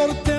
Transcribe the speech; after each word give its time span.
por 0.00 0.14
telefone 0.14 0.29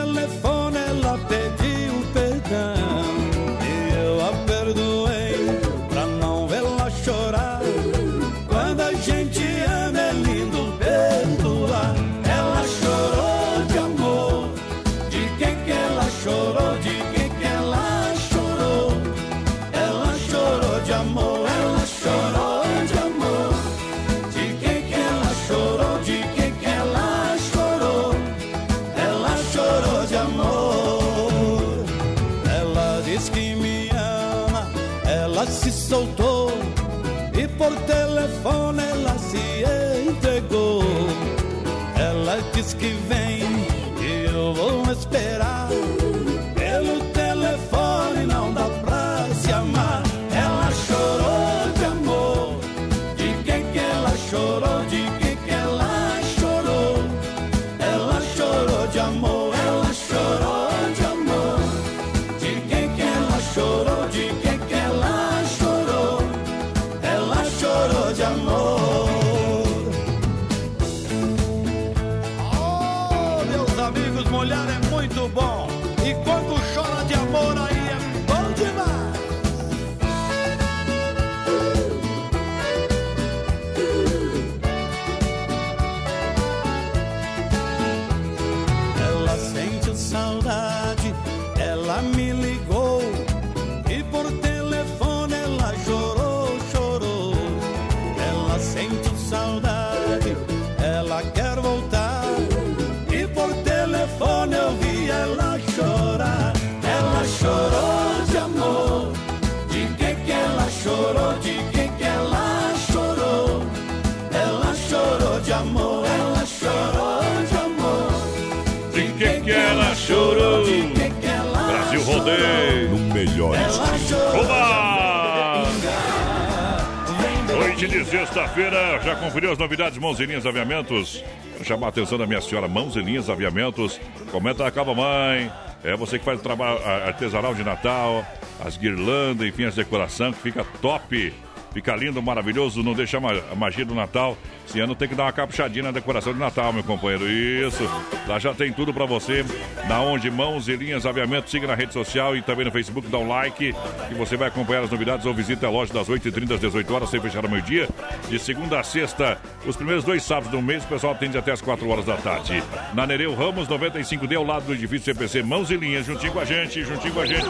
sexta-feira, 128.11 128.99
já 128.99 129.15
conferiu 129.15 129.53
as 129.53 129.57
novidades 129.57 129.97
Mãos 129.97 130.19
Linhas 130.19 130.45
Aviamentos? 130.45 131.23
Chamar 131.63 131.85
a 131.85 131.89
atenção 131.89 132.17
da 132.17 132.27
minha 132.27 132.41
senhora, 132.41 132.67
Mãos 132.67 132.93
Linhas 132.97 133.29
Aviamentos. 133.29 134.01
Comenta 134.29 134.67
a 134.67 134.71
Calma 134.71 134.93
Mãe. 134.93 135.49
É 135.81 135.95
você 135.95 136.19
que 136.19 136.25
faz 136.25 136.37
o 136.37 136.43
trabalho 136.43 136.85
artesanal 136.85 137.55
de 137.55 137.63
Natal, 137.63 138.25
as 138.59 138.75
guirlandas, 138.75 139.47
enfim, 139.47 139.63
as 139.63 139.75
decoração 139.75 140.33
que 140.33 140.41
fica 140.41 140.65
top. 140.81 141.33
Fica 141.73 141.95
lindo, 141.95 142.21
maravilhoso, 142.21 142.83
não 142.83 142.93
deixa 142.93 143.17
a 143.17 143.55
magia 143.55 143.85
do 143.85 143.95
Natal. 143.95 144.37
Esse 144.71 144.79
ano 144.79 144.95
tem 144.95 145.09
que 145.09 145.15
dar 145.15 145.23
uma 145.23 145.33
capuchadinha 145.33 145.83
na 145.83 145.91
decoração 145.91 146.31
de 146.31 146.39
Natal, 146.39 146.71
meu 146.71 146.81
companheiro. 146.81 147.29
Isso. 147.29 147.83
Lá 148.25 148.39
já 148.39 148.53
tem 148.53 148.71
tudo 148.71 148.93
pra 148.93 149.05
você. 149.05 149.43
Na 149.89 149.99
onde 149.99 150.31
mãos 150.31 150.69
e 150.69 150.77
linhas 150.77 151.05
aviamento. 151.05 151.49
Siga 151.49 151.67
na 151.67 151.75
rede 151.75 151.91
social 151.91 152.37
e 152.37 152.41
também 152.41 152.63
no 152.63 152.71
Facebook, 152.71 153.09
dá 153.09 153.17
um 153.17 153.27
like. 153.27 153.75
E 154.09 154.13
você 154.13 154.37
vai 154.37 154.47
acompanhar 154.47 154.83
as 154.83 154.89
novidades 154.89 155.25
ou 155.25 155.33
visita 155.33 155.67
a 155.67 155.69
loja 155.69 155.93
das 155.93 156.07
8h30 156.07 156.53
às 156.53 156.61
18 156.61 156.93
horas, 156.93 157.09
sem 157.09 157.19
fechar 157.19 157.43
ao 157.43 157.51
meio-dia. 157.51 157.89
De 158.29 158.39
segunda 158.39 158.79
a 158.79 158.83
sexta, 158.83 159.37
os 159.65 159.75
primeiros 159.75 160.05
dois 160.05 160.23
sábados 160.23 160.51
do 160.51 160.61
mês, 160.61 160.85
o 160.85 160.87
pessoal 160.87 161.11
atende 161.11 161.37
até 161.37 161.51
as 161.51 161.61
4 161.61 161.89
horas 161.89 162.05
da 162.05 162.15
tarde. 162.15 162.63
Na 162.93 163.05
Nereu 163.05 163.35
Ramos 163.35 163.67
95D, 163.67 164.37
ao 164.37 164.45
lado 164.45 164.67
do 164.67 164.73
edifício 164.73 165.13
CPC, 165.13 165.43
mãos 165.43 165.69
e 165.69 165.75
linhas, 165.75 166.05
juntinho 166.05 166.31
com 166.31 166.39
a 166.39 166.45
gente, 166.45 166.81
juntinho 166.85 167.13
com 167.13 167.19
a 167.19 167.25
gente. 167.25 167.45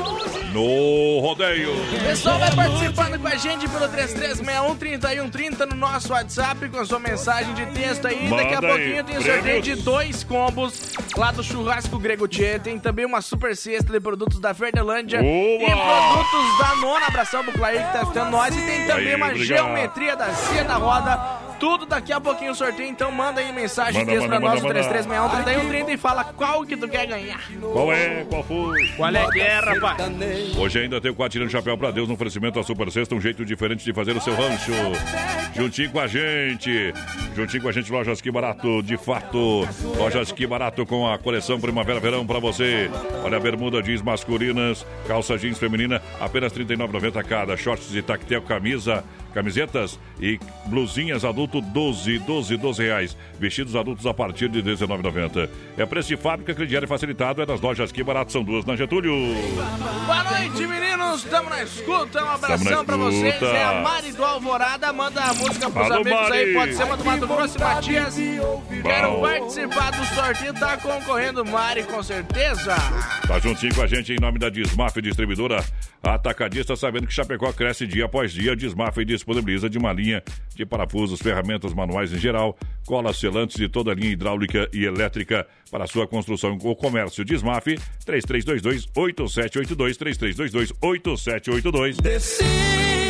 No 0.53 1.19
rodeio. 1.19 1.71
O 1.71 1.99
pessoal 2.03 2.39
vai 2.39 2.55
participando 2.55 3.19
com 3.19 3.27
a 3.27 3.35
gente 3.35 3.69
pelo 3.69 3.87
3361-3130 3.89 5.69
no 5.69 5.75
nosso 5.75 6.11
WhatsApp 6.13 6.67
com 6.67 6.79
a 6.79 6.85
sua 6.85 6.99
de 7.53 7.65
texto 7.67 8.07
aí. 8.07 8.29
Manda 8.29 8.43
Daqui 8.43 8.55
a 8.55 8.59
aí, 8.59 8.67
pouquinho 8.67 9.03
tem 9.03 9.21
sorteio 9.21 9.61
de 9.61 9.75
dois 9.75 10.23
combos 10.23 10.81
lá 11.17 11.31
do 11.31 11.43
Churrasco 11.43 11.99
Grego 11.99 12.27
Tchê. 12.27 12.59
Tem 12.59 12.79
também 12.79 13.05
uma 13.05 13.21
super 13.21 13.55
cesta 13.55 13.91
de 13.91 13.99
produtos 13.99 14.39
da 14.39 14.51
Verdelândia 14.53 15.19
e 15.21 15.57
produtos 15.59 16.57
da 16.59 16.75
Nona. 16.77 17.07
Abração 17.07 17.43
pro 17.43 17.53
Clair 17.53 17.85
que 17.85 17.93
tá 17.93 18.01
assistindo 18.01 18.29
nós. 18.29 18.55
E 18.55 18.61
tem 18.61 18.87
também 18.87 19.07
Aí, 19.09 19.15
uma 19.15 19.27
obrigado. 19.27 19.45
geometria 19.47 20.15
da 20.15 20.33
Cia 20.33 20.63
da 20.63 20.75
Roda. 20.75 21.50
Tudo 21.61 21.85
daqui 21.85 22.11
a 22.11 22.19
pouquinho 22.19 22.53
o 22.53 22.55
sorteio, 22.55 22.89
então 22.89 23.11
manda 23.11 23.39
aí 23.39 23.53
mensagem 23.53 24.01
Manda, 24.01 24.11
texto 24.13 24.27
manda, 24.27 24.39
pra 24.39 24.49
nós, 24.49 24.63
manda, 24.63 24.81
o 24.81 25.07
manda. 25.07 25.43
3361-3130 25.43 25.89
e 25.89 25.97
fala 25.97 26.23
qual 26.23 26.65
que 26.65 26.75
tu 26.75 26.89
quer 26.89 27.05
ganhar. 27.05 27.39
Qual 27.61 27.93
é? 27.93 28.25
Qual 28.27 28.43
foi? 28.43 28.87
Qual 28.97 29.15
é 29.15 29.29
que 29.29 29.39
é, 29.39 29.59
rapaz? 29.59 30.01
Hoje 30.57 30.79
ainda 30.79 30.99
tem 30.99 31.11
o 31.11 31.13
quadro 31.13 31.33
tirando 31.33 31.51
chapéu 31.51 31.77
pra 31.77 31.91
Deus 31.91 32.07
no 32.07 32.15
oferecimento 32.15 32.55
da 32.55 32.63
Super 32.63 32.91
Sexta, 32.91 33.13
um 33.13 33.21
jeito 33.21 33.45
diferente 33.45 33.85
de 33.85 33.93
fazer 33.93 34.17
o 34.17 34.21
seu 34.21 34.33
rancho. 34.33 34.71
Juntinho 35.55 35.91
com 35.91 35.99
a 35.99 36.07
gente, 36.07 36.93
juntinho 37.35 37.61
com 37.61 37.69
a 37.69 37.71
gente, 37.71 37.91
Lojas 37.91 38.19
Que 38.21 38.31
Barato, 38.31 38.81
de 38.81 38.97
fato. 38.97 39.67
Lojas 39.95 40.31
Que 40.31 40.47
Barato 40.47 40.83
com 40.83 41.07
a 41.07 41.19
coleção 41.19 41.61
Primavera-Verão 41.61 42.25
pra 42.25 42.39
você. 42.39 42.89
Olha 43.23 43.37
a 43.37 43.39
bermuda 43.39 43.83
jeans 43.83 44.01
masculinas, 44.01 44.83
calça 45.07 45.37
jeans 45.37 45.59
feminina, 45.59 46.01
apenas 46.19 46.51
R$ 46.53 46.65
39,90 46.65 47.23
cada. 47.23 47.55
Shorts 47.55 47.91
de 47.91 48.01
tactel, 48.01 48.41
camisa, 48.41 49.03
camisetas 49.33 49.99
e 50.19 50.39
blusinhas 50.65 51.23
adulto 51.25 51.61
12, 51.61 52.19
12, 52.19 52.57
12 52.57 52.83
reais. 52.83 53.17
Vestidos 53.39 53.75
adultos 53.75 54.05
a 54.05 54.13
partir 54.13 54.49
de 54.49 54.61
19,90. 54.61 55.49
É 55.77 55.85
preço 55.85 56.09
de 56.09 56.17
fábrica, 56.17 56.53
crediário 56.53 56.87
facilitado, 56.87 57.41
é 57.41 57.45
das 57.45 57.61
lojas 57.61 57.91
Que 57.91 58.03
Barato, 58.03 58.31
são 58.31 58.43
duas 58.43 58.65
na 58.65 58.75
Getúlio. 58.75 59.11
Boa 60.05 60.23
noite, 60.23 60.67
meninos. 60.67 61.23
Estamos 61.23 61.49
na 61.49 61.63
escuta. 61.63 62.23
Um 62.23 62.29
abração 62.29 62.85
pra 62.85 62.95
vocês. 62.97 63.41
É 63.41 63.63
a 63.63 63.81
Mari 63.81 64.11
do 64.13 64.23
Alvorada. 64.23 64.93
Manda 64.93 65.21
a 65.21 65.33
música 65.33 65.69
pros 65.69 65.85
Alô, 65.85 65.95
amigos 66.01 66.11
Mari. 66.21 66.33
aí. 66.37 66.53
Pode 66.53 66.73
ser 66.75 66.83
uma 66.83 66.97
do 66.97 67.05
Mato 67.05 67.27
Grosso 67.27 67.57
e 67.57 67.61
Matias. 67.61 68.15
Quero 68.81 69.11
Bom. 69.11 69.21
participar 69.21 69.91
do 69.91 70.05
sorteio. 70.15 70.53
Tá 70.53 70.77
concorrendo, 70.77 71.45
Mari, 71.45 71.83
com 71.83 72.01
certeza. 72.03 72.75
Tá 73.27 73.39
juntinho 73.39 73.73
com 73.75 73.81
a 73.81 73.87
gente 73.87 74.13
em 74.13 74.19
nome 74.19 74.39
da 74.39 74.49
Desmaf 74.49 75.01
Distribuidora 75.01 75.63
Atacadista, 76.03 76.75
sabendo 76.75 77.07
que 77.07 77.13
Chapecó 77.13 77.51
cresce 77.53 77.85
dia 77.85 78.05
após 78.05 78.31
dia. 78.31 78.55
Desmaf 78.55 78.97
disponibiliza 79.25 79.69
de 79.69 79.77
uma 79.77 79.93
linha 79.93 80.23
de 80.55 80.65
parafusos, 80.65 81.19
ferramentas 81.21 81.73
manuais 81.73 82.11
em 82.11 82.17
geral, 82.17 82.57
colas 82.85 83.17
selantes 83.17 83.55
de 83.55 83.69
toda 83.69 83.91
a 83.91 83.95
linha 83.95 84.11
hidráulica 84.11 84.67
e 84.73 84.83
elétrica 84.83 85.45
para 85.69 85.85
sua 85.87 86.07
construção 86.07 86.57
ou 86.63 86.75
comércio. 86.75 87.23
Desmaf 87.23 87.67
3322-8782, 88.05 89.97
3322-8782. 90.81 92.41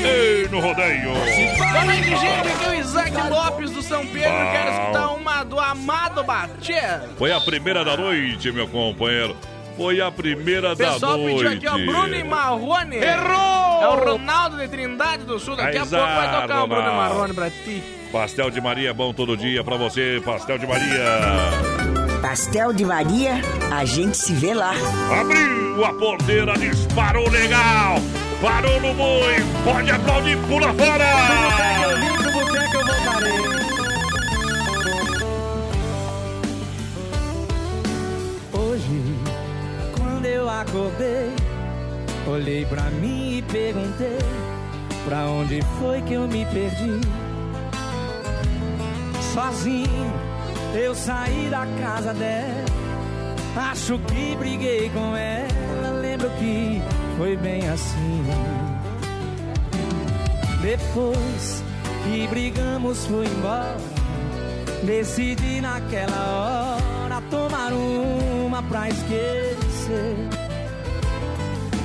Ei, 0.03 0.47
no 0.49 0.59
rodeio! 0.59 1.11
Boa 1.13 1.85
noite, 1.85 2.09
gente. 2.09 2.25
Aqui 2.49 2.65
é 2.65 2.69
o 2.69 2.73
Isaac 2.79 3.11
Lopes 3.29 3.71
do 3.71 3.81
São 3.83 4.05
Pedro. 4.07 4.29
Bom. 4.31 4.51
Quero 4.51 4.71
escutar 4.71 5.13
uma 5.13 5.43
do 5.43 5.59
Amado 5.59 6.23
Batia. 6.23 7.03
Foi 7.17 7.31
a 7.31 7.39
primeira 7.39 7.85
da 7.85 7.95
noite, 7.95 8.51
meu 8.51 8.67
companheiro. 8.67 9.35
Foi 9.77 10.01
a 10.01 10.11
primeira 10.11 10.73
O 10.73 10.77
pessoal 10.77 11.17
da 11.17 11.17
noite. 11.17 11.49
pediu 11.49 11.51
aqui, 11.51 11.67
ó, 11.67 11.77
Bruno 11.85 12.15
e 12.15 12.23
Marrone. 12.23 12.95
Errou! 12.97 13.60
É 13.81 13.87
o 13.87 13.95
Ronaldo 13.95 14.57
de 14.57 14.67
Trindade 14.67 15.23
do 15.23 15.39
Sul. 15.39 15.55
Daqui 15.55 15.75
a 15.75 15.85
pouco 15.87 16.05
vai 16.05 16.41
tocar 16.41 16.63
o 16.63 16.67
Bruno 16.67 16.83
Ronaldo. 16.83 17.15
Marrone 17.15 17.33
pra 17.33 17.49
ti. 17.49 17.83
Pastel 18.11 18.51
de 18.51 18.61
Maria 18.61 18.91
é 18.91 18.93
bom 18.93 19.11
todo 19.11 19.35
dia 19.35 19.63
pra 19.63 19.75
você, 19.75 20.21
Pastel 20.23 20.59
de 20.59 20.67
Maria. 20.67 21.03
Pastel 22.21 22.73
de 22.73 22.85
Maria, 22.85 23.41
a 23.71 23.83
gente 23.83 24.15
se 24.17 24.33
vê 24.33 24.53
lá. 24.53 24.73
Abriu 25.19 25.83
a 25.83 25.93
porteira, 25.93 26.53
disparou 26.59 27.27
legal. 27.31 27.95
Parou 28.39 28.79
no 28.81 28.93
boi, 28.93 29.35
pode 29.63 29.89
aplaudir, 29.89 30.37
pula 30.47 30.71
fora. 30.73 31.05
Hoje 38.53 39.15
acordei, 40.61 41.33
olhei 42.31 42.65
pra 42.65 42.83
mim 42.91 43.37
e 43.37 43.41
perguntei: 43.41 44.17
Pra 45.05 45.25
onde 45.27 45.61
foi 45.79 46.01
que 46.01 46.13
eu 46.13 46.27
me 46.27 46.45
perdi? 46.45 46.99
Sozinho, 49.33 50.13
eu 50.75 50.95
saí 50.95 51.47
da 51.49 51.65
casa 51.79 52.13
dela. 52.13 52.65
Acho 53.55 53.99
que 53.99 54.35
briguei 54.35 54.89
com 54.89 55.15
ela. 55.15 55.99
Lembro 56.01 56.29
que 56.31 56.81
foi 57.17 57.35
bem 57.37 57.67
assim. 57.67 58.23
Depois 60.61 61.63
que 62.03 62.27
brigamos, 62.27 63.05
fui 63.05 63.25
embora. 63.25 63.77
Decidi 64.83 65.61
naquela 65.61 67.05
hora 67.05 67.21
tomar 67.29 67.73
uma 67.73 68.63
pra 68.63 68.89
esquecer. 68.89 70.50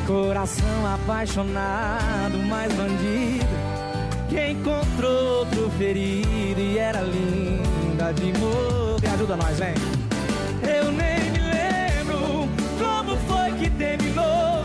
Coração 0.07 0.87
apaixonado, 0.95 2.39
mais 2.49 2.73
bandido. 2.73 3.47
Que 4.29 4.51
encontrou 4.51 5.41
outro 5.41 5.69
ferido 5.79 6.61
e 6.61 6.79
era 6.79 7.01
linda 7.01 8.13
de 8.13 8.33
morrer. 8.39 9.09
Ajuda 9.15 9.37
nós, 9.37 9.59
vem. 9.59 9.75
Eu 10.63 10.93
nem 10.93 11.31
me 11.33 11.39
lembro 11.41 12.49
como 12.79 13.17
foi 13.27 13.53
que 13.59 13.71
terminou. 13.71 14.65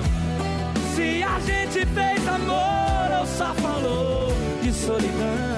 Se 0.96 1.24
a 1.24 1.40
gente 1.40 1.86
fez 1.88 2.28
amor 2.28 3.20
ou 3.20 3.26
só 3.26 3.54
falou 3.56 4.34
de 4.62 4.72
solidão. 4.72 5.52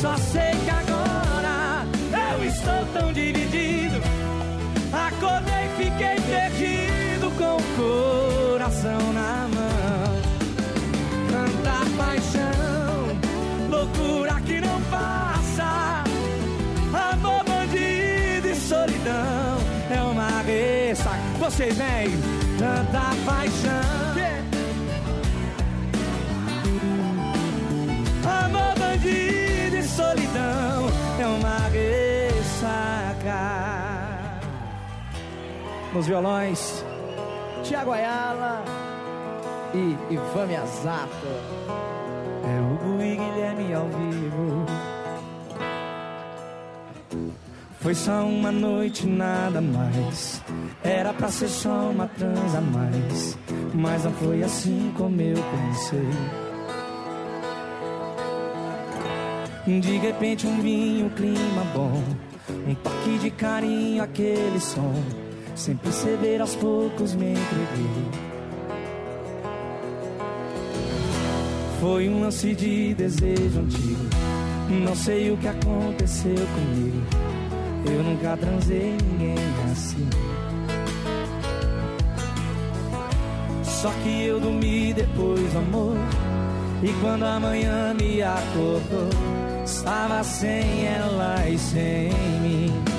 Só 0.00 0.16
sei 0.18 0.50
que 0.64 0.70
agora 0.70 1.86
eu 2.34 2.44
estou 2.44 2.86
tão 2.92 3.12
dividido. 3.12 4.00
Fiquei 5.22 5.51
loucura 13.82 14.40
que 14.42 14.60
não 14.60 14.80
passa. 14.82 16.04
Amor, 17.12 17.44
bandido 17.44 18.48
e 18.48 18.54
solidão 18.54 19.58
é 19.90 20.02
uma 20.02 20.42
ressaca. 20.42 21.18
Vocês 21.38 21.76
vêm, 21.76 22.10
tanta 22.58 23.00
paixão. 23.26 24.02
Amor, 28.44 28.74
bandido 28.78 29.76
e 29.76 29.82
solidão 29.82 30.88
é 31.18 31.26
uma 31.26 31.58
ressaca. 31.68 33.42
Nos 35.92 36.06
violões, 36.06 36.84
Tiago 37.64 37.92
Ayala 37.92 38.64
e 39.74 39.96
Ivan 40.14 40.46
Miyazato. 40.46 41.26
E 43.04 43.16
Guilherme 43.16 43.74
ao 43.74 43.88
vivo. 43.88 44.66
Foi 47.80 47.94
só 47.96 48.24
uma 48.24 48.52
noite, 48.52 49.06
nada 49.08 49.60
mais. 49.60 50.40
Era 50.84 51.12
pra 51.12 51.28
ser 51.28 51.48
só 51.48 51.90
uma 51.90 52.06
transa 52.06 52.60
mais. 52.60 53.36
Mas 53.74 54.04
não 54.04 54.12
foi 54.12 54.42
assim 54.44 54.92
como 54.96 55.20
eu 55.20 55.34
pensei. 55.36 56.08
De 59.66 59.96
repente 59.96 60.46
um 60.46 60.60
vinho, 60.60 61.06
um 61.06 61.10
clima 61.10 61.64
bom 61.72 62.02
Um 62.66 62.74
toque 62.74 63.18
de 63.18 63.30
carinho, 63.30 64.02
aquele 64.02 64.58
som 64.58 64.92
Sem 65.54 65.76
perceber 65.76 66.40
aos 66.40 66.56
poucos 66.56 67.14
me 67.14 67.30
entreguei 67.30 68.31
Foi 71.82 72.08
um 72.08 72.20
lance 72.20 72.54
de 72.54 72.94
desejo 72.94 73.58
antigo. 73.58 74.04
Não 74.70 74.94
sei 74.94 75.32
o 75.32 75.36
que 75.36 75.48
aconteceu 75.48 76.36
comigo. 76.54 77.02
Eu 77.84 78.04
nunca 78.04 78.36
transei 78.36 78.96
ninguém 79.02 79.34
assim. 79.72 80.08
Só 83.64 83.90
que 84.04 84.26
eu 84.26 84.38
dormi 84.38 84.94
depois 84.94 85.56
amor. 85.56 85.96
E 86.84 86.92
quando 87.00 87.24
a 87.24 87.40
manhã 87.40 87.92
me 87.94 88.22
acordou 88.22 89.10
Estava 89.64 90.22
sem 90.22 90.86
ela 90.86 91.48
e 91.48 91.58
sem 91.58 92.12
mim. 92.42 92.91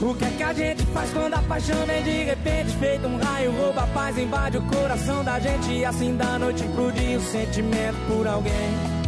O 0.00 0.14
que 0.14 0.24
é 0.24 0.30
que 0.30 0.42
a 0.44 0.52
gente 0.52 0.86
faz 0.86 1.10
quando 1.10 1.34
a 1.34 1.42
paixão 1.42 1.84
vem 1.84 2.04
de 2.04 2.22
repente? 2.22 2.76
Feito 2.76 3.06
um 3.08 3.16
raio, 3.16 3.50
rouba 3.50 3.82
a 3.82 3.86
paz, 3.88 4.16
invade 4.16 4.56
o 4.56 4.62
coração 4.62 5.24
da 5.24 5.40
gente. 5.40 5.72
E 5.72 5.84
assim 5.84 6.16
da 6.16 6.38
noite 6.38 6.62
pro 6.68 6.92
dia 6.92 7.18
o 7.18 7.20
sentimento 7.20 7.96
por 8.06 8.26
alguém. 8.26 8.98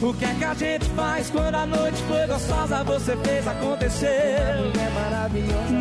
O 0.00 0.14
que 0.14 0.24
é 0.24 0.34
que 0.34 0.44
a 0.44 0.54
gente 0.54 0.86
faz 0.96 1.28
quando 1.28 1.54
a 1.54 1.66
noite 1.66 2.02
foi 2.08 2.26
gostosa? 2.26 2.82
Você 2.84 3.16
fez 3.18 3.46
acontecer. 3.46 4.06
É. 4.06 4.72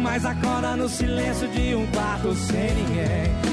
Mas 0.01 0.25
acorda 0.25 0.75
no 0.75 0.89
silêncio 0.89 1.47
de 1.47 1.73
um 1.73 1.87
quarto 1.87 2.35
sem 2.35 2.73
ninguém. 2.75 3.49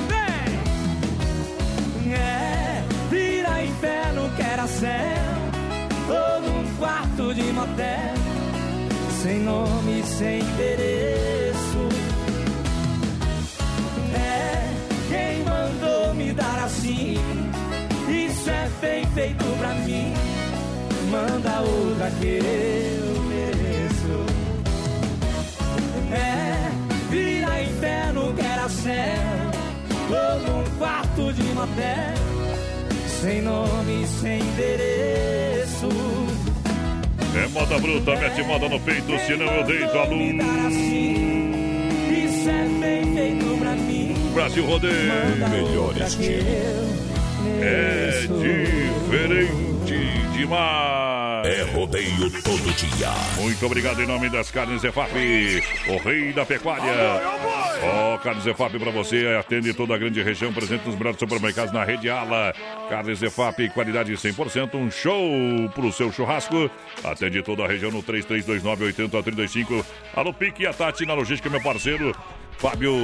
É, 2.12 2.82
vira 3.10 3.64
inferno 3.64 4.30
que 4.36 4.42
era 4.42 4.66
céu 4.68 4.90
Ou 6.08 6.40
num 6.40 6.76
quarto 6.76 7.34
de 7.34 7.42
motel 7.52 8.16
Sem 9.26 9.40
nome, 9.40 10.04
sem 10.04 10.38
endereço. 10.38 11.88
É, 14.14 14.70
quem 15.08 15.42
mandou 15.42 16.14
me 16.14 16.32
dar 16.32 16.64
assim. 16.64 17.16
Isso 18.08 18.48
é 18.48 18.70
bem 18.80 19.04
feito 19.06 19.44
pra 19.58 19.74
mim. 19.84 20.12
Manda 21.10 21.60
outra 21.60 22.08
que 22.20 22.38
eu 22.38 23.22
mereço. 23.22 24.26
É, 26.12 26.70
vira 27.10 27.62
inferno 27.64 28.32
que 28.32 28.46
era 28.46 28.68
céu. 28.68 29.50
Ou 30.08 30.40
num 30.40 30.78
quarto 30.78 31.32
de 31.32 31.42
motel 31.42 32.14
Sem 33.20 33.42
nome, 33.42 34.06
sem 34.06 34.38
endereço 34.38 36.25
É 37.36 37.48
moda 37.48 37.78
bruta, 37.78 38.16
mete 38.16 38.42
moda 38.42 38.68
no 38.68 38.80
peito 38.80 39.18
Senão 39.26 39.46
eu 39.46 39.64
deito 39.64 39.98
a 39.98 40.04
luz. 40.04 40.74
Isso 42.10 42.48
é 42.48 42.66
bem 42.80 43.14
feito 43.14 43.58
pra 43.58 43.72
mim. 43.72 44.14
Brasil 44.32 44.64
Rodeio 44.64 45.12
Melhor 45.50 45.96
estilo. 45.98 47.06
É 47.60 48.20
diferente 48.20 50.16
demais. 50.36 51.46
É 51.46 51.62
rodeio 51.74 52.30
todo 52.42 52.74
dia. 52.74 53.10
Muito 53.38 53.66
obrigado 53.66 54.00
em 54.02 54.06
nome 54.06 54.28
das 54.28 54.50
carnes 54.50 54.82
EFAP, 54.82 55.62
o 55.88 55.96
rei 55.98 56.32
da 56.32 56.44
pecuária. 56.44 56.92
Ó, 57.82 58.14
oh, 58.14 58.18
Carnes 58.18 58.46
EFAP 58.46 58.78
para 58.78 58.90
você, 58.90 59.36
atende 59.38 59.74
toda 59.74 59.94
a 59.94 59.98
grande 59.98 60.22
região, 60.22 60.52
presente 60.52 60.86
nos 60.86 60.96
melhores 60.96 61.18
supermercados 61.18 61.72
na 61.72 61.84
rede 61.84 62.08
Ala. 62.08 62.54
Carnes 62.88 63.22
EFAP, 63.22 63.68
qualidade 63.70 64.12
100%, 64.12 64.74
um 64.74 64.90
show 64.90 65.20
pro 65.74 65.92
seu 65.92 66.10
churrasco. 66.10 66.70
Atende 67.04 67.42
toda 67.42 67.64
a 67.64 67.68
região 67.68 67.90
no 67.90 68.02
3329-8035. 68.02 69.84
Alô, 70.14 70.32
Pique 70.32 70.62
e 70.62 70.66
a 70.66 70.72
Tati 70.72 71.04
na 71.04 71.14
logística, 71.14 71.50
meu 71.50 71.60
parceiro. 71.60 72.14
Fábio, 72.58 72.94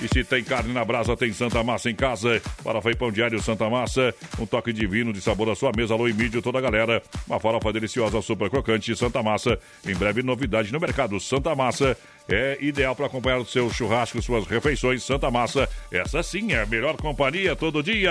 e 0.00 0.08
se 0.08 0.22
tem 0.22 0.44
carne 0.44 0.74
na 0.74 0.84
brasa, 0.84 1.16
tem 1.16 1.32
Santa 1.32 1.64
Massa 1.64 1.90
em 1.90 1.94
casa. 1.94 2.40
Para 2.62 2.80
Pão 2.94 3.10
Diário 3.10 3.40
Santa 3.40 3.68
Massa, 3.70 4.14
um 4.38 4.44
toque 4.44 4.72
divino 4.72 5.12
de 5.12 5.22
sabor 5.22 5.48
à 5.48 5.54
sua 5.54 5.72
mesa. 5.74 5.94
Alô, 5.94 6.06
e 6.06 6.12
mídia, 6.12 6.42
toda 6.42 6.58
a 6.58 6.60
galera. 6.60 7.02
Uma 7.26 7.40
farofa 7.40 7.72
deliciosa, 7.72 8.20
super 8.20 8.50
crocante, 8.50 8.94
Santa 8.94 9.22
Massa. 9.22 9.58
Em 9.86 9.94
breve, 9.94 10.22
novidade 10.22 10.70
no 10.70 10.78
mercado. 10.78 11.18
Santa 11.18 11.54
Massa 11.54 11.96
é 12.30 12.58
ideal 12.60 12.94
para 12.94 13.06
acompanhar 13.06 13.38
o 13.38 13.44
seu 13.46 13.70
churrasco, 13.72 14.20
suas 14.22 14.46
refeições. 14.46 15.02
Santa 15.02 15.30
Massa, 15.30 15.68
essa 15.90 16.22
sim 16.22 16.52
é 16.52 16.62
a 16.62 16.66
melhor 16.66 16.96
companhia 16.96 17.56
todo 17.56 17.82
dia. 17.82 18.10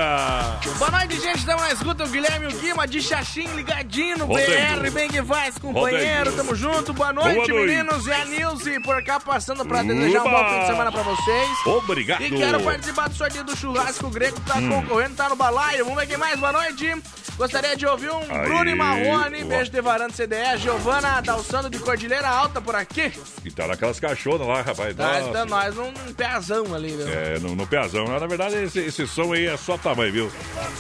Boa 0.78 0.92
noite, 0.92 1.20
gente. 1.20 1.38
Estamos 1.40 1.62
na 1.64 1.72
escuta. 1.74 2.04
O 2.04 2.08
Guilherme 2.10 2.48
o 2.48 2.52
Guima 2.60 2.88
de 2.88 3.02
Xaxim, 3.02 3.48
ligadinho 3.56 4.18
no 4.18 4.28
BR. 4.28 4.90
Bem 4.94 5.08
que 5.10 5.24
faz, 5.24 5.58
companheiro. 5.58 6.32
Tamo 6.34 6.56
junto. 6.56 6.94
Boa 6.94 7.14
noite, 7.14 7.36
Boa 7.36 7.48
noite. 7.48 7.66
meninos. 7.68 8.08
E 8.08 8.12
a 8.12 8.26
Nilce 8.26 8.80
por 8.82 9.04
cá 9.04 9.20
passando 9.20 9.66
para 9.66 9.84
desejar 9.84 10.22
um 10.22 10.32
bom 10.32 10.50
fim 10.50 10.60
de 10.60 10.66
semana 10.68 10.92
para 10.92 11.04
vocês. 11.04 11.50
Obrigado. 11.66 12.22
E 12.24 12.30
quero 12.32 12.60
participar 12.62 13.10
do 13.10 13.16
sorteio 13.16 13.44
do 13.44 13.56
churrasco 13.56 14.10
grego 14.10 14.36
que 14.40 14.46
tá 14.48 14.58
Hum. 14.58 14.70
concorrendo, 14.82 15.16
tá 15.16 15.30
no 15.30 15.36
balaio. 15.36 15.84
Vamos 15.86 16.00
ver 16.00 16.08
quem 16.08 16.18
mais. 16.18 16.40
Boa 16.40 16.52
noite. 16.52 16.92
Gostaria 17.38 17.76
de 17.76 17.86
ouvir 17.86 18.12
um 18.12 18.20
Aí. 18.30 18.48
Bruno 18.48 18.70
e 18.70 18.76
Marrone. 18.76 19.44
Beijo 19.46 19.72
de 19.72 19.80
Varanda 19.82 20.14
CDE. 20.14 20.58
Giovana 20.58 21.22
Dalçando 21.22 21.70
de 21.70 21.80
Cordilheira 21.80 22.28
Alta 22.28 22.60
por 22.62 22.76
aqui. 22.76 23.14
E 23.46 23.52
tá 23.52 23.66
naquelas 23.68 24.00
caixonas 24.10 24.48
lá, 24.48 24.62
rapaz. 24.62 24.96
Tá 24.96 25.20
Nossa. 25.20 25.32
dando 25.32 25.50
nós 25.50 25.78
um 25.78 25.94
pezão 26.14 26.74
ali, 26.74 26.90
viu? 26.90 27.08
É, 27.08 27.40
no, 27.40 27.56
no 27.56 27.68
peazão. 27.68 28.06
Na 28.06 28.26
verdade, 28.26 28.56
esse, 28.56 28.80
esse 28.80 29.08
som 29.08 29.34
aí 29.34 29.46
é 29.48 29.58
só 29.58 29.78
tamanho, 29.78 30.12
viu? 30.12 30.32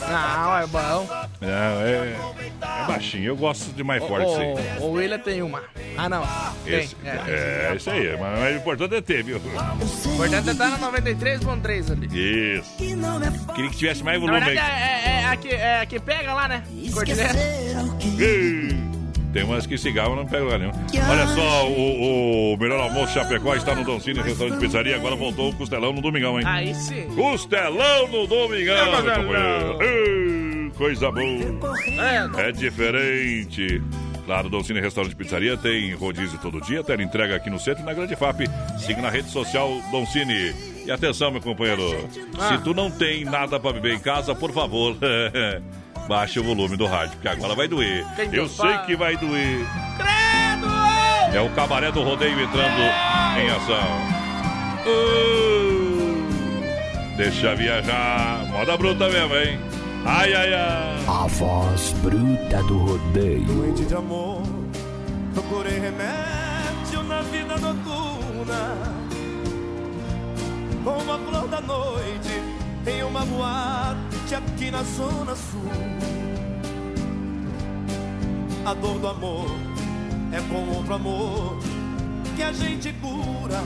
Não, 0.02 0.58
é 0.58 0.68
bom. 0.68 1.08
Não, 1.42 1.82
é, 1.82 2.16
é 2.84 2.88
baixinho. 2.88 3.26
Eu 3.26 3.38
gosto 3.38 3.72
de 3.72 3.84
mais 3.84 4.04
forte, 4.04 4.28
sim. 4.32 4.82
O, 4.82 4.86
o 4.86 4.92
William 4.94 5.20
tem 5.20 5.42
uma. 5.42 5.64
Ah, 5.98 6.10
não. 6.10 6.24
Tem, 6.66 6.80
Esse, 6.80 6.96
é. 7.04 7.70
é, 7.72 7.76
isso 7.76 7.90
aí. 7.90 8.18
Mas, 8.18 8.40
mas 8.40 8.56
o 8.56 8.58
importante 8.58 8.96
é 8.96 9.02
ter, 9.02 9.24
viu? 9.24 9.38
O 9.38 10.14
importante 10.14 10.50
é 10.50 10.52
estar 10.52 10.70
na 10.70 10.92
93.3 10.92 11.92
ali. 11.92 12.58
Isso. 12.58 12.76
Queria 13.54 13.70
que 13.70 13.78
tivesse 13.78 14.04
mais 14.04 14.20
Na 14.20 14.26
volume 14.26 14.46
verdade, 14.46 14.68
aí. 14.72 14.82
é, 14.82 15.10
é, 15.10 15.22
é, 15.22 15.26
aqui, 15.28 15.50
é 15.50 15.82
aqui 15.82 16.00
pega 16.00 16.34
lá, 16.34 16.48
né? 16.48 16.64
Cordilheira. 16.94 17.34
Tem 19.32 19.44
umas 19.44 19.66
que 19.68 19.78
cigarro 19.78 20.16
não 20.16 20.26
pega 20.26 20.44
lugar 20.44 20.60
nenhum. 20.60 20.72
Olha 21.10 21.28
só, 21.28 21.68
o, 21.70 22.54
o 22.54 22.58
melhor 22.58 22.80
almoço 22.80 23.14
Chapecó 23.14 23.56
está 23.56 23.76
no 23.76 23.84
Don 23.84 24.00
Cine, 24.00 24.22
restaurante 24.22 24.56
de 24.56 24.60
pizzaria. 24.60 24.96
Agora 24.96 25.16
voltou 25.16 25.50
o 25.52 25.56
costelão 25.56 25.94
no 25.94 26.02
domingão, 26.02 26.40
hein? 26.40 26.46
Aí 26.48 26.74
sim. 26.74 27.04
Costelão 27.16 28.08
no 28.08 28.26
domingão, 28.26 28.76
É, 28.76 28.82
é, 28.82 29.16
companheiro. 29.16 29.84
Ei, 29.84 30.72
Coisa 30.76 31.12
boa. 31.12 31.26
É, 32.38 32.48
É 32.48 32.52
diferente. 32.52 33.82
Claro, 34.26 34.48
Don 34.50 34.64
Cine 34.64 34.80
Restaurante 34.80 35.16
Pizzaria 35.16 35.58
tem 35.58 35.94
rodízio 35.96 36.38
todo 36.40 36.62
dia, 36.62 36.84
tela 36.84 37.02
entrega 37.02 37.36
aqui 37.36 37.50
no 37.50 37.60
centro 37.60 37.82
e 37.84 37.86
na 37.86 37.94
Grande 37.94 38.16
FAP. 38.16 38.42
Siga 38.78 39.02
na 39.02 39.10
rede 39.10 39.30
social 39.30 39.70
Don 39.92 40.06
Cine. 40.06 40.54
E 40.86 40.92
atenção, 40.92 41.30
meu 41.32 41.42
companheiro, 41.42 42.08
Ah. 42.40 42.50
se 42.56 42.64
tu 42.64 42.74
não 42.74 42.90
tem 42.90 43.26
nada 43.26 43.60
pra 43.60 43.74
beber 43.74 43.94
em 43.96 44.00
casa, 44.00 44.34
por 44.34 44.52
favor, 44.52 44.96
baixe 46.10 46.40
o 46.40 46.44
volume 46.44 46.76
do 46.76 46.88
rádio, 46.88 47.12
porque 47.12 47.28
agora 47.28 47.54
vai 47.54 47.68
doer. 47.68 48.04
Eu 48.34 48.50
sei 48.50 48.80
que 48.80 48.96
vai 48.96 49.16
doer. 49.16 49.64
credo! 49.96 50.68
É 51.32 51.40
o 51.40 51.52
cabaré 51.52 51.92
do 51.92 52.02
rodeio 52.02 52.42
entrando 52.42 52.82
em 53.38 53.48
ação. 53.52 54.10
Uh, 54.88 56.26
deixa 57.16 57.54
viajar. 57.56 58.44
Moda 58.48 58.76
bruta 58.76 59.08
mesmo, 59.08 59.36
hein? 59.36 59.60
Ai, 60.04 60.34
ai, 60.34 60.52
ai. 60.52 61.06
A 61.08 61.28
voz 61.28 61.94
bruta 62.02 62.64
do 62.64 62.80
rodeio. 62.80 63.46
Noite 63.46 63.86
de 63.86 63.94
amor, 63.94 64.42
procurei 65.36 65.78
remédio 65.80 67.04
na 67.08 67.22
vida 67.22 67.56
noturna. 67.56 68.78
Como 70.84 71.14
a 71.14 71.20
flor 71.20 71.48
da 71.48 71.62
noite 71.62 72.42
em 72.88 73.04
uma 73.04 73.24
boate 73.26 74.09
aqui 74.36 74.70
na 74.70 74.84
zona 74.84 75.36
sul. 75.36 75.62
A 78.66 78.74
dor 78.74 79.00
do 79.00 79.08
amor 79.08 79.48
é 80.32 80.42
com 80.42 80.76
outro 80.76 80.94
amor 80.94 81.58
que 82.36 82.44
a 82.44 82.52
gente 82.52 82.94
cura. 82.94 83.62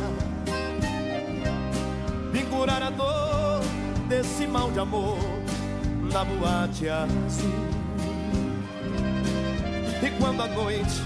Vim 2.31 2.45
curar 2.45 2.81
a 2.81 2.89
dor 2.89 3.61
desse 4.07 4.47
mal 4.47 4.71
de 4.71 4.79
amor 4.79 5.17
na 6.11 6.23
boate 6.23 6.87
azul. 6.87 7.51
E 10.01 10.09
quando 10.19 10.41
a 10.41 10.47
noite 10.47 11.01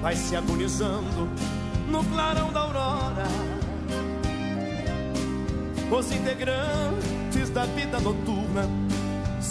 vai 0.00 0.14
se 0.16 0.36
agonizando 0.36 1.28
no 1.88 2.04
clarão 2.04 2.52
da 2.52 2.60
aurora, 2.60 3.26
os 5.90 6.12
integrantes 6.12 7.50
da 7.50 7.64
vida 7.66 8.00
noturna 8.00 8.81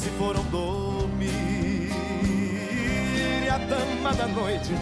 se 0.02 0.10
foram 0.18 0.44
dormir. 0.46 1.92
E 3.46 3.50
a 3.50 3.58
dama 3.60 4.14
da 4.14 4.26
noite 4.28 4.74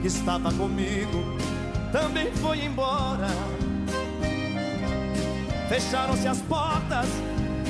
que 0.00 0.08
estava 0.08 0.52
comigo 0.52 1.38
também 1.92 2.32
foi 2.32 2.64
embora. 2.64 3.28
Fecharam-se 5.68 6.26
as 6.26 6.40
portas, 6.42 7.06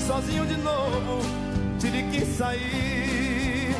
sozinho 0.06 0.46
de 0.46 0.56
novo, 0.56 1.20
tive 1.78 2.02
que 2.04 2.24
sair. 2.24 3.76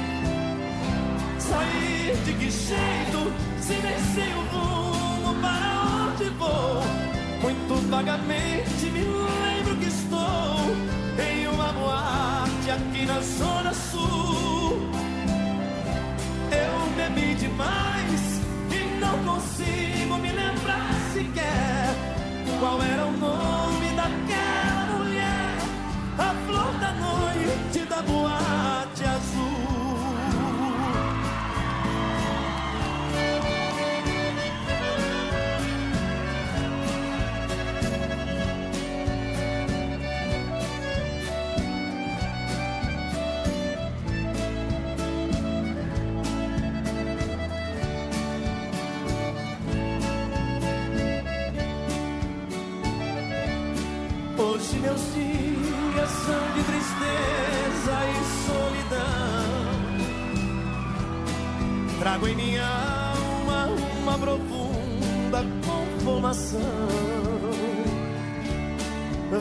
Sair 1.39 2.17
de 2.27 2.35
que 2.35 2.51
jeito, 2.51 3.33
se 3.61 3.75
nem 3.75 3.99
sei 4.15 4.35
o 4.35 4.43
rumo 4.53 5.41
para 5.41 6.11
onde 6.11 6.29
vou. 6.31 6.83
Muito 7.41 7.75
vagamente 7.89 8.85
me 8.93 9.20
aqui 12.71 13.07
na 13.07 13.21
Zona 13.21 13.75
Sul. 13.75 14.91
Eu 16.53 16.75
bebi 16.97 17.35
demais 17.35 18.41
e 18.71 19.01
não 19.01 19.19
consigo 19.25 20.17
me 20.19 20.33
lembrar 20.33 20.91
sequer 21.13 21.95
qual 22.59 22.83
era 22.83 23.07
o 23.07 23.13
nome 23.13 23.89
daquela 23.97 24.99
mulher, 24.99 25.57
a 26.19 26.35
flor 26.47 26.73
da 26.79 26.93
noite 26.93 27.87
da 27.89 28.03
boate 28.03 28.50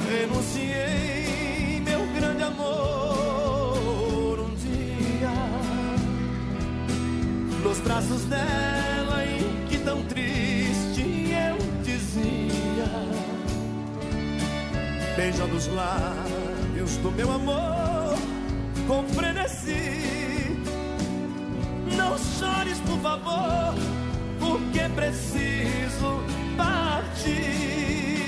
Renunciei 0.10 1.80
meu 1.86 2.00
grande 2.16 2.42
amor 2.42 4.40
um 4.40 4.56
dia 4.56 5.30
nos 7.62 7.80
braços 7.82 8.24
dela 8.24 9.24
em 9.24 9.68
que 9.68 9.78
tão 9.78 10.04
triste 10.06 11.32
eu 11.32 11.58
dizia 11.84 12.90
beijando 15.16 15.56
os 15.56 15.68
lábios 15.68 16.98
do 16.98 17.12
meu 17.12 17.32
amor 17.32 18.18
com 18.88 19.08
frenesi. 19.10 20.58
Não 21.96 22.18
chores, 22.18 22.80
por 22.80 22.98
favor, 22.98 23.76
porque 24.40 24.90
preciso 24.96 26.24
partir. 26.58 28.19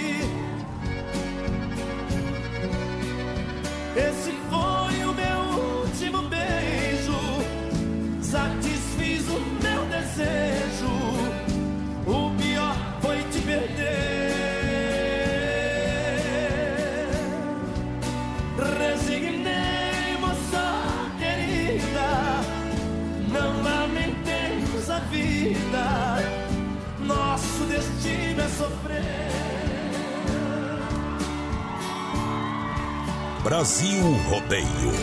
Brasil 33.52 34.02
Rodeio. 34.30 34.94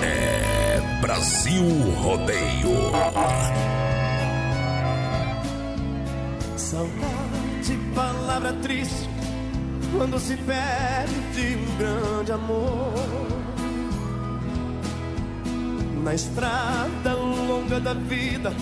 É 0.00 0.80
Brasil 1.00 1.64
Rodeio. 2.00 2.92
Saudade, 6.56 7.78
palavra 7.92 8.52
triste, 8.62 9.10
quando 9.98 10.20
se 10.20 10.36
perde 10.36 11.56
um 11.56 11.78
grande 11.78 12.30
amor. 12.30 12.94
Na 16.04 16.14
estrada 16.14 17.14
longa 17.16 17.80
da 17.80 17.92
vida, 17.92 18.54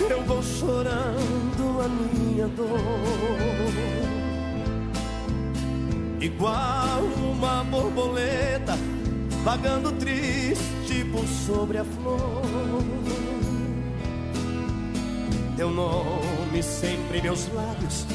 eu 0.00 0.22
vou 0.24 0.42
chorando 0.42 1.80
a 1.82 1.88
minha 1.88 2.48
dor. 2.48 2.68
Igual 6.20 7.02
uma 7.32 7.64
borboleta, 7.64 8.76
vagando 9.44 9.92
triste 9.92 11.04
por 11.12 11.26
sobre 11.26 11.78
a 11.78 11.84
flor 11.84 12.42
teu 15.58 15.70
nome 15.70 16.62
sempre 16.62 17.18
em 17.18 17.22
meus 17.22 17.52
lábios, 17.52 18.06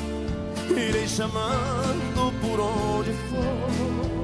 irei 0.69 1.05
chamando 1.05 2.31
por 2.39 2.57
onde 2.57 3.11
for. 3.11 4.22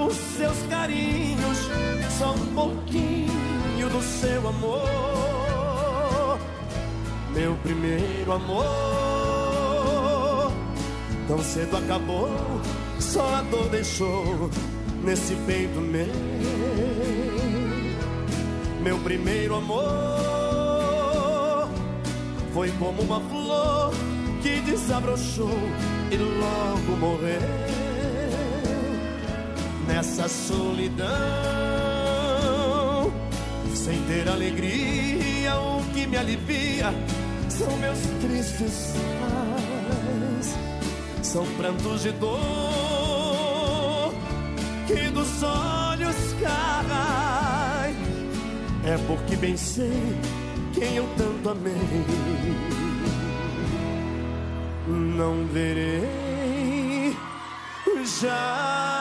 Os 0.00 0.14
seus 0.14 0.56
carinhos, 0.68 1.58
só 2.18 2.32
um 2.32 2.46
pouquinho 2.54 3.88
do 3.90 4.02
seu 4.02 4.48
amor. 4.48 6.38
Meu 7.34 7.54
primeiro 7.56 8.32
amor, 8.32 8.66
tão 11.28 11.38
cedo 11.38 11.76
acabou, 11.76 12.30
só 12.98 13.34
a 13.36 13.42
dor 13.42 13.68
deixou 13.68 14.50
nesse 15.04 15.34
peito 15.46 15.80
meu. 15.80 16.06
Meu 18.82 18.98
primeiro 18.98 19.56
amor 19.56 19.84
foi 22.52 22.70
como 22.72 23.02
uma 23.02 23.20
flor 23.20 23.92
que 24.42 24.60
desabrochou 24.62 25.50
e 26.10 26.16
logo 26.16 26.96
morreu 26.98 27.89
nessa 29.90 30.28
solidão, 30.28 31.08
sem 33.74 34.00
ter 34.02 34.28
alegria. 34.28 35.56
O 35.56 35.82
que 35.92 36.06
me 36.06 36.16
alivia 36.16 36.94
são 37.48 37.76
meus 37.78 37.98
tristes 38.20 38.94
pais, 39.20 40.56
são 41.22 41.44
prantos 41.56 42.02
de 42.02 42.12
dor 42.12 44.14
que 44.86 45.10
dos 45.10 45.42
olhos 45.42 46.16
caem. 46.40 47.96
É 48.84 48.96
porque 49.08 49.34
bem 49.36 49.56
sei 49.56 50.16
quem 50.72 50.94
eu 50.96 51.08
tanto 51.16 51.50
amei. 51.50 51.74
Não 54.86 55.44
verei 55.46 57.16
jamais. 58.20 58.99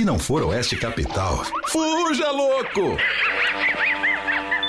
Se 0.00 0.04
não 0.06 0.18
for 0.18 0.42
Oeste 0.44 0.76
Capital, 0.78 1.44
fuja 1.68 2.30
louco! 2.30 2.96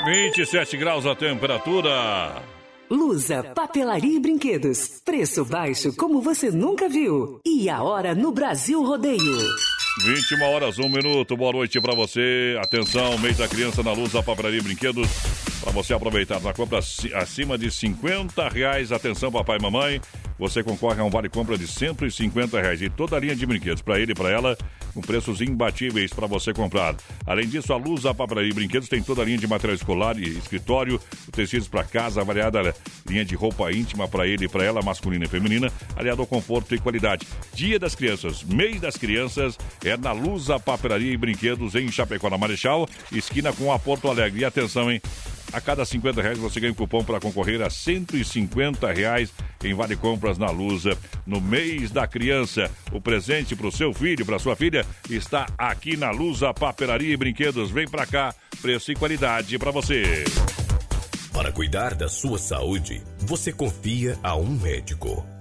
27 0.03 0.75
graus 0.75 1.05
a 1.05 1.15
temperatura. 1.15 2.43
Lusa, 2.89 3.41
papelaria 3.55 4.17
e 4.17 4.19
brinquedos. 4.19 5.01
Preço 5.05 5.45
baixo 5.45 5.95
como 5.95 6.19
você 6.19 6.51
nunca 6.51 6.89
viu. 6.89 7.39
E 7.45 7.69
a 7.69 7.81
hora 7.81 8.13
no 8.13 8.33
Brasil 8.33 8.83
Rodeio. 8.83 9.37
21 10.03 10.43
horas, 10.53 10.77
1 10.77 10.89
minuto. 10.89 11.37
Boa 11.37 11.53
noite 11.53 11.79
pra 11.79 11.95
você. 11.95 12.57
Atenção, 12.61 13.17
mês 13.17 13.37
da 13.37 13.47
criança 13.47 13.81
na 13.81 13.93
luz 13.93 14.11
da 14.11 14.21
papelaria 14.21 14.59
e 14.59 14.63
brinquedos. 14.63 15.07
Pra 15.61 15.71
você 15.71 15.93
aproveitar 15.93 16.39
na 16.41 16.53
compra 16.53 16.79
aci- 16.79 17.13
acima 17.13 17.55
de 17.57 17.69
50 17.69 18.49
reais. 18.49 18.91
Atenção, 18.91 19.31
papai 19.31 19.57
e 19.57 19.61
mamãe. 19.61 20.01
Você 20.39 20.63
concorre 20.63 20.99
a 20.99 21.03
um 21.03 21.09
vale 21.09 21.29
compra 21.29 21.55
de 21.55 21.67
150 21.67 22.59
reais 22.59 22.81
e 22.81 22.89
toda 22.89 23.15
a 23.15 23.19
linha 23.19 23.35
de 23.35 23.45
brinquedos 23.45 23.83
para 23.83 23.99
ele 23.99 24.13
e 24.13 24.15
para 24.15 24.31
ela, 24.31 24.57
com 24.91 24.99
preços 24.99 25.39
imbatíveis 25.39 26.11
para 26.11 26.25
você 26.25 26.51
comprar. 26.51 26.95
Além 27.27 27.47
disso, 27.47 27.71
a 27.71 27.77
Luz 27.77 28.01
da 28.01 28.13
Papelaria 28.13 28.49
e 28.49 28.53
Brinquedos 28.53 28.89
tem 28.89 29.03
toda 29.03 29.21
a 29.21 29.25
linha 29.25 29.37
de 29.37 29.45
material 29.45 29.75
escolar 29.75 30.17
e 30.17 30.23
escritório, 30.35 30.99
tecidos 31.31 31.67
para 31.67 31.83
casa, 31.83 32.21
a 32.21 32.23
variada 32.23 32.73
linha 33.07 33.23
de 33.23 33.35
roupa 33.35 33.71
íntima 33.71 34.07
para 34.07 34.25
ele 34.25 34.45
e 34.45 34.49
para 34.49 34.63
ela, 34.63 34.81
masculina 34.81 35.25
e 35.25 35.27
feminina, 35.27 35.71
aliado 35.95 36.21
ao 36.21 36.27
conforto 36.27 36.73
e 36.73 36.79
qualidade. 36.79 37.27
Dia 37.53 37.77
das 37.77 37.93
Crianças, 37.93 38.43
mês 38.43 38.81
das 38.81 38.97
crianças, 38.97 39.59
é 39.85 39.95
na 39.95 40.11
Luz 40.11 40.45
da 40.47 40.59
Papelaria 40.59 41.13
e 41.13 41.17
Brinquedos 41.17 41.75
em 41.75 41.91
Chapecó, 41.91 42.31
na 42.31 42.37
Marechal, 42.39 42.89
esquina 43.11 43.53
com 43.53 43.71
a 43.71 43.77
Porto 43.77 44.07
Alegre. 44.09 44.41
E 44.41 44.45
atenção, 44.45 44.91
hein? 44.91 44.99
A 45.53 45.59
cada 45.59 45.83
50 45.83 46.21
reais 46.21 46.37
você 46.37 46.59
ganha 46.59 46.71
um 46.71 46.75
cupom 46.75 47.03
para 47.03 47.19
concorrer 47.19 47.61
a 47.61 47.69
150 47.69 48.91
reais 48.91 49.33
em 49.63 49.73
Vale 49.73 49.95
Compras 49.95 50.37
na 50.37 50.49
Lusa. 50.49 50.97
No 51.25 51.41
mês 51.41 51.91
da 51.91 52.07
criança, 52.07 52.71
o 52.91 53.01
presente 53.01 53.55
para 53.55 53.67
o 53.67 53.71
seu 53.71 53.93
filho, 53.93 54.25
para 54.25 54.39
sua 54.39 54.55
filha, 54.55 54.85
está 55.09 55.45
aqui 55.57 55.97
na 55.97 56.11
Lusa 56.11 56.53
Papelaria 56.53 57.13
e 57.13 57.17
Brinquedos. 57.17 57.69
Vem 57.69 57.87
para 57.87 58.05
cá, 58.05 58.33
preço 58.61 58.91
e 58.91 58.95
qualidade 58.95 59.57
para 59.59 59.71
você. 59.71 60.23
Para 61.33 61.51
cuidar 61.51 61.95
da 61.95 62.07
sua 62.07 62.37
saúde, 62.37 63.01
você 63.19 63.51
confia 63.51 64.17
a 64.21 64.35
um 64.35 64.49
médico. 64.49 65.40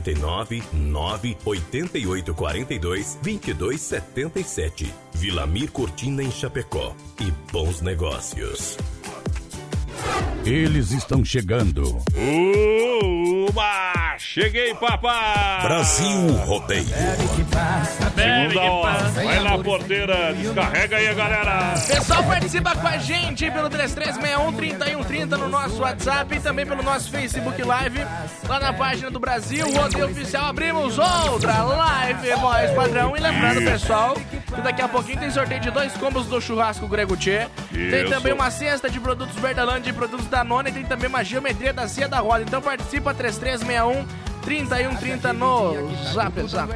49 0.00 0.62
9 0.72 1.36
88 1.44 2.34
42 2.34 3.18
22 3.22 3.80
77. 3.80 4.94
Vilamir 5.14 5.70
Cortina 5.70 6.22
em 6.22 6.30
Chapecó. 6.30 6.94
E 7.20 7.30
bons 7.52 7.80
negócios. 7.82 8.78
Eles 10.44 10.90
estão 10.92 11.22
chegando. 11.24 12.02
Uba! 13.46 14.16
Cheguei, 14.18 14.74
papai! 14.74 15.62
Brasil 15.62 16.32
Rodeio. 16.46 16.86
Segunda 18.20 18.60
hora. 18.62 19.08
Vai 19.08 19.40
na 19.40 19.58
porteira, 19.58 20.34
descarrega 20.34 20.96
aí, 20.96 21.14
galera. 21.14 21.74
Pessoal, 21.86 22.22
participa 22.24 22.76
com 22.76 22.86
a 22.86 22.98
gente 22.98 23.50
pelo 23.50 23.70
3361-3130 23.70 25.36
no 25.38 25.48
nosso 25.48 25.80
WhatsApp 25.80 26.34
e 26.34 26.40
também 26.40 26.66
pelo 26.66 26.82
nosso 26.82 27.10
Facebook 27.10 27.62
Live. 27.62 28.06
Lá 28.46 28.60
na 28.60 28.72
página 28.72 29.10
do 29.10 29.18
Brasil, 29.18 29.66
o 29.66 29.76
Rodeio 29.76 30.06
Oficial, 30.06 30.46
abrimos 30.46 30.98
outra 30.98 31.62
live, 31.62 32.34
voz 32.34 32.70
padrão. 32.72 33.16
E 33.16 33.20
lembrando, 33.20 33.62
pessoal, 33.62 34.14
que 34.14 34.60
daqui 34.60 34.82
a 34.82 34.88
pouquinho 34.88 35.20
tem 35.20 35.30
sorteio 35.30 35.60
de 35.60 35.70
dois 35.70 35.92
combos 35.94 36.26
do 36.26 36.40
churrasco 36.40 36.86
Grego 36.86 37.16
Tchê. 37.16 37.46
Tem 37.70 38.08
também 38.08 38.32
uma 38.32 38.50
cesta 38.50 38.90
de 38.90 39.00
produtos 39.00 39.36
Verdelândia 39.36 39.90
e 39.90 39.92
produtos 39.92 40.26
da 40.26 40.44
Nona 40.44 40.68
e 40.68 40.72
tem 40.72 40.84
também 40.84 41.08
uma 41.08 41.24
geometria 41.24 41.72
da 41.72 41.88
Cia 41.88 42.08
da 42.08 42.18
Roda. 42.18 42.42
Então 42.42 42.60
participa 42.60 43.14
3361 43.14 44.29
3130 44.42 45.32
no 45.32 45.74
Zap 46.12 46.42
Zap. 46.48 46.72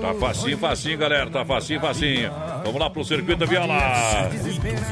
Tá 0.00 0.14
facinho, 0.14 0.58
facinho, 0.58 0.98
galera. 0.98 1.30
Tá 1.30 1.44
facinho, 1.44 1.80
facinho. 1.80 2.30
Vamos 2.64 2.80
lá 2.80 2.90
pro 2.90 3.04
circuito 3.04 3.40
da 3.40 3.46
viola. 3.46 4.28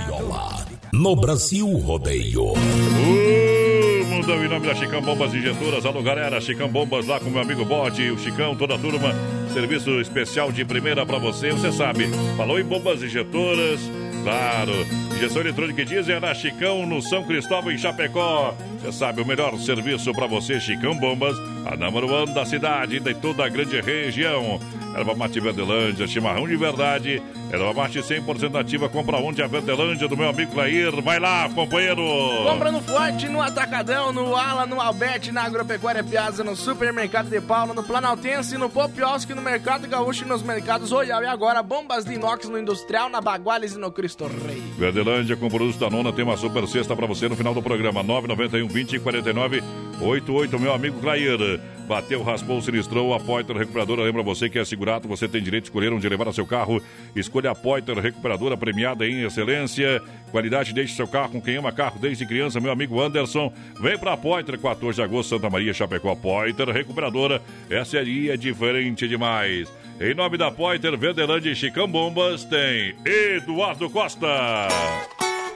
Viola. 0.06 0.66
No 0.92 1.14
Brasil 1.14 1.66
Rodeio. 1.78 2.52
Uh, 2.52 4.06
mundão 4.06 4.42
em 4.44 4.48
nome 4.48 4.66
da 4.66 4.74
Chicão 4.74 5.02
Bombas 5.02 5.34
Injetoras. 5.34 5.84
Alô, 5.84 6.02
galera. 6.02 6.40
Chicão 6.40 6.68
Bombas 6.68 7.06
lá 7.06 7.20
com 7.20 7.28
meu 7.28 7.42
amigo 7.42 7.64
Bode, 7.64 8.10
o 8.10 8.18
Chicão, 8.18 8.56
toda 8.56 8.76
a 8.76 8.78
turma. 8.78 9.14
Serviço 9.52 10.00
especial 10.00 10.50
de 10.50 10.64
primeira 10.64 11.04
pra 11.04 11.18
você. 11.18 11.50
Você 11.50 11.70
sabe, 11.72 12.08
falou 12.36 12.58
em 12.58 12.64
bombas 12.64 13.02
injetoras. 13.02 13.80
Claro, 14.26 14.72
injeção 15.14 15.40
eletrônica 15.40 15.82
e 15.82 15.84
diesel 15.84 16.20
na 16.20 16.34
Chicão, 16.34 16.84
no 16.84 17.00
São 17.00 17.22
Cristóvão, 17.22 17.70
em 17.70 17.78
Chapecó. 17.78 18.56
Você 18.80 18.90
sabe, 18.90 19.22
o 19.22 19.24
melhor 19.24 19.56
serviço 19.56 20.12
pra 20.12 20.26
você, 20.26 20.58
Chicão 20.58 20.96
Bombas, 20.96 21.38
a 21.64 21.76
número 21.76 22.12
one 22.12 22.34
da 22.34 22.44
cidade 22.44 22.96
e 22.96 23.00
de 23.00 23.14
toda 23.14 23.44
a 23.44 23.48
grande 23.48 23.80
região. 23.80 24.58
Erva 24.96 25.14
mate 25.14 25.38
Verdelândia, 25.38 26.08
chimarrão 26.08 26.48
de 26.48 26.56
verdade. 26.56 27.22
Erva 27.56 27.72
mate 27.72 28.00
100% 28.00 28.60
ativa, 28.60 28.86
compra 28.86 29.16
onde 29.16 29.42
a 29.42 29.46
Verdelândia 29.46 30.06
do 30.06 30.16
meu 30.16 30.28
amigo 30.28 30.52
Clair. 30.52 31.00
Vai 31.00 31.18
lá, 31.18 31.48
companheiro! 31.48 32.02
Compra 32.44 32.70
no 32.70 32.82
Forte, 32.82 33.28
no 33.28 33.40
Atacadão, 33.40 34.12
no 34.12 34.36
Ala, 34.36 34.66
no 34.66 34.78
Alberti, 34.78 35.32
na 35.32 35.42
Agropecuária 35.44 36.04
Piazza, 36.04 36.44
no 36.44 36.54
Supermercado 36.54 37.30
de 37.30 37.40
Paula, 37.40 37.72
no 37.72 37.82
Planaltense, 37.82 38.58
no 38.58 38.68
Popiosque, 38.68 39.32
no 39.32 39.40
Mercado 39.40 39.88
Gaúcho 39.88 40.24
e 40.24 40.28
nos 40.28 40.42
mercados 40.42 40.90
Royal. 40.90 41.22
E 41.22 41.26
agora, 41.26 41.62
bombas 41.62 42.04
de 42.04 42.12
inox 42.12 42.46
no 42.46 42.58
Industrial, 42.58 43.08
na 43.08 43.22
Baguales 43.22 43.74
e 43.74 43.78
no 43.78 43.90
Cristo 43.90 44.26
Rei. 44.26 44.62
Verdelândia 44.76 45.34
com 45.34 45.48
produtos 45.48 45.78
da 45.78 45.88
nona 45.88 46.12
tem 46.12 46.24
uma 46.24 46.36
super 46.36 46.68
cesta 46.68 46.94
pra 46.94 47.06
você 47.06 47.26
no 47.26 47.36
final 47.36 47.54
do 47.54 47.62
programa. 47.62 48.02
991 48.02 48.68
20 48.68 49.00
49 49.00 49.62
88, 50.02 50.58
meu 50.60 50.74
amigo 50.74 51.00
Clair. 51.00 51.58
Bateu, 51.86 52.22
raspou, 52.22 52.60
sinistrou, 52.60 53.14
a 53.14 53.20
Poiter 53.20 53.56
Recuperadora. 53.56 54.02
Lembra 54.02 54.22
você 54.22 54.48
que 54.48 54.58
é 54.58 54.64
segurado, 54.64 55.06
você 55.06 55.28
tem 55.28 55.42
direito 55.42 55.64
de 55.64 55.68
escolher 55.68 55.92
onde 55.92 56.08
levar 56.08 56.26
o 56.26 56.32
seu 56.32 56.44
carro. 56.44 56.82
Escolha 57.14 57.52
a 57.52 57.54
Poiter 57.54 57.96
Recuperadora, 57.98 58.56
premiada 58.56 59.06
em 59.06 59.22
excelência. 59.22 60.02
Qualidade, 60.30 60.74
deixe 60.74 60.96
seu 60.96 61.06
carro 61.06 61.32
com 61.32 61.40
quem 61.40 61.56
ama 61.56 61.70
carro 61.70 61.98
desde 62.00 62.26
criança, 62.26 62.60
meu 62.60 62.72
amigo 62.72 63.00
Anderson. 63.00 63.52
Vem 63.80 63.96
pra 63.96 64.16
Poiter, 64.16 64.58
14 64.58 64.96
de 64.96 65.02
agosto, 65.02 65.30
Santa 65.30 65.48
Maria, 65.48 65.72
Chapecó. 65.72 66.14
Poiter 66.16 66.68
Recuperadora, 66.68 67.40
essa 67.70 67.98
aí 67.98 68.30
é 68.30 68.36
diferente 68.36 69.06
demais. 69.06 69.68
Em 70.00 70.12
nome 70.12 70.36
da 70.36 70.50
Pointer, 70.50 70.96
Verdelândia 70.98 71.50
e 71.50 71.56
Chicão 71.56 71.88
Bombas, 71.88 72.44
tem 72.44 72.94
Eduardo 73.04 73.88
Costa. 73.88 74.68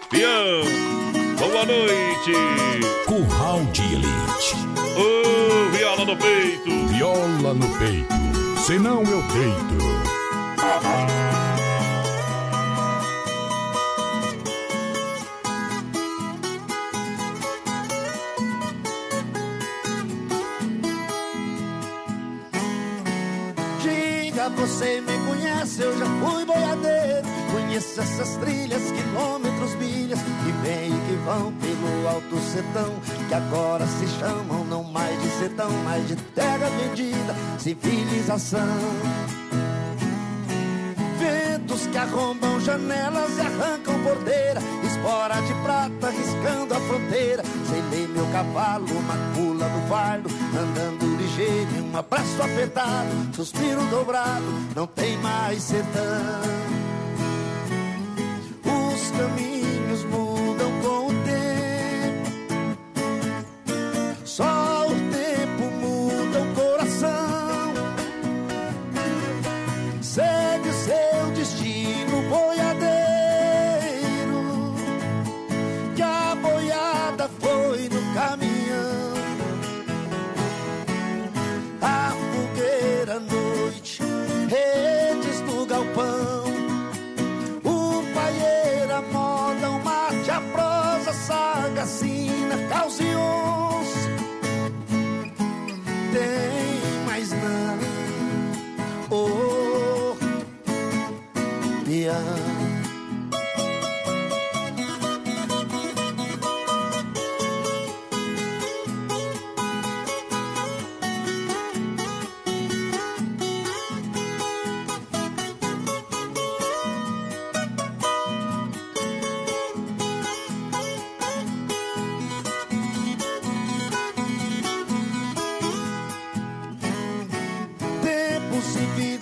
Pião, 0.09 0.63
boa 1.39 1.67
noite. 1.67 2.33
Curral 3.07 3.65
de 3.67 3.83
Elite. 3.83 4.57
Ô, 4.97 5.40
viola 5.81 6.05
no 6.05 6.17
peito. 6.17 6.87
Viola 6.89 7.55
no 7.55 7.69
peito, 7.79 8.61
senão 8.67 9.03
eu 9.03 9.23
deito. 9.23 9.81
Diga, 23.83 24.51
você 24.51 25.01
me 25.01 25.19
conhece, 25.27 25.81
eu 25.81 25.99
já 25.99 26.05
fui 26.05 26.45
boiadeiro. 26.45 26.70
Essas 27.81 28.37
trilhas, 28.37 28.83
quilômetros, 28.93 29.75
milhas, 29.77 30.19
que 30.21 30.53
vêm 30.63 30.91
e 30.91 31.09
que 31.09 31.17
vão 31.25 31.51
pelo 31.55 32.09
alto 32.09 32.39
sertão, 32.53 32.93
que 33.27 33.35
agora 33.35 33.87
se 33.87 34.07
chamam 34.19 34.65
não 34.67 34.85
mais 34.85 35.21
de 35.23 35.29
sertão, 35.39 35.71
mas 35.83 36.07
de 36.07 36.15
terra 36.17 36.69
vendida, 36.69 37.35
civilização. 37.59 38.61
Ventos 41.19 41.87
que 41.87 41.97
arrombam 41.97 42.61
janelas 42.61 43.39
e 43.39 43.41
arrancam 43.41 44.03
porteira, 44.03 44.61
espora 44.85 45.41
de 45.41 45.55
prata 45.63 46.11
riscando 46.11 46.75
a 46.75 46.81
fronteira. 46.81 47.43
Sei 47.67 47.83
ler 47.91 48.09
meu 48.09 48.27
cavalo, 48.27 48.87
uma 48.91 49.15
pula 49.35 49.69
no 49.69 49.89
fardo, 49.89 50.29
andando 50.55 51.17
ligeiro, 51.17 51.85
um 51.91 51.97
abraço 51.97 52.43
apertado, 52.43 53.35
suspiro 53.35 53.83
dobrado, 53.87 54.45
não 54.77 54.87
tem 54.87 55.17
mais 55.19 55.63
sertão. 55.63 56.80
Os 59.21 59.27
caminhos 59.27 59.60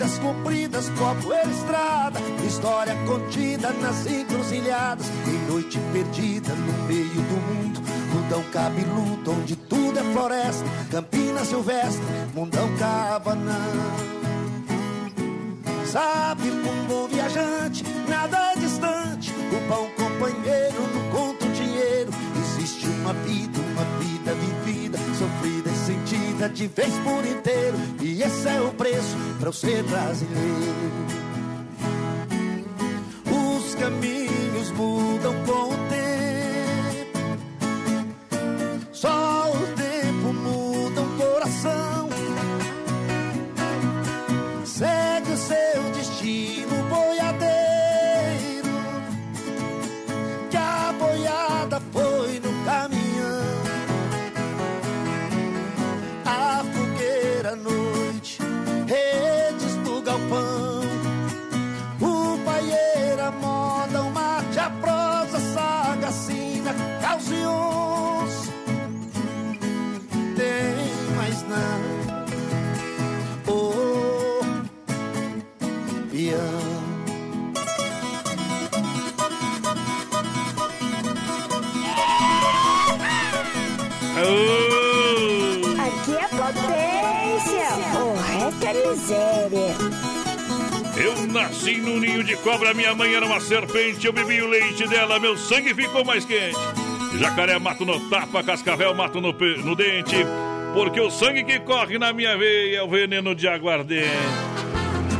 vidas 0.08 0.18
cumpridas, 0.18 0.90
poeira 1.22 1.50
estrada, 1.50 2.20
história 2.46 2.94
contida 3.06 3.72
nas 3.74 4.06
encruzilhadas, 4.06 5.06
em 5.26 5.52
noite 5.52 5.78
perdida 5.92 6.54
no 6.54 6.86
meio 6.86 7.08
do 7.08 7.36
mundo, 7.36 7.80
mundão 8.12 8.42
cabeludo 8.52 9.32
onde 9.32 9.56
tudo 9.56 9.98
é 9.98 10.02
floresta, 10.12 10.64
campina 10.90 11.44
silvestre, 11.44 12.02
mundão 12.34 12.68
cabanão. 12.76 13.54
Sabe, 15.86 16.50
um 16.50 16.86
bom 16.86 17.08
viajante, 17.08 17.84
nada 18.08 18.54
distante, 18.54 19.32
o 19.32 19.68
bom 19.68 19.88
companheiro 19.96 20.82
não 20.94 21.10
conta 21.10 21.46
o 21.46 21.52
dinheiro, 21.52 22.10
existe 22.36 22.86
uma 22.86 23.12
vida, 23.12 23.57
sentida 26.38 26.48
de 26.48 26.66
vez 26.68 26.94
por 27.00 27.26
inteiro, 27.26 27.76
e 28.00 28.22
esse 28.22 28.48
é 28.48 28.60
o 28.60 28.72
preço 28.72 29.16
para 29.38 29.48
eu 29.48 29.52
ser 29.52 29.82
brasileiro. 29.82 31.07
Miséria. 89.08 89.74
Eu 90.96 91.26
nasci 91.28 91.76
no 91.76 91.98
ninho 91.98 92.22
de 92.22 92.36
cobra, 92.36 92.74
minha 92.74 92.94
mãe 92.94 93.14
era 93.14 93.24
uma 93.24 93.40
serpente, 93.40 94.06
eu 94.06 94.12
bebi 94.12 94.42
o 94.42 94.48
leite 94.48 94.86
dela, 94.86 95.18
meu 95.18 95.36
sangue 95.36 95.74
ficou 95.74 96.04
mais 96.04 96.24
quente. 96.24 96.58
Jacaré 97.18 97.58
mato 97.58 97.86
no 97.86 98.10
tapa, 98.10 98.42
cascavel 98.42 98.94
mato 98.94 99.20
no, 99.20 99.32
no 99.32 99.76
dente, 99.76 100.16
porque 100.74 101.00
o 101.00 101.10
sangue 101.10 101.44
que 101.44 101.58
corre 101.60 101.98
na 101.98 102.12
minha 102.12 102.36
veia 102.36 102.78
é 102.78 102.82
o 102.82 102.88
veneno 102.88 103.34
de 103.34 103.48
aguardente. 103.48 104.10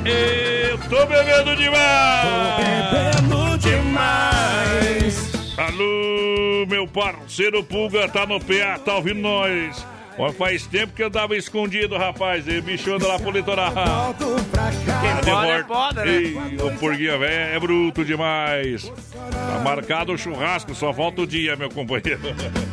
Eu 0.05 0.79
tô 0.88 1.07
bebendo 1.07 1.57
demais! 1.57 2.59
Bebendo 2.59 3.59
demais. 3.59 5.33
Alô, 5.57 6.66
meu 6.68 6.87
parceiro 6.87 7.62
Pulga, 7.62 8.09
tá 8.09 8.27
no 8.27 8.38
PA, 8.40 8.79
tá 8.85 8.96
ouvindo 8.96 9.20
nós. 9.20 9.87
Ó, 10.18 10.33
faz 10.33 10.66
tempo 10.66 10.92
que 10.94 11.02
eu 11.02 11.11
tava 11.11 11.37
escondido, 11.37 11.96
rapaz. 11.96 12.48
E 12.48 12.61
bicho 12.61 12.92
anda 12.92 13.07
lá 13.07 13.18
pro 13.18 13.31
litoral. 13.31 13.72
Volto 13.72 14.44
pra 14.50 14.70
cá. 14.85 15.00
Quem 15.00 15.14
de 15.14 15.31
pode, 15.31 15.50
é 15.50 15.62
pode, 15.62 15.96
né? 15.96 16.09
Ei, 16.09 16.37
o 16.61 16.78
porguinha 16.78 17.16
velho 17.16 17.57
é 17.57 17.61
bruto 17.61 18.04
demais. 18.04 18.90
Tá 19.31 19.61
marcado 19.64 20.12
o 20.12 20.18
churrasco, 20.18 20.74
só 20.74 20.92
falta 20.92 21.22
o 21.22 21.26
dia, 21.26 21.54
meu 21.54 21.70
companheiro. 21.70 22.20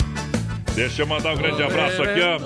Deixa 0.73 1.03
eu 1.03 1.07
mandar 1.07 1.33
um 1.33 1.37
grande 1.37 1.61
abraço 1.63 2.01
aqui, 2.03 2.19
ó. 2.19 2.39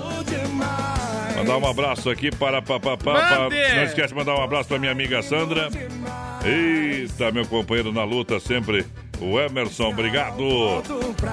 Mandar 1.36 1.56
um 1.56 1.66
abraço 1.66 2.10
aqui 2.10 2.30
para. 2.30 2.60
para 2.60 2.78
Mande! 2.78 3.74
não 3.74 3.82
esquece 3.84 4.08
de 4.08 4.14
mandar 4.14 4.36
um 4.36 4.42
abraço 4.42 4.68
para 4.68 4.78
minha 4.78 4.92
amiga 4.92 5.22
Sandra. 5.22 5.68
Eita, 6.44 7.32
meu 7.32 7.46
companheiro 7.46 7.90
na 7.92 8.04
luta 8.04 8.38
sempre. 8.38 8.86
O 9.20 9.38
Emerson, 9.38 9.88
obrigado. 9.90 10.38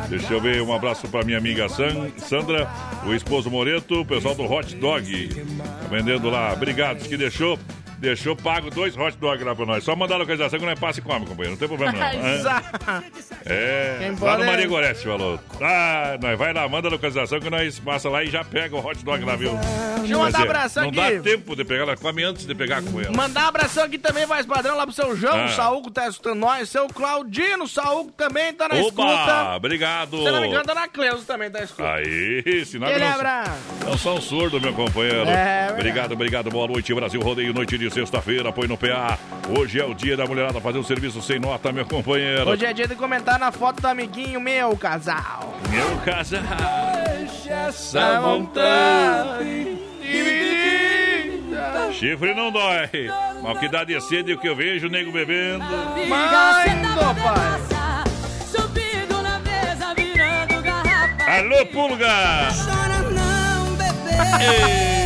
Deixa 0.09 0.33
eu 0.33 0.41
ver, 0.41 0.61
um 0.61 0.73
abraço 0.73 1.07
para 1.07 1.23
minha 1.25 1.37
amiga 1.37 1.69
San- 1.69 2.09
Sandra, 2.17 2.69
o 3.05 3.13
esposo 3.13 3.49
Moreto, 3.49 4.01
o 4.01 4.05
pessoal 4.05 4.35
do 4.35 4.43
Hot 4.43 4.75
Dog. 4.75 5.29
Tá 5.29 5.87
vendendo 5.89 6.29
lá. 6.29 6.51
Obrigado, 6.53 7.07
que 7.07 7.15
deixou. 7.15 7.57
Deixou 7.97 8.35
pago 8.35 8.69
dois 8.69 8.95
hot 8.95 9.17
dogs 9.17 9.43
lá 9.43 9.55
pra 9.55 9.65
nós. 9.65 9.83
Só 9.83 9.95
mandar 9.95 10.15
a 10.15 10.17
localização 10.19 10.59
que 10.59 10.65
nós 10.65 10.79
passa 10.79 10.99
e 10.99 11.03
come, 11.03 11.25
companheiro. 11.25 11.51
Não 11.51 11.57
tem 11.57 11.67
problema 11.67 11.93
não. 11.93 13.01
É, 13.45 13.97
Quem 13.99 14.15
lá 14.27 14.37
no 14.37 14.43
é- 14.43 14.45
Maria 14.47 14.67
Gorete 14.67 15.03
falou. 15.03 15.39
Ah, 15.61 16.17
nós 16.21 16.37
vai 16.37 16.53
lá, 16.53 16.67
manda 16.67 16.87
a 16.87 16.91
localização 16.91 17.39
que 17.39 17.49
nós 17.49 17.79
passa 17.79 18.09
lá 18.09 18.23
e 18.23 18.27
já 18.29 18.43
pega 18.43 18.75
o 18.75 18.85
hot 18.85 19.03
dog 19.03 19.23
lá, 19.23 19.35
viu? 19.35 19.51
Deixa 19.99 20.13
eu 20.13 20.19
mandar 20.19 20.37
dizer, 20.39 20.43
abração 20.49 20.83
Não 20.83 20.89
aqui. 20.89 21.15
dá 21.17 21.21
tempo 21.23 21.55
de 21.55 21.63
pegar, 21.63 21.83
ela 21.83 21.97
come 21.97 22.23
antes 22.23 22.45
de 22.45 22.53
pegar, 22.53 22.81
companheiro. 22.81 23.15
Mandar 23.15 23.45
um 23.45 23.47
abração 23.47 23.83
aqui 23.85 23.97
também, 23.97 24.25
mais 24.25 24.45
padrão, 24.45 24.75
lá 24.75 24.85
pro 24.85 24.93
seu 24.93 25.15
João 25.15 25.45
Ah. 25.45 25.47
Saúco, 25.49 25.89
tá 25.89 26.07
escutando 26.07 26.39
nós. 26.39 26.69
Seu 26.69 26.87
Claudino 26.87 27.67
Saúco 27.67 28.11
também 28.11 28.53
tá 28.53 28.67
na 28.67 28.75
Oba, 28.75 28.87
escuta. 28.87 29.55
obrigado. 29.55 30.17
Se 30.17 30.31
não 30.31 30.41
me 30.41 30.47
engano, 30.47 30.65
tá 30.65 30.75
na 30.75 30.87
Cleusa 30.87 31.23
também, 31.25 31.49
tá 31.49 31.63
escutando. 31.63 31.87
Aí, 31.87 32.65
sinal 32.65 32.89
que 32.89 32.95
Aquele 32.95 33.09
não, 33.09 33.15
abraço. 33.15 33.51
não 33.85 33.97
são 33.97 34.21
surdos, 34.21 34.61
meu 34.61 34.73
companheiro. 34.73 35.21
É, 35.21 35.23
verdade. 35.23 35.73
obrigado, 35.73 36.11
obrigado. 36.13 36.49
Boa 36.51 36.67
noite, 36.67 36.93
Brasil 36.93 37.21
Rodeio. 37.21 37.53
Noite 37.53 37.77
de 37.77 37.86
sexta-feira, 37.89 38.51
põe 38.51 38.67
no 38.67 38.77
PA. 38.77 39.17
Hoje 39.57 39.79
é 39.79 39.85
o 39.85 39.93
dia 39.93 40.17
da 40.17 40.25
mulherada 40.25 40.59
fazer 40.59 40.77
um 40.77 40.83
serviço 40.83 41.21
sem 41.21 41.39
nota, 41.39 41.71
meu 41.71 41.85
companheiro. 41.85 42.49
Hoje 42.49 42.65
é 42.65 42.73
dia 42.73 42.87
de 42.87 42.95
comentar 42.95 43.39
na 43.39 43.51
foto 43.51 43.81
do 43.81 43.87
amiguinho 43.87 44.39
meu, 44.39 44.75
casal. 44.77 45.57
Meu 45.69 45.97
casal. 45.97 46.41
Essa 47.49 48.19
vontade 48.19 49.77
dividida. 50.01 51.91
Chifre 51.93 52.33
não 52.33 52.51
dói. 52.51 53.09
Mas 53.41 53.57
o 53.57 53.59
que 53.59 53.69
dá 53.69 53.83
de 53.83 53.99
sede 54.01 54.33
o 54.33 54.37
que 54.37 54.47
eu 54.47 54.55
vejo, 54.55 54.87
o 54.87 54.89
nego 54.89 55.11
bebendo. 55.11 55.63
Mãe 56.07 56.27
pai. 56.29 56.69
Subindo 58.45 59.21
na 59.21 59.39
mesa, 59.39 59.93
virando 59.95 60.61
garrafa. 60.61 61.31
Alô, 61.31 61.65
pulga! 61.67 62.49
Chora 62.65 63.09
não, 63.11 63.75
bebê. 63.75 64.96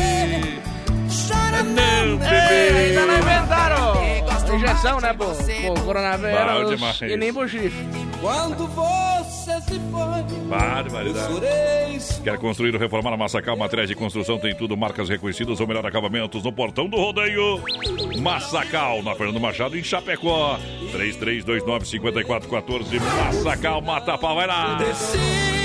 Chora 1.62 1.64
não, 1.64 2.20
Ei, 2.28 2.88
ainda 2.88 3.06
não 3.06 3.18
inventaram 3.20 4.11
injeção, 4.56 5.00
né, 5.00 5.14
pro 5.14 5.28
Bom 5.28 5.76
coronavírus 5.86 7.02
e 7.02 7.18
nem 7.18 7.34
pro 7.34 7.48
chifre. 7.48 7.86
Quando 8.20 8.68
você 8.68 9.60
se 9.62 9.80
foi, 9.92 10.22
Barbaridade. 10.48 12.22
Quer 12.24 12.38
construir 12.38 12.74
ou 12.74 12.80
reformar 12.80 13.14
a 13.14 13.18
Massacal 13.18 13.58
Materiais 13.58 13.90
de 13.90 13.96
Construção? 13.96 14.38
Tem 14.38 14.54
tudo, 14.54 14.78
marcas 14.78 15.10
reconhecidas 15.10 15.60
ou 15.60 15.68
melhor 15.68 15.84
acabamentos 15.86 16.44
no 16.44 16.52
portão 16.52 16.88
do 16.88 16.98
rodeio. 16.98 17.60
Massacal, 18.20 19.02
na 19.02 19.16
Fernando 19.16 19.40
Machado, 19.40 19.78
em 19.78 19.84
Chapecó. 19.84 20.60
3329-5414. 20.94 23.00
Massacal, 23.26 23.82
mata 23.82 24.18
pau, 24.18 24.36
vai 24.36 24.46
lá. 24.46 24.78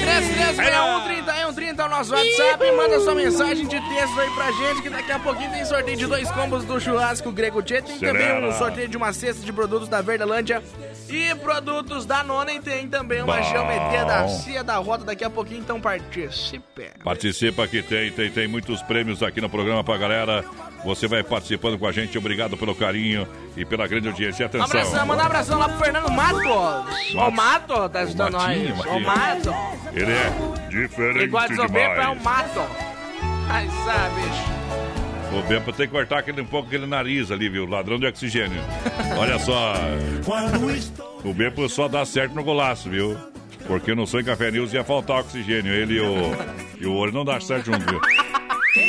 3361 0.06 1.82
é 1.82 1.84
o 1.84 1.88
nosso 1.88 2.14
WhatsApp. 2.14 2.72
Manda 2.72 3.00
sua 3.00 3.14
mensagem 3.14 3.66
de 3.66 3.80
texto 3.80 4.20
aí 4.20 4.30
pra 4.30 4.52
gente, 4.52 4.82
que 4.82 4.90
daqui 4.90 5.10
a 5.10 5.18
pouquinho 5.18 5.50
tem 5.50 5.64
sorteio 5.64 5.96
de 5.96 6.06
dois 6.06 6.30
combos 6.30 6.64
do 6.64 6.80
churrasco 6.80 7.32
Grego 7.32 7.62
Tchê. 7.62 7.82
Tem 7.82 7.98
também 7.98 8.44
um 8.44 8.52
sorteio 8.52 8.75
de 8.88 8.96
uma 8.96 9.12
cesta 9.12 9.44
de 9.44 9.52
produtos 9.52 9.88
da 9.88 10.02
Verdelândia 10.02 10.62
e 11.08 11.34
produtos 11.36 12.04
da 12.04 12.22
Nona. 12.22 12.52
E 12.52 12.60
tem 12.60 12.86
também 12.88 13.22
uma 13.22 13.36
Bom. 13.36 13.42
geometria 13.42 14.04
da 14.04 14.28
Cia 14.28 14.62
da 14.62 14.76
Rota 14.76 15.04
daqui 15.04 15.24
a 15.24 15.30
pouquinho, 15.30 15.60
então 15.60 15.80
participe. 15.80 16.90
Participa 17.02 17.66
que 17.66 17.82
tem, 17.82 18.10
tem, 18.12 18.30
tem 18.30 18.46
muitos 18.46 18.82
prêmios 18.82 19.22
aqui 19.22 19.40
no 19.40 19.48
programa 19.48 19.82
pra 19.82 19.96
galera. 19.96 20.44
Você 20.84 21.08
vai 21.08 21.22
participando 21.22 21.78
com 21.78 21.86
a 21.86 21.92
gente. 21.92 22.18
Obrigado 22.18 22.56
pelo 22.56 22.74
carinho 22.74 23.26
e 23.56 23.64
pela 23.64 23.86
grande 23.86 24.08
audiência. 24.08 24.44
Um 24.44 24.46
Atenção. 24.46 24.66
abração, 24.66 25.06
manda 25.06 25.22
um 25.22 25.26
abração 25.26 25.58
lá 25.58 25.68
pro 25.68 25.78
Fernando 25.78 26.10
Matos. 26.10 27.14
Ô 27.14 27.30
Mato, 27.30 27.88
tá 27.88 28.02
escutando 28.02 28.32
nós. 28.32 28.76
Matinho. 28.76 29.00
Mato. 29.00 29.54
Ele 29.94 30.12
é 30.12 30.68
diferente 30.68 31.24
Igual 31.24 31.48
de 31.48 31.54
Zobeco 31.56 32.00
é 32.00 32.08
o 32.08 32.14
demais. 32.16 32.22
Mato. 32.24 32.60
Ai, 33.48 33.68
sabe, 33.84 34.20
bicho. 34.22 34.55
O 35.32 35.42
Bempo 35.48 35.72
tem 35.72 35.86
que 35.86 35.92
cortar 35.92 36.18
aquele, 36.18 36.40
um 36.40 36.46
pouco 36.46 36.68
aquele 36.68 36.86
nariz 36.86 37.30
ali, 37.30 37.48
viu? 37.48 37.66
Ladrão 37.66 37.98
de 37.98 38.06
oxigênio. 38.06 38.60
Olha 39.18 39.38
só. 39.38 39.74
O 41.24 41.34
Bempo 41.34 41.68
só 41.68 41.88
dá 41.88 42.04
certo 42.04 42.34
no 42.34 42.42
golaço, 42.44 42.88
viu? 42.88 43.16
Porque 43.66 43.94
no 43.94 44.06
Sonho 44.06 44.24
Café 44.24 44.50
News 44.50 44.72
ia 44.72 44.84
faltar 44.84 45.20
oxigênio. 45.20 45.72
Ele 45.72 45.94
e 45.94 46.00
o, 46.00 46.14
e 46.80 46.86
o 46.86 46.94
olho 46.94 47.12
não 47.12 47.24
dá 47.24 47.40
certo 47.40 47.66
junto, 47.66 47.84
viu? 47.84 48.00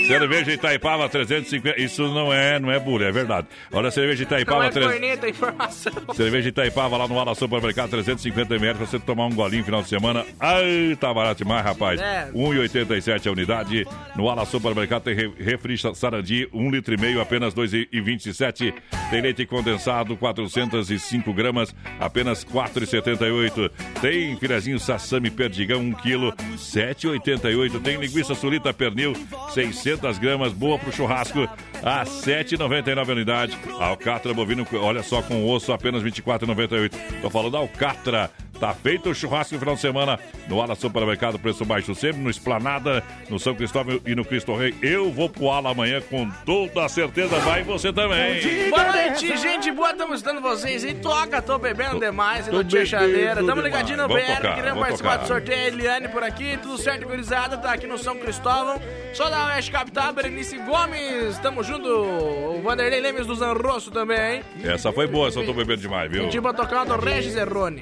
Cerveja 0.07 0.53
Itaipava 0.53 1.09
350. 1.09 1.81
Isso 1.81 2.03
não 2.13 2.31
é, 2.33 2.59
não 2.59 2.71
é 2.71 2.79
bullying, 2.79 3.05
é 3.05 3.11
verdade. 3.11 3.47
Olha, 3.71 3.91
cerveja 3.91 4.23
Não 4.23 4.27
Itaipava 4.27 4.65
é 4.65 4.69
300. 4.69 4.93
corneta, 4.99 5.25
é 5.25 5.29
informação. 5.29 5.93
Cerveja 6.15 6.49
Itaipava 6.49 6.97
lá 6.97 7.07
no 7.07 7.19
Ala 7.19 7.35
Supermercado 7.35 7.91
350ml 7.91 8.75
pra 8.75 8.85
você 8.85 8.99
tomar 8.99 9.25
um 9.25 9.33
golinho 9.33 9.59
no 9.59 9.65
final 9.65 9.81
de 9.81 9.89
semana. 9.89 10.25
Ai, 10.39 10.97
tá 10.99 11.13
barato 11.13 11.43
demais, 11.43 11.63
rapaz. 11.63 11.99
É. 11.99 12.29
1,87 12.33 13.27
a 13.27 13.31
unidade. 13.31 13.85
No 14.15 14.29
Ala 14.29 14.45
Supermercado 14.45 15.03
tem 15.03 15.13
re- 15.15 15.31
refri 15.37 15.77
Sarandi, 15.95 16.47
1 16.53 16.71
litro 16.71 16.93
e 16.93 16.97
meio, 16.97 17.19
apenas 17.21 17.53
2,27. 17.53 18.73
Tem 19.09 19.21
leite 19.21 19.45
condensado, 19.45 20.15
405 20.17 21.33
gramas, 21.33 21.73
apenas 21.99 22.43
4,78. 22.43 23.69
Tem 24.01 24.35
filezinho 24.37 24.79
Sassami 24.79 25.29
Perdigão, 25.29 25.79
1 25.81 25.93
quilo, 25.93 26.33
7,88. 26.57 27.79
Tem 27.81 27.97
linguiça 27.97 28.35
sulita 28.35 28.73
pernil, 28.73 29.13
600 29.53 29.96
gramas, 30.19 30.53
boa 30.53 30.77
pro 30.77 30.91
churrasco, 30.91 31.47
a 31.83 32.03
7,99 32.03 33.09
a 33.09 33.11
unidade. 33.11 33.57
Alcatra 33.79 34.33
bovino, 34.33 34.65
olha 34.73 35.03
só, 35.03 35.21
com 35.21 35.47
osso, 35.49 35.71
apenas 35.73 36.03
24,98. 36.03 36.91
Tô 37.21 37.29
falando 37.29 37.51
da 37.51 37.57
Alcatra. 37.59 38.31
Tá 38.59 38.73
feito 38.73 39.09
o 39.09 39.15
churrasco 39.15 39.53
no 39.53 39.59
final 39.59 39.75
de 39.75 39.81
semana 39.81 40.19
no 40.47 40.61
Ala 40.61 40.75
Supermercado, 40.75 41.37
preço 41.37 41.63
baixo 41.63 41.93
sempre, 41.93 42.21
no 42.21 42.29
Esplanada, 42.29 43.03
no 43.29 43.39
São 43.39 43.53
Cristóvão 43.53 43.99
e 44.05 44.15
no 44.15 44.25
Cristo 44.25 44.55
Rei. 44.55 44.73
Eu 44.81 45.11
vou 45.11 45.29
pro 45.29 45.49
Ala 45.49 45.71
amanhã 45.71 46.01
com 46.01 46.29
toda 46.45 46.85
a 46.85 46.89
certeza, 46.89 47.37
vai 47.39 47.63
você 47.63 47.93
também. 47.93 48.69
Boa 48.69 48.91
noite, 48.91 49.37
gente 49.37 49.71
boa, 49.71 49.91
estamos 49.91 50.17
escutando 50.17 50.41
vocês 50.41 50.83
aí. 50.83 50.95
Toca, 50.95 51.41
tô 51.41 51.57
bebendo 51.59 51.99
demais, 51.99 52.47
e 52.47 52.51
tô 52.51 52.63
Tia 52.63 52.85
Chaneira. 52.85 53.43
Tamo 53.43 53.61
ligadinho 53.61 53.97
no 53.97 54.07
BR, 54.07 54.55
queremos 54.55 54.79
participar 54.79 55.11
tocar. 55.11 55.23
do 55.23 55.27
sorteio. 55.27 55.67
Eliane 55.67 56.07
por 56.07 56.23
aqui, 56.23 56.57
tudo 56.61 56.77
certo, 56.77 57.07
gurizada. 57.07 57.57
Tá 57.57 57.73
aqui 57.73 57.85
no 57.85 57.97
São 57.97 58.17
Cristóvão. 58.17 58.81
Só 59.13 59.29
da 59.29 59.47
Oeste 59.47 59.71
Capital, 59.71 60.13
Berenice 60.13 60.57
Gomes, 60.57 61.37
tamo 61.39 61.63
junto. 61.63 61.87
O 61.87 62.61
Vanderlei 62.63 62.99
Lemes 62.99 63.25
do 63.27 63.35
Zanrosso 63.35 63.91
também. 63.91 64.43
Essa 64.63 64.91
foi 64.91 65.07
boa, 65.07 65.31
só 65.31 65.43
tô 65.43 65.53
bebendo 65.53 65.81
demais, 65.81 66.11
viu? 66.11 66.25
Pediu 66.25 66.41
pra 66.41 66.53
tocar 66.53 66.85
uma 66.85 66.97
do 66.97 67.03
Regis 67.03 67.35
Errone. 67.35 67.81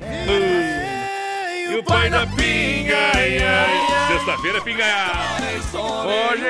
E 1.72 1.76
o 1.78 1.84
pai 1.84 2.10
da 2.10 2.26
pinga, 2.28 2.96
ai, 3.16 3.38
ai. 3.40 4.08
Sexta-feira 4.08 4.58
é 4.60 4.62
pingaiá. 4.62 5.12
Hoje, 6.06 6.46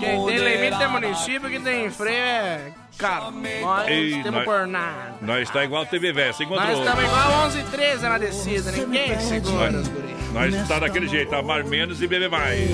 quem 0.00 0.26
tem 0.26 0.38
limite 0.38 0.82
é 0.82 0.88
município, 0.88 1.50
quem 1.50 1.60
tem 1.60 1.90
freio 1.90 2.16
é 2.16 2.72
caro. 2.96 3.32
Nós 3.60 3.88
Ei, 3.88 4.10
temos 4.22 4.32
nós- 4.32 4.44
por 4.44 4.66
nada. 4.66 5.14
Nós 5.20 5.42
está 5.48 5.64
igual 5.64 5.84
TV 5.86 6.12
velho, 6.12 6.32
você 6.32 6.44
encontrou. 6.44 6.68
Nós 6.68 6.78
estamos 6.78 7.04
igual 7.04 7.32
11 7.46 7.58
e 7.58 7.62
13 7.64 8.08
na 8.08 8.18
descida, 8.18 8.72
ninguém 8.72 9.18
segura 9.20 9.70
os 9.72 9.88
guri. 9.88 10.12
Nós 10.32 10.54
está 10.54 10.78
daquele 10.78 11.08
jeito, 11.08 11.34
amar 11.34 11.64
menos 11.64 12.00
e 12.00 12.06
beber 12.06 12.30
mais. 12.30 12.70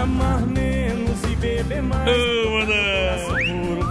Amar 0.00 0.40
menos 0.40 1.22
e 1.24 1.36
beber 1.36 1.82
mais. 1.82 2.08
Ô, 2.08 2.50
mano. 2.50 3.82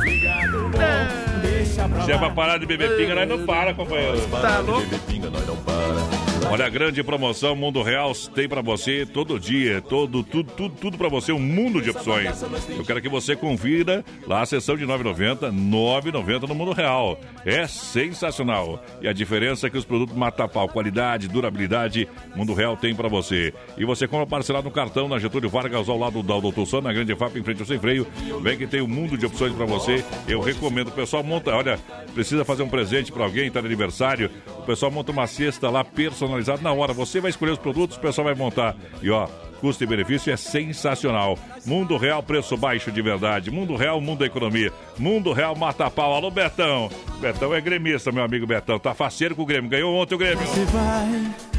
Se 1.71 2.11
lá. 2.11 2.17
pra 2.19 2.29
parar 2.31 2.57
de 2.57 2.65
beber 2.65 2.97
pinga, 2.97 3.15
nós 3.15 3.27
não 3.27 3.45
para, 3.45 3.73
companheiro. 3.73 4.19
Tá 4.41 4.59
louco? 4.59 6.20
Olha, 6.49 6.65
a 6.65 6.69
grande 6.69 7.01
promoção 7.01 7.55
Mundo 7.55 7.81
Real 7.81 8.11
tem 8.35 8.47
pra 8.47 8.61
você 8.61 9.05
todo 9.05 9.39
dia, 9.39 9.81
todo, 9.81 10.21
tudo, 10.21 10.51
tudo, 10.51 10.75
tudo 10.75 10.97
pra 10.97 11.07
você, 11.07 11.31
um 11.31 11.39
mundo 11.39 11.81
de 11.81 11.89
opções. 11.89 12.43
Eu 12.69 12.83
quero 12.83 13.01
que 13.01 13.07
você 13.07 13.35
confira 13.35 14.03
lá 14.27 14.41
a 14.41 14.45
sessão 14.45 14.75
de 14.75 14.85
9,90, 14.85 15.51
9,90 15.51 16.47
no 16.49 16.55
Mundo 16.55 16.73
Real. 16.73 17.17
É 17.45 17.65
sensacional. 17.67 18.83
E 19.01 19.07
a 19.07 19.13
diferença 19.13 19.67
é 19.67 19.69
que 19.69 19.77
os 19.77 19.85
produtos 19.85 20.15
mata 20.15 20.47
pau, 20.47 20.67
qualidade, 20.67 21.29
durabilidade, 21.29 22.07
Mundo 22.35 22.53
Real 22.53 22.75
tem 22.75 22.93
pra 22.93 23.07
você. 23.07 23.53
E 23.77 23.85
você 23.85 24.05
compra 24.07 24.27
parcelado 24.27 24.65
no 24.65 24.71
cartão 24.71 25.07
na 25.07 25.19
Getúlio 25.19 25.49
Vargas 25.49 25.87
ao 25.87 25.97
lado 25.97 26.21
da 26.21 26.37
Doutor 26.37 26.65
Sam, 26.65 26.81
na 26.81 26.91
Grande 26.91 27.15
FAP, 27.15 27.37
em 27.37 27.43
frente 27.43 27.61
ao 27.61 27.67
Sem 27.67 27.79
Freio. 27.79 28.05
Vem 28.41 28.57
que 28.57 28.67
tem 28.67 28.81
um 28.81 28.87
mundo 28.87 29.17
de 29.17 29.25
opções 29.25 29.53
pra 29.53 29.65
você. 29.65 30.03
Eu 30.27 30.41
recomendo. 30.41 30.89
O 30.89 30.91
pessoal 30.91 31.23
monta, 31.23 31.55
olha, 31.55 31.79
precisa 32.13 32.43
fazer 32.43 32.63
um 32.63 32.69
presente 32.69 33.11
pra 33.11 33.23
alguém, 33.23 33.49
tá 33.49 33.61
de 33.61 33.67
aniversário. 33.67 34.29
O 34.57 34.63
pessoal 34.63 34.91
monta 34.91 35.11
uma 35.11 35.27
cesta 35.27 35.69
lá 35.69 35.83
personalizada 35.83 36.30
na 36.61 36.73
hora. 36.73 36.93
Você 36.93 37.19
vai 37.19 37.29
escolher 37.29 37.51
os 37.51 37.59
produtos, 37.59 37.97
o 37.97 37.99
pessoal 37.99 38.25
vai 38.25 38.35
montar. 38.35 38.75
E 39.01 39.09
ó, 39.09 39.27
custo 39.59 39.83
e 39.83 39.87
benefício 39.87 40.31
é 40.31 40.37
sensacional. 40.37 41.37
Mundo 41.65 41.97
Real, 41.97 42.23
preço 42.23 42.57
baixo 42.57 42.91
de 42.91 43.01
verdade. 43.01 43.51
Mundo 43.51 43.75
Real, 43.75 43.99
mundo 44.01 44.19
da 44.19 44.25
economia. 44.25 44.71
Mundo 44.97 45.33
Real, 45.33 45.55
mata 45.55 45.89
pau. 45.89 46.13
Alô, 46.13 46.31
Betão. 46.31 46.89
Betão 47.19 47.53
é 47.53 47.61
gremista, 47.61 48.11
meu 48.11 48.23
amigo 48.23 48.47
Betão. 48.47 48.79
Tá 48.79 48.93
faceiro 48.93 49.35
com 49.35 49.43
o 49.43 49.45
Grêmio. 49.45 49.69
Ganhou 49.69 49.93
ontem 49.93 50.15
o 50.15 50.17
Grêmio. 50.17 50.43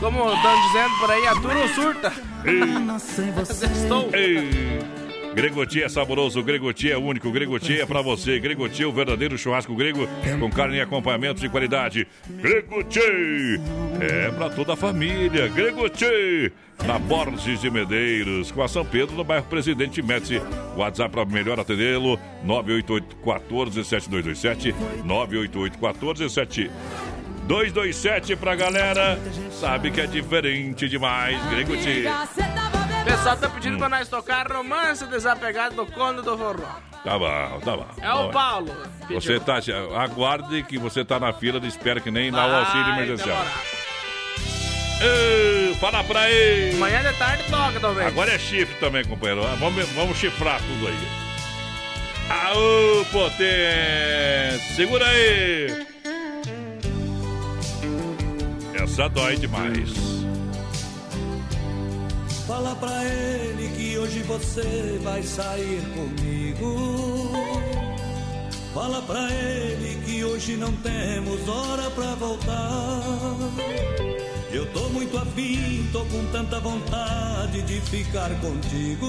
Como 0.01 0.33
estão 0.33 0.63
dizendo 0.67 0.99
por 0.99 1.11
aí, 1.11 1.27
a 1.27 1.35
turma 1.35 1.69
surta. 1.69 2.13
Estou. 3.73 4.11
Ei. 4.13 5.02
Gregoti 5.35 5.83
é 5.83 5.89
saboroso, 5.89 6.43
Gregoti 6.43 6.91
é 6.91 6.99
único, 6.99 7.31
Gregoti 7.31 7.81
é 7.81 7.87
pra 7.87 8.03
você. 8.03 8.39
Gregoti, 8.39 8.85
o 8.85 8.93
verdadeiro 8.93 9.39
churrasco 9.39 9.75
grego 9.75 10.07
com 10.39 10.51
carne 10.51 10.77
e 10.77 10.81
acompanhamento 10.81 11.41
de 11.41 11.49
qualidade. 11.49 12.07
Gregoti 12.29 13.01
é 14.01 14.31
pra 14.31 14.51
toda 14.51 14.75
a 14.75 14.77
família. 14.77 15.49
Gregoti 15.49 16.53
na 16.87 16.99
Borges 16.99 17.61
de 17.61 17.71
Medeiros, 17.71 18.51
com 18.51 18.63
a 18.63 18.69
São 18.69 18.85
Pedro, 18.85 19.17
no 19.17 19.25
bairro 19.25 19.47
Presidente 19.47 20.03
Médici. 20.03 20.41
WhatsApp 20.77 21.15
para 21.15 21.25
melhor 21.25 21.59
atendê-lo, 21.59 22.19
988-14-7227, 22.45 24.75
988-14-7227 27.49 28.37
pra 28.37 28.55
galera. 28.55 29.19
Sabe 29.51 29.91
que 29.91 30.01
é 30.01 30.07
diferente 30.07 30.89
demais, 30.89 31.39
Gregoti. 31.51 32.05
O 33.03 33.05
pessoal 33.05 33.37
tá 33.37 33.49
pedindo 33.49 33.79
pra 33.79 33.89
nós 33.89 34.09
tocar 34.09 34.51
Romance 34.51 35.05
Desapegado 35.07 35.75
do 35.75 35.87
Conde 35.87 36.23
do 36.23 36.39
Forró. 36.39 36.81
Tá 37.05 37.19
bom, 37.19 37.61
tá 37.65 37.77
bom. 37.77 37.87
É 38.01 38.13
o 38.15 38.31
Paulo. 38.31 38.73
pediu. 39.01 39.21
Você 39.21 39.41
tá, 39.41 39.59
aguarde 40.01 40.63
que 40.63 40.79
você 40.79 41.05
tá 41.05 41.19
na 41.19 41.33
fila 41.33 41.59
de 41.59 41.67
espera 41.67 42.01
que 42.01 42.13
nem 42.13 42.31
lá 42.31 42.47
o 42.47 42.55
auxílio 42.61 42.89
emergencial. 42.95 43.45
Ei, 45.01 45.75
fala 45.81 46.05
pra 46.05 46.31
ele! 46.31 46.77
Amanhã 46.77 47.03
de 47.03 47.19
tarde 47.19 47.43
toca 47.51 47.81
também. 47.81 48.07
Agora 48.07 48.33
é 48.33 48.39
chifre 48.39 48.77
também, 48.77 49.05
companheiro. 49.05 49.45
Ah, 49.45 49.57
Vamos, 49.59 49.89
vamos 49.91 50.17
chifrar 50.17 50.61
tudo 50.61 50.87
aí. 50.87 51.09
Aô, 52.31 53.05
potência! 53.07 54.61
Segura 54.77 55.05
aí! 55.05 55.87
Essa 58.81 59.09
dói 59.09 59.37
demais. 59.37 60.22
Fala 62.47 62.75
pra 62.75 63.05
ele 63.05 63.69
que 63.77 63.99
hoje 63.99 64.23
você 64.23 64.99
vai 65.03 65.23
sair 65.23 65.83
comigo. 65.95 67.31
Fala 68.75 69.01
pra 69.03 69.31
ele 69.31 70.01
que 70.05 70.25
hoje 70.25 70.57
não 70.57 70.73
temos 70.77 71.49
hora 71.49 71.91
pra 71.91 72.15
voltar. 72.15 73.03
Eu 74.51 74.67
tô 74.73 74.89
muito 74.91 75.17
afim, 75.17 75.89
tô 75.93 76.05
com 76.07 76.25
tanta 76.33 76.59
vontade 76.61 77.63
de 77.63 77.81
ficar 77.81 78.31
contigo. 78.41 79.07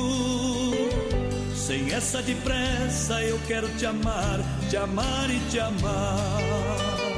Sem 1.56 1.92
essa 1.92 2.22
depressa, 2.22 3.22
eu 3.22 3.40
quero 3.48 3.68
te 3.70 3.86
amar, 3.86 4.40
te 4.70 4.78
amar 4.78 5.30
e 5.30 5.40
te 5.50 5.60
amar. 5.60 7.13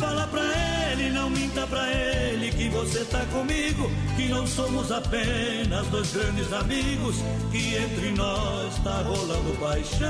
Fala 0.00 0.26
pra 0.28 0.42
ele, 0.90 1.10
não 1.10 1.28
minta 1.28 1.66
pra 1.66 1.86
ele 1.92 2.50
que 2.50 2.70
você 2.70 3.04
tá 3.04 3.20
comigo, 3.26 3.90
que 4.16 4.28
não 4.28 4.46
somos 4.46 4.90
apenas 4.90 5.86
dois 5.88 6.10
grandes 6.10 6.50
amigos, 6.54 7.16
que 7.52 7.76
entre 7.76 8.10
nós 8.12 8.78
tá 8.82 9.02
rolando 9.02 9.58
paixão. 9.60 10.08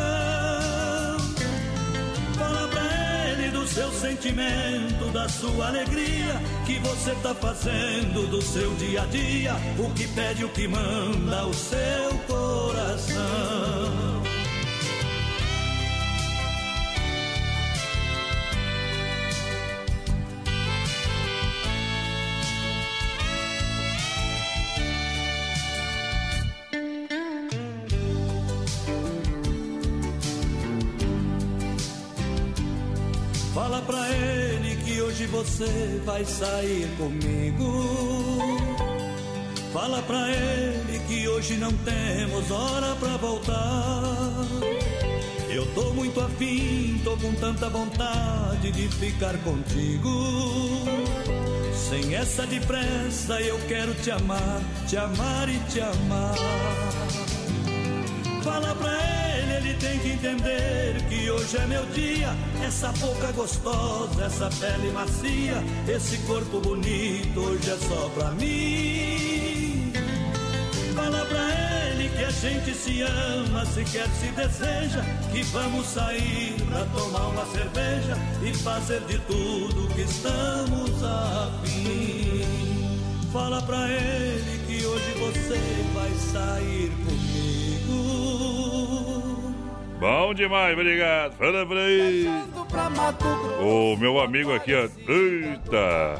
Fala 2.38 2.68
pra 2.68 3.30
ele 3.32 3.50
do 3.50 3.66
seu 3.66 3.90
sentimento, 3.90 5.10
da 5.12 5.28
sua 5.28 5.66
alegria, 5.66 6.40
que 6.64 6.78
você 6.78 7.12
tá 7.16 7.34
fazendo 7.34 8.30
do 8.30 8.40
seu 8.40 8.72
dia 8.76 9.02
a 9.02 9.06
dia, 9.06 9.56
o 9.76 9.90
que 9.90 10.06
pede, 10.06 10.44
o 10.44 10.48
que 10.50 10.68
manda 10.68 11.46
o 11.46 11.52
seu 11.52 12.16
coração. 12.28 14.09
Você 35.60 36.00
vai 36.06 36.24
sair 36.24 36.88
comigo. 36.96 37.84
Fala 39.74 40.00
pra 40.02 40.30
ele 40.30 40.98
que 41.06 41.28
hoje 41.28 41.56
não 41.58 41.70
temos 41.70 42.50
hora 42.50 42.96
pra 42.96 43.16
voltar. 43.18 44.46
Eu 45.50 45.66
tô 45.74 45.92
muito 45.92 46.18
afim, 46.18 46.98
tô 47.04 47.14
com 47.18 47.34
tanta 47.34 47.68
vontade 47.68 48.72
de 48.72 48.88
ficar 48.88 49.36
contigo. 49.38 50.86
Sem 51.74 52.14
essa 52.14 52.46
depressa, 52.46 53.38
eu 53.42 53.58
quero 53.68 53.92
te 53.94 54.10
amar, 54.10 54.62
te 54.88 54.96
amar 54.96 55.48
e 55.48 55.58
te 55.70 55.80
amar. 55.80 56.36
Fala 58.42 58.74
pra 58.76 58.92
ele, 58.92 59.29
tem 59.80 59.98
que 59.98 60.10
entender 60.10 61.02
que 61.08 61.30
hoje 61.30 61.56
é 61.56 61.66
meu 61.66 61.84
dia. 61.86 62.28
Essa 62.64 62.92
boca 62.92 63.32
gostosa, 63.32 64.24
essa 64.24 64.50
pele 64.60 64.92
macia, 64.92 65.62
esse 65.88 66.18
corpo 66.18 66.60
bonito, 66.60 67.40
hoje 67.40 67.70
é 67.70 67.76
só 67.88 68.08
pra 68.10 68.30
mim. 68.32 69.92
Fala 70.94 71.24
pra 71.24 71.48
ele 71.88 72.08
que 72.10 72.24
a 72.24 72.30
gente 72.30 72.74
se 72.74 73.02
ama, 73.02 73.64
se 73.64 73.84
quer, 73.84 74.08
se 74.10 74.26
deseja. 74.32 75.02
Que 75.32 75.42
vamos 75.44 75.86
sair 75.86 76.54
pra 76.68 76.84
tomar 76.86 77.28
uma 77.28 77.46
cerveja 77.46 78.16
e 78.42 78.54
fazer 78.54 79.00
de 79.06 79.18
tudo 79.20 79.88
que 79.94 80.02
estamos 80.02 81.02
afim. 81.02 82.44
Fala 83.32 83.62
pra 83.62 83.88
ele 83.88 84.58
que 84.66 84.84
hoje 84.84 85.12
você 85.18 85.58
vai 85.94 86.10
sair 86.32 86.90
comigo. 87.04 88.69
Bom 90.00 90.32
demais, 90.32 90.72
obrigado. 90.72 91.36
Fala 91.36 91.66
pra 91.66 91.80
aí. 91.80 92.26
O 93.60 93.96
meu 93.98 94.18
amigo 94.18 94.52
aqui, 94.54 94.72
ó. 94.74 94.88
Eita! 95.12 96.18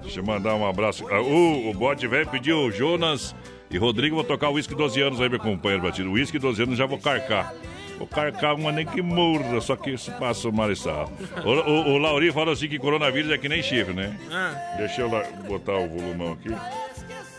Deixa 0.00 0.20
eu 0.20 0.24
mandar 0.24 0.54
um 0.54 0.66
abraço. 0.66 1.06
Ah, 1.10 1.20
o, 1.20 1.68
o 1.70 1.74
bode 1.74 2.06
velho 2.08 2.26
pediu 2.28 2.56
o 2.58 2.72
Jonas 2.72 3.36
e 3.70 3.76
Rodrigo. 3.76 4.16
Vou 4.16 4.24
tocar 4.24 4.48
o 4.48 4.54
uísque 4.54 4.74
12 4.74 5.00
anos 5.02 5.20
aí, 5.20 5.28
meu 5.28 5.38
companheiro 5.38 5.82
batido. 5.82 6.08
O 6.08 6.12
uísque 6.14 6.38
12 6.38 6.62
anos 6.62 6.78
já 6.78 6.86
vou 6.86 6.98
carcar. 6.98 7.54
Vou 7.98 8.06
carcar 8.06 8.54
uma 8.54 8.72
nem 8.72 8.86
que 8.86 9.02
morra, 9.02 9.60
só 9.60 9.76
que 9.76 9.90
isso 9.90 10.10
passa 10.12 10.48
o 10.48 10.52
marechal. 10.52 11.12
O, 11.44 11.50
o, 11.50 11.92
o 11.94 11.98
Lauri 11.98 12.32
falou 12.32 12.52
assim 12.52 12.66
que 12.66 12.78
coronavírus 12.78 13.30
é 13.30 13.36
que 13.38 13.48
nem 13.48 13.62
chifre, 13.62 13.92
né? 13.92 14.18
Ah, 14.32 14.74
Deixa 14.78 15.02
eu 15.02 15.10
lá 15.10 15.22
botar 15.46 15.76
o 15.76 15.86
volumão 15.88 16.32
aqui. 16.32 16.48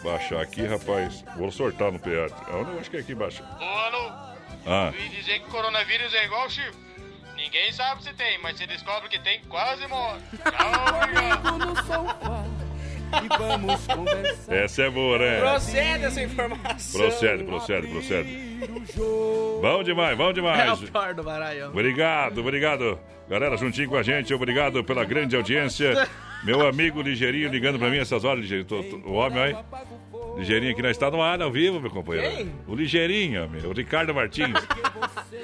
Baixar 0.03 0.39
aqui, 0.41 0.63
rapaz. 0.65 1.25
Vou 1.35 1.51
sortar 1.51 1.91
no 1.91 1.97
PA. 1.99 2.09
Eu 2.09 2.79
acho 2.79 2.91
que 2.91 2.97
é 2.97 2.99
aqui 2.99 3.13
embaixo. 3.13 3.41
Mano, 3.43 4.32
Ah, 4.65 4.85
ouvi 4.87 5.09
dizer 5.09 5.39
que 5.39 5.49
coronavírus 5.49 6.13
é 6.13 6.25
igual 6.25 6.49
chifre. 6.49 6.83
Ninguém 7.35 7.71
sabe 7.71 8.03
se 8.03 8.13
tem, 8.13 8.37
mas 8.39 8.57
se 8.57 8.65
descobre 8.65 9.09
que 9.09 9.19
tem, 9.19 9.41
quase 9.49 9.85
morre. 9.87 10.21
Tchau, 10.37 11.01
obrigado. 11.01 12.72
E 13.23 13.37
vamos 13.37 13.87
conversar. 13.87 14.55
essa 14.55 14.81
é 14.83 14.89
boa, 14.89 15.17
né? 15.19 15.39
procede 15.39 16.05
essa 16.05 16.21
informação. 16.23 16.99
Procede, 17.01 17.43
procede, 17.43 17.87
procede. 17.87 18.53
Bom 19.61 19.83
demais, 19.83 20.17
bom 20.17 20.29
É 20.29 20.33
demais. 20.33 20.81
o 20.81 20.91
pior 20.91 21.13
do 21.13 21.23
baralho. 21.23 21.67
Obrigado, 21.67 22.39
obrigado. 22.39 22.99
Galera, 23.29 23.55
juntinho 23.57 23.89
com 23.89 23.95
a 23.95 24.03
gente, 24.03 24.33
obrigado 24.33 24.83
pela 24.83 25.03
grande 25.05 25.35
audiência. 25.35 26.07
Meu 26.43 26.67
amigo 26.67 27.01
Ligeirinho 27.01 27.49
ligando 27.49 27.79
pra 27.79 27.89
mim 27.89 27.97
essas 27.97 28.25
horas, 28.25 28.41
Ligeirinho. 28.41 28.67
Tô- 28.67 28.83
tô- 28.83 28.97
o 29.07 29.13
homem 29.13 29.41
aí. 29.41 29.55
Ligeirinho 30.37 30.73
aqui, 30.73 30.81
nós 30.81 30.91
está 30.91 31.09
no 31.09 31.21
ar 31.21 31.41
ao 31.41 31.49
vivo, 31.51 31.79
meu 31.79 31.89
companheiro. 31.89 32.35
Quem? 32.35 32.51
O 32.67 32.75
Ligeirinho, 32.75 33.49
meu, 33.49 33.69
o 33.69 33.73
Ricardo 33.73 34.13
Martins. 34.13 34.53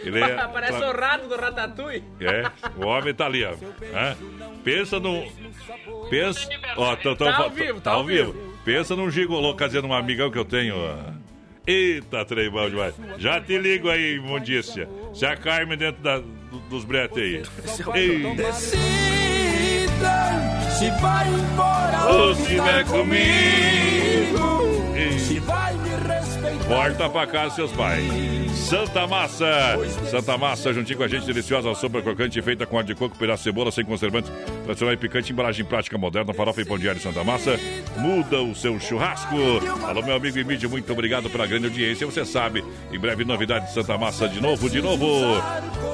Ele 0.04 0.22
é. 0.22 0.36
Parece 0.52 0.84
o 0.84 0.92
rato 0.92 1.28
do 1.28 1.36
Ratatouille. 1.38 2.04
É, 2.20 2.44
o 2.84 2.86
homem 2.88 3.14
tá 3.14 3.28
ali, 3.28 3.46
ó. 3.46 3.52
Hã? 3.52 4.18
Pensa 4.64 5.00
num. 5.00 5.26
Pensa. 6.10 6.48
Ó, 6.78 6.96
tô, 6.96 7.16
tô, 7.16 7.26
Tá 7.26 7.38
ao 7.38 7.50
vivo, 7.50 7.82
tá 7.82 7.92
ao 7.92 8.04
vivo. 8.06 8.36
Pensa 8.66 8.96
num 8.96 9.10
gigolô 9.12 9.54
casando 9.54 9.88
um 9.88 9.94
amigão 9.94 10.30
que 10.32 10.38
eu 10.38 10.46
tenho. 10.46 10.76
Eita, 11.68 12.26
trem 12.26 12.50
bom 12.50 12.70
demais. 12.70 12.96
Já 13.18 13.40
te 13.40 13.58
ligo 13.58 13.90
aí, 13.90 14.16
imundícia. 14.16 14.90
Se 15.14 15.26
a 15.26 15.36
Carmen 15.36 15.78
dentro 15.78 16.02
da- 16.02 16.18
do- 16.20 16.60
dos 16.70 16.84
bretes 16.84 17.18
aí. 17.18 17.44
Decida 18.36 18.80
se 20.78 20.90
vai 21.02 21.28
embora 21.28 22.06
Ou 22.12 22.34
se 22.36 22.56
vai 22.56 22.84
comigo. 22.86 24.79
Se 25.20 25.40
vai 25.40 25.74
me 25.76 25.90
respeitar. 25.90 26.68
Volta 26.68 27.10
pra 27.10 27.28
casa, 27.28 27.56
seus 27.56 27.72
pais. 27.72 28.04
Santa 28.70 29.08
Massa. 29.08 29.78
Santa 30.10 30.38
Massa, 30.38 30.74
juntinho 30.74 30.98
com 30.98 31.04
a 31.04 31.08
gente, 31.08 31.26
deliciosa 31.26 31.74
sopa 31.74 32.02
crocante 32.02 32.42
feita 32.42 32.66
com 32.66 32.78
ar 32.78 32.84
de 32.84 32.94
coco, 32.94 33.18
pedaço 33.18 33.44
de 33.44 33.50
cebola, 33.50 33.72
sem 33.72 33.84
conservantes, 33.86 34.32
tradicional 34.64 34.94
e 34.94 34.98
picante, 34.98 35.32
embalagem 35.32 35.66
prática 35.66 35.98
moderna, 35.98 36.34
farofa 36.34 36.62
e 36.62 36.66
pão 36.66 36.78
diário 36.78 37.02
Santa 37.02 37.24
Massa. 37.24 37.60
Muda 37.98 38.42
o 38.42 38.54
seu 38.54 38.80
churrasco. 38.80 39.36
Alô, 39.88 40.02
meu 40.02 40.16
amigo 40.16 40.38
Emílio, 40.38 40.70
muito 40.70 40.92
obrigado 40.92 41.30
pela 41.30 41.48
grande 41.48 41.66
audiência. 41.66 42.06
Você 42.06 42.26
sabe, 42.26 42.64
em 42.92 43.00
breve 43.00 43.26
novidade 43.26 43.68
de 43.68 43.74
Santa 43.74 43.98
Massa 43.98 44.28
de 44.28 44.42
novo, 44.42 44.70
de 44.70 44.82
novo. 44.82 45.06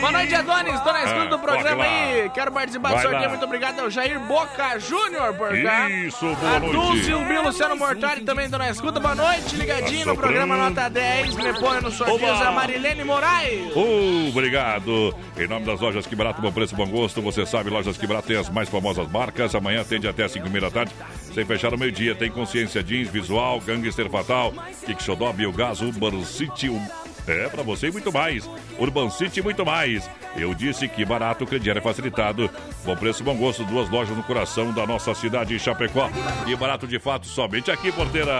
Boa 0.00 0.12
noite, 0.12 0.34
Adonis. 0.34 0.80
Tô 0.80 0.92
na 0.92 0.98
escuta 1.04 1.22
Ah, 1.22 1.26
do 1.26 1.38
programa 1.38 1.84
aí. 1.84 2.28
Quero 2.34 2.52
participar 2.52 2.94
do 2.94 3.00
sorteio. 3.00 3.22
lá. 3.22 3.28
Muito 3.30 3.44
obrigado. 3.44 3.78
É 3.80 3.84
o 3.84 3.90
Jair 3.90 4.20
Boca 4.20 4.78
Júnior 4.78 5.32
por 5.34 5.48
cá. 5.62 5.88
Isso, 5.88 6.26
boa 6.26 6.56
a 6.56 6.60
noite. 6.60 6.72
Dulce, 6.74 7.14
o 7.14 7.24
Bill, 7.24 7.42
Luciano 7.42 7.76
Mortari 7.76 8.20
também 8.22 8.50
tô 8.50 8.58
na 8.58 8.68
escuta. 8.68 9.00
Boa 9.00 9.14
noite, 9.14 9.56
ligadinho 9.56 10.04
Tá 10.04 10.10
no 10.12 10.16
programa. 10.18 10.56
Nota 10.56 10.90
10. 10.90 11.34
Me 11.36 11.52
põe 11.58 11.80
no 11.80 11.90
sorteio 11.90 12.34
Oba. 12.34 12.48
a 12.48 12.50
Marilene 12.52 13.02
Moraes. 13.04 13.72
Uh, 13.74 14.28
obrigado. 14.28 15.14
Em 15.38 15.46
nome 15.46 15.64
das 15.64 15.80
lojas 15.80 16.06
Que 16.06 16.14
Barato, 16.14 16.42
bom 16.42 16.52
preço, 16.52 16.74
bom 16.76 16.86
gosto. 16.86 17.22
Você 17.22 17.46
sabe, 17.46 17.70
lojas 17.70 17.96
Que 17.96 18.06
Barato 18.06 18.28
tem 18.28 18.36
as 18.36 18.50
mais 18.50 18.68
famosas 18.68 19.08
marcas. 19.10 19.54
Amanhã 19.54 19.80
atende 19.80 20.06
até 20.06 20.24
as 20.24 20.32
5 20.32 20.46
da 20.60 20.70
tarde. 20.70 20.92
Sem 21.32 21.46
fechar 21.46 21.72
ao 21.72 21.78
meio-dia. 21.78 22.14
Tem 22.14 22.30
Consciência 22.30 22.82
Jeans, 22.82 23.08
Visual, 23.08 23.58
Gangster 23.60 24.10
Fatal, 24.10 24.52
Kick 24.84 25.02
Xodó, 25.02 25.32
Biogás, 25.32 25.80
Urban 25.80 26.22
City. 26.24 26.63
Um- 26.68 27.04
É, 27.26 27.48
pra 27.48 27.62
você 27.62 27.88
e 27.88 27.90
muito 27.90 28.12
mais. 28.12 28.46
Urban 28.78 29.08
City 29.08 29.40
muito 29.40 29.64
mais. 29.64 30.06
Eu 30.36 30.52
disse 30.54 30.86
que 30.86 31.06
barato, 31.06 31.44
o 31.44 31.46
crediário 31.46 31.78
é 31.78 31.82
facilitado. 31.82 32.50
Bom 32.84 32.94
preço, 32.94 33.24
bom 33.24 33.34
gosto. 33.34 33.64
Duas 33.64 33.88
lojas 33.88 34.14
no 34.14 34.22
coração 34.24 34.72
da 34.72 34.86
nossa 34.86 35.14
cidade, 35.14 35.58
Chapecó. 35.58 36.10
E 36.46 36.54
barato 36.54 36.86
de 36.86 36.98
fato, 36.98 37.26
somente 37.26 37.70
aqui, 37.70 37.90
porteira. 37.90 38.30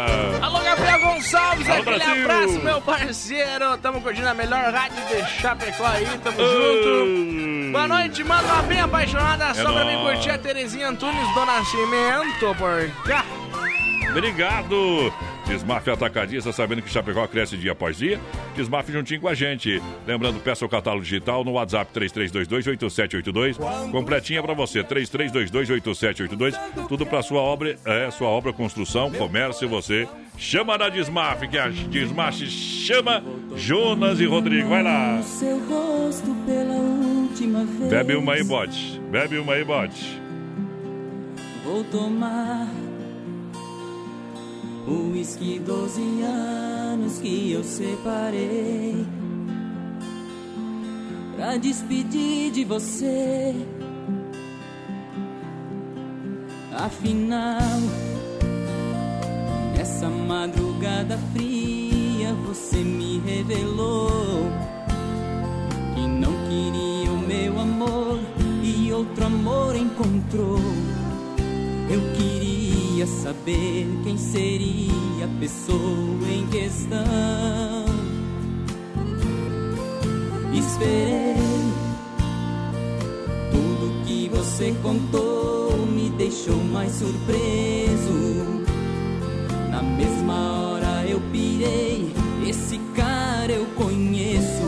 Alô, 0.42 0.58
Gabriel 0.60 1.00
Gonçalves. 1.00 1.66
Alô, 1.66 1.80
aquele 1.80 1.96
Brasil. 1.98 2.24
abraço, 2.24 2.60
meu 2.62 2.80
parceiro. 2.82 3.78
Tamo 3.78 4.02
curtindo 4.02 4.28
a 4.28 4.34
melhor 4.34 4.70
rádio 4.70 4.98
de 5.08 5.30
Chapecó 5.40 5.86
aí. 5.86 6.06
Tamo 6.22 6.36
Uh. 6.42 6.44
junto. 6.46 7.72
Boa 7.72 7.88
noite, 7.88 8.22
mano. 8.22 8.46
Uma 8.52 8.62
bem 8.64 8.80
apaixonada. 8.80 9.44
É 9.46 9.54
Só 9.54 9.72
pra 9.72 9.86
mim 9.86 9.94
nóis. 9.94 10.16
curtir 10.18 10.30
a 10.30 10.36
Terezinha 10.36 10.88
Antunes 10.90 11.26
do 11.34 11.46
Nascimento 11.46 12.54
por 12.58 12.90
cá. 13.06 13.24
Obrigado! 14.10 15.10
Desmaf 15.46 15.88
Atacadista, 15.88 16.52
sabendo 16.52 16.82
que 16.82 16.90
Chapecó 16.90 17.26
cresce 17.26 17.56
dia 17.56 17.72
após 17.72 17.96
dia. 17.98 18.20
Desmaf 18.56 18.90
juntinho 18.90 19.20
com 19.20 19.28
a 19.28 19.34
gente. 19.34 19.82
Lembrando, 20.06 20.40
peça 20.40 20.64
o 20.64 20.68
catálogo 20.68 21.04
digital 21.04 21.44
no 21.44 21.52
WhatsApp 21.52 21.92
3322-8782. 21.98 23.90
Completinha 23.90 24.42
pra 24.42 24.54
você, 24.54 24.82
3322-8782. 24.82 26.54
Tudo 26.88 27.06
pra 27.06 27.22
sua 27.22 27.40
obra, 27.40 27.76
é, 27.84 28.10
sua 28.10 28.28
obra, 28.28 28.52
construção, 28.52 29.10
comércio, 29.10 29.68
você. 29.68 30.08
Chama 30.36 30.76
na 30.76 30.88
Desmaf, 30.88 31.46
que 31.46 31.56
a 31.56 31.68
Desmaf 31.68 32.44
chama 32.46 33.22
Jonas 33.54 34.18
e 34.18 34.26
Rodrigo. 34.26 34.68
Vai 34.68 34.82
lá! 34.82 35.20
Bebe 37.88 38.16
uma 38.16 38.32
aí, 38.32 38.42
bote. 38.42 39.00
Bebe 39.10 39.38
uma 39.38 39.52
aí, 39.54 39.64
bote. 39.64 40.20
Vou 41.64 41.84
tomar 41.84 42.68
uísque 44.86 45.58
12 45.58 46.22
anos 46.22 47.18
que 47.18 47.52
eu 47.52 47.64
separei 47.64 49.06
pra 51.36 51.56
despedir 51.56 52.52
de 52.52 52.64
você. 52.64 53.54
Afinal, 56.76 57.60
nessa 59.76 60.08
madrugada 60.08 61.18
fria 61.32 62.32
você 62.46 62.76
me 62.76 63.20
revelou 63.20 64.10
que 65.94 66.06
não 66.06 66.32
queria 66.48 67.10
o 67.10 67.18
meu 67.18 67.60
amor 67.60 68.20
e 68.62 68.92
outro 68.92 69.24
amor 69.26 69.76
encontrou. 69.76 70.60
Eu 71.90 72.00
queria 72.14 73.06
saber 73.06 73.86
quem 74.02 74.16
seria 74.16 75.24
a 75.24 75.40
pessoa 75.40 76.28
em 76.30 76.46
questão. 76.48 77.84
Esperei 80.52 81.36
tudo 83.50 84.04
que 84.04 84.28
você 84.28 84.74
contou 84.82 85.54
me 85.86 86.10
deixou 86.10 86.56
mais 86.56 86.92
surpreso. 86.92 88.64
Na 89.70 89.82
mesma 89.82 90.60
hora 90.60 91.06
eu 91.06 91.20
pirei, 91.32 92.12
esse 92.46 92.78
cara 92.94 93.52
eu 93.52 93.66
conheço. 93.76 94.64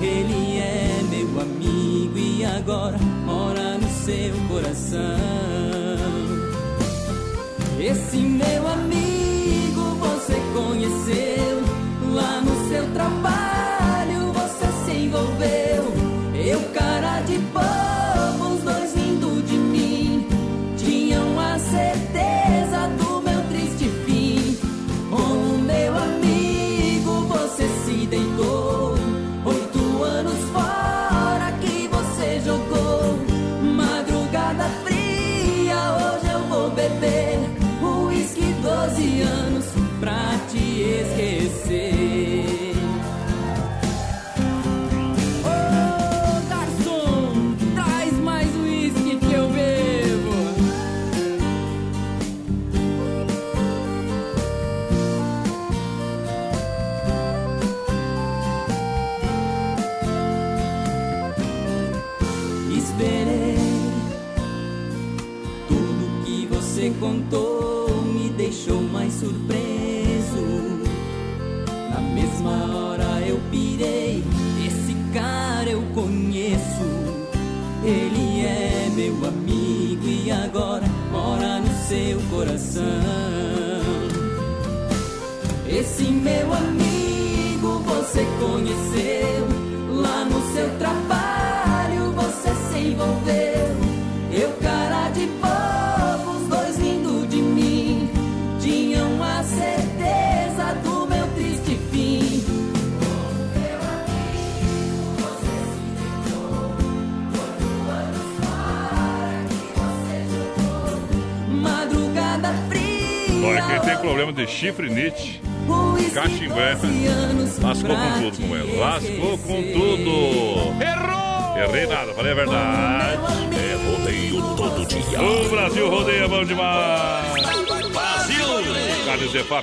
Ele 0.00 0.58
é 0.58 1.00
meu 1.10 1.40
amigo 1.40 2.18
e 2.18 2.44
agora 2.44 2.98
mora 3.24 3.78
no 3.78 3.88
seu 3.90 4.34
coração. 4.48 5.57
Esse 7.80 8.16
meu 8.16 8.66
amigo 8.66 9.80
você 10.00 10.34
conheceu 10.52 11.62
lá 12.12 12.40
no 12.40 12.68
seu 12.68 12.92
trabalho, 12.92 13.47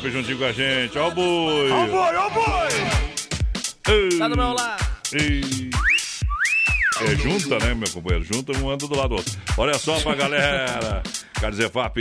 Zefap 0.05 0.11
juntinho 0.11 0.37
com 0.37 0.45
a 0.45 0.51
gente. 0.51 0.97
Ó 0.97 1.07
o 1.07 1.11
boi. 1.11 1.71
Ó 1.71 1.85
o 1.85 1.87
boi, 1.87 2.15
ó 2.15 2.27
o 2.27 2.31
boi. 2.31 4.17
Tá 4.17 4.27
do 4.27 4.37
meu 4.37 4.53
lado. 4.53 4.85
Ei. 5.13 5.69
É 7.01 7.15
junta, 7.15 7.59
né, 7.59 7.73
meu 7.73 7.89
companheiro? 7.89 8.23
Junta, 8.23 8.57
um 8.57 8.69
anda 8.69 8.87
do 8.87 8.95
lado 8.95 9.09
do 9.09 9.15
outro. 9.15 9.33
Olha 9.57 9.77
só 9.77 9.99
pra 9.99 10.15
galera. 10.15 11.03
Carlos 11.33 11.59
Efap, 11.59 11.97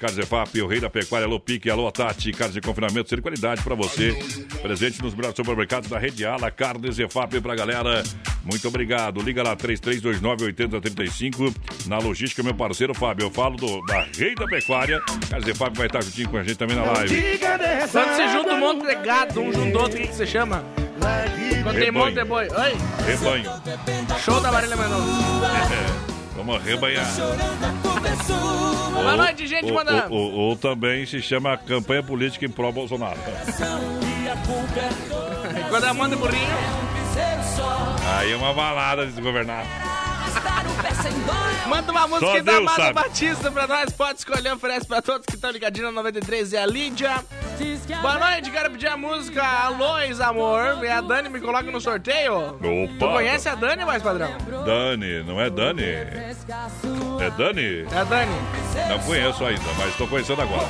Carlos 0.00 0.18
Efap, 0.18 0.62
o 0.62 0.66
rei 0.66 0.80
da 0.80 0.88
pecuária, 0.88 1.26
alô 1.26 1.38
Pique, 1.38 1.68
alô 1.68 1.92
Tati, 1.92 2.32
carnes 2.32 2.54
de 2.54 2.60
confinamento, 2.60 3.14
de 3.14 3.20
qualidade 3.20 3.62
pra 3.62 3.74
você. 3.74 4.18
Presente 4.62 5.02
nos 5.02 5.14
melhores 5.14 5.36
supermercados 5.36 5.90
da 5.90 5.98
Rede 5.98 6.24
Ala, 6.24 6.50
Carnes 6.50 6.98
Efap 6.98 7.38
pra 7.40 7.54
galera. 7.54 8.02
Muito 8.50 8.66
obrigado. 8.66 9.20
Liga 9.20 9.42
lá, 9.42 9.54
3329-8035. 9.56 11.54
Na 11.86 11.98
logística, 11.98 12.42
meu 12.42 12.54
parceiro 12.54 12.94
Fábio. 12.94 13.26
Eu 13.26 13.30
falo 13.30 13.56
do, 13.56 13.82
da 13.84 14.06
rei 14.16 14.34
da 14.34 14.46
pecuária. 14.46 15.00
Carlos 15.28 15.46
Efap 15.48 15.76
vai 15.76 15.86
estar 15.86 16.02
juntinho 16.02 16.28
com 16.30 16.38
a 16.38 16.42
gente 16.42 16.56
também 16.56 16.74
na 16.76 16.84
live. 16.84 17.38
Quando 17.92 18.08
você 18.16 18.28
junta 18.30 18.54
um 18.54 18.58
monte 18.60 18.86
de 18.86 18.94
gado, 18.96 19.40
um 19.40 19.52
junto 19.52 19.70
do 19.72 19.78
outro, 19.78 19.98
o 19.98 20.00
que, 20.02 20.08
que 20.08 20.14
você 20.14 20.26
chama? 20.26 20.64
Quando 21.62 21.78
tem 21.78 21.90
monte 21.90 22.14
de 22.14 22.24
boi. 22.24 22.48
Oi? 22.48 22.76
Rebanho. 23.06 23.50
Show 24.24 24.40
da 24.40 24.50
Marília 24.50 24.76
Mendonça. 24.76 25.46
É, 25.74 25.86
vamos 26.36 26.62
rebanhar. 26.62 27.06
Boa 28.94 29.16
noite, 29.16 29.46
gente, 29.46 29.66
ou, 29.66 29.74
mandando. 29.74 30.12
ou, 30.14 30.20
ou- 30.20 30.32
ou 30.48 30.56
também 30.56 31.04
se 31.06 31.20
chama 31.22 31.56
campanha 31.56 32.02
política 32.02 32.46
em 32.46 32.48
pró-Bolsonaro. 32.50 33.18
Quando 35.68 35.86
é 35.86 35.92
manda 35.92 36.16
burrinho. 36.16 36.87
Aí 38.18 38.32
é 38.32 38.36
uma 38.36 38.52
balada 38.52 39.06
desgovernada. 39.06 39.68
Manda 41.68 41.92
uma 41.92 42.08
música 42.08 42.26
Só 42.26 42.32
da 42.38 42.40
Deus 42.40 42.58
Amada 42.58 42.82
sabe. 42.82 42.94
Batista 42.94 43.50
pra 43.52 43.66
nós. 43.68 43.92
Pode 43.92 44.18
escolher, 44.18 44.52
oferece 44.52 44.86
pra 44.86 45.00
todos 45.00 45.24
que 45.24 45.36
estão 45.36 45.50
ligadinhos 45.52 45.90
na 45.90 46.02
93. 46.02 46.52
É 46.54 46.62
a 46.62 46.66
Lídia. 46.66 47.24
Boa 48.02 48.18
noite, 48.18 48.50
quero 48.50 48.70
pedir 48.72 48.88
a 48.88 48.96
música 48.96 49.44
Alôs, 49.44 50.20
amor. 50.20 50.82
E 50.82 50.88
a 50.88 51.00
Dani 51.00 51.28
me 51.28 51.40
coloca 51.40 51.70
no 51.70 51.80
sorteio. 51.80 52.58
Tu 52.60 53.04
Opa! 53.04 53.12
conhece 53.14 53.48
a 53.48 53.54
Dani, 53.54 53.84
mais 53.84 54.02
padrão? 54.02 54.30
Dani, 54.64 55.22
não 55.22 55.40
é 55.40 55.48
Dani? 55.48 55.84
É 57.18 57.30
Dani? 57.30 57.84
É 57.90 58.04
Dani. 58.04 58.36
Não 58.88 58.98
conheço 59.00 59.44
ainda, 59.44 59.62
mas 59.76 59.88
estou 59.88 60.06
conhecendo 60.06 60.40
agora. 60.40 60.66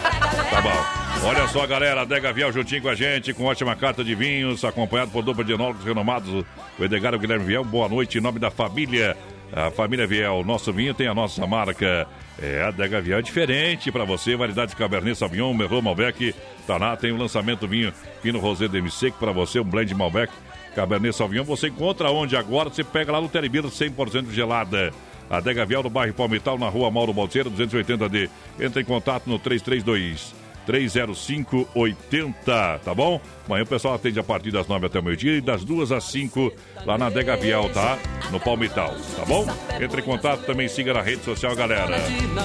Tá 0.50 0.60
bom. 0.62 1.26
Olha 1.28 1.46
só, 1.48 1.66
galera, 1.66 2.06
Dega 2.06 2.32
Viel 2.32 2.50
juntinho 2.52 2.82
com 2.82 2.88
a 2.88 2.94
gente, 2.94 3.34
com 3.34 3.44
ótima 3.44 3.76
carta 3.76 4.02
de 4.02 4.14
vinhos, 4.14 4.64
acompanhado 4.64 5.10
por 5.10 5.22
dupla 5.22 5.44
de 5.44 5.52
enólogos 5.52 5.84
renomados, 5.84 6.44
o 6.78 6.84
Edgar 6.84 7.12
e 7.12 7.16
o 7.16 7.18
Guilherme 7.18 7.44
Viel. 7.44 7.64
Boa 7.64 7.88
noite, 7.88 8.18
em 8.18 8.20
nome 8.20 8.38
da 8.38 8.50
família. 8.50 9.16
A 9.52 9.70
família 9.70 10.06
Viel, 10.06 10.44
nosso 10.44 10.72
vinho 10.72 10.94
tem 10.94 11.06
a 11.06 11.14
nossa 11.14 11.46
marca. 11.46 12.06
É, 12.40 12.62
a 12.62 12.70
Dega 12.70 13.00
Viel 13.00 13.18
é 13.18 13.22
diferente 13.22 13.92
para 13.92 14.04
você. 14.04 14.36
Variedade 14.36 14.70
de 14.70 14.76
Cabernet 14.76 15.18
Sauvignon, 15.18 15.52
Merlot 15.52 15.82
Malbec, 15.82 16.34
Taná, 16.66 16.96
tem 16.96 17.12
o 17.12 17.16
lançamento 17.16 17.60
do 17.60 17.68
vinho 17.68 17.92
Pino 18.22 18.38
Rosé 18.38 18.68
de 18.68 18.78
MC 18.78 19.10
para 19.10 19.32
você, 19.32 19.60
um 19.60 19.64
blend 19.64 19.94
Malbec, 19.94 20.32
Cabernet 20.74 21.14
Sauvignon. 21.14 21.44
Você 21.44 21.68
encontra 21.68 22.10
onde 22.10 22.36
agora? 22.36 22.70
Você 22.70 22.84
pega 22.84 23.12
lá 23.12 23.20
no 23.20 23.28
Telebira 23.28 23.68
100% 23.68 24.30
gelada. 24.30 24.92
A 25.30 25.40
Dega 25.40 25.66
Viel 25.66 25.82
do 25.82 25.90
bairro 25.90 26.14
Palmital, 26.14 26.58
na 26.58 26.68
rua 26.68 26.90
Mauro 26.90 27.12
Balseiro, 27.12 27.50
280D. 27.50 28.30
Entra 28.60 28.80
em 28.80 28.84
contato 28.84 29.28
no 29.28 29.38
332 29.38 30.34
30580, 30.66 32.80
tá 32.84 32.94
bom? 32.94 33.20
Amanhã 33.48 33.62
o 33.62 33.66
pessoal 33.66 33.94
atende 33.94 34.20
a 34.20 34.22
partir 34.22 34.50
das 34.50 34.68
9 34.68 34.84
até 34.86 35.00
o 35.00 35.02
meio-dia 35.02 35.38
e 35.38 35.40
das 35.40 35.64
2 35.64 35.90
às 35.90 36.04
5 36.04 36.52
lá 36.84 36.98
na 36.98 37.08
Dega 37.08 37.34
Viel, 37.34 37.70
tá? 37.70 37.96
No 38.30 38.38
Palmital, 38.38 38.94
tá 39.16 39.24
bom? 39.24 39.46
Entre 39.80 40.02
em 40.02 40.04
contato 40.04 40.44
também, 40.44 40.68
siga 40.68 40.92
na 40.92 41.00
rede 41.00 41.24
social, 41.24 41.56
galera. 41.56 41.96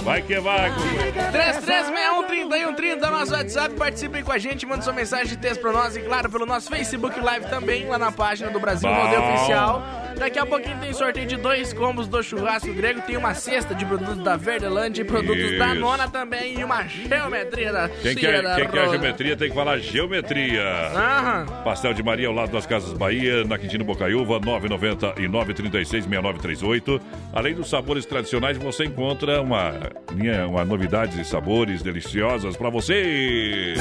Vai 0.01 0.21
que 0.21 0.39
vai, 0.39 0.71
companheiro. 0.71 1.11
3361-3130, 2.77 3.11
nosso 3.11 3.33
WhatsApp. 3.33 3.75
Participem 3.75 4.23
com 4.23 4.31
a 4.31 4.37
gente, 4.37 4.65
manda 4.65 4.81
sua 4.81 4.93
mensagem 4.93 5.27
de 5.27 5.37
texto 5.37 5.59
pra 5.59 5.73
nós 5.73 5.97
e, 5.97 5.99
claro, 5.99 6.31
pelo 6.31 6.45
nosso 6.45 6.69
Facebook 6.69 7.19
Live 7.19 7.47
também, 7.47 7.85
lá 7.85 7.97
na 7.97 8.11
página 8.13 8.49
do 8.49 8.59
Brasil. 8.61 8.89
Rodeio 8.89 9.21
Oficial. 9.23 9.83
Daqui 10.17 10.39
a 10.39 10.45
pouquinho 10.45 10.79
tem 10.79 10.93
sorteio 10.93 11.25
de 11.25 11.35
dois 11.35 11.73
combos 11.73 12.07
do 12.07 12.21
churrasco 12.23 12.71
grego. 12.71 13.01
Tem 13.01 13.17
uma 13.17 13.33
cesta 13.33 13.73
de 13.73 13.85
produtos 13.85 14.23
da 14.23 14.37
Verdelândia 14.37 15.01
e 15.01 15.05
produtos 15.05 15.57
da 15.57 15.67
Isso. 15.69 15.79
Nona 15.79 16.07
também. 16.07 16.59
E 16.59 16.63
uma 16.63 16.87
geometria 16.87 17.73
da 17.73 17.89
Quem 17.89 18.15
quer, 18.15 18.41
da 18.41 18.55
quem 18.55 18.67
quer 18.67 18.89
geometria 18.89 19.35
tem 19.35 19.49
que 19.49 19.55
falar 19.55 19.79
geometria. 19.79 20.92
Aham. 20.95 21.45
Pastel 21.63 21.93
de 21.93 22.03
Maria 22.03 22.27
ao 22.27 22.33
lado 22.33 22.51
das 22.51 22.65
Casas 22.65 22.93
Bahia, 22.93 23.43
na 23.43 23.57
Quintino 23.57 23.83
Bocaiúva, 23.83 24.39
999 24.39 25.53
36 25.53 26.05
6938. 26.05 27.01
Além 27.33 27.53
dos 27.53 27.69
sabores 27.69 28.05
tradicionais, 28.05 28.57
você 28.57 28.85
encontra 28.85 29.41
uma 29.41 29.73
linha, 30.13 30.47
uma 30.47 30.63
novidades 30.65 31.17
de 31.17 31.25
sabores 31.25 31.81
deliciosas 31.81 32.55
para 32.55 32.69
você. 32.69 33.73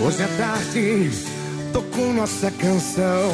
Hoje 0.00 0.22
à 0.22 0.28
tarde 0.28 1.10
tocou 1.72 2.12
nossa 2.12 2.52
canção. 2.52 3.32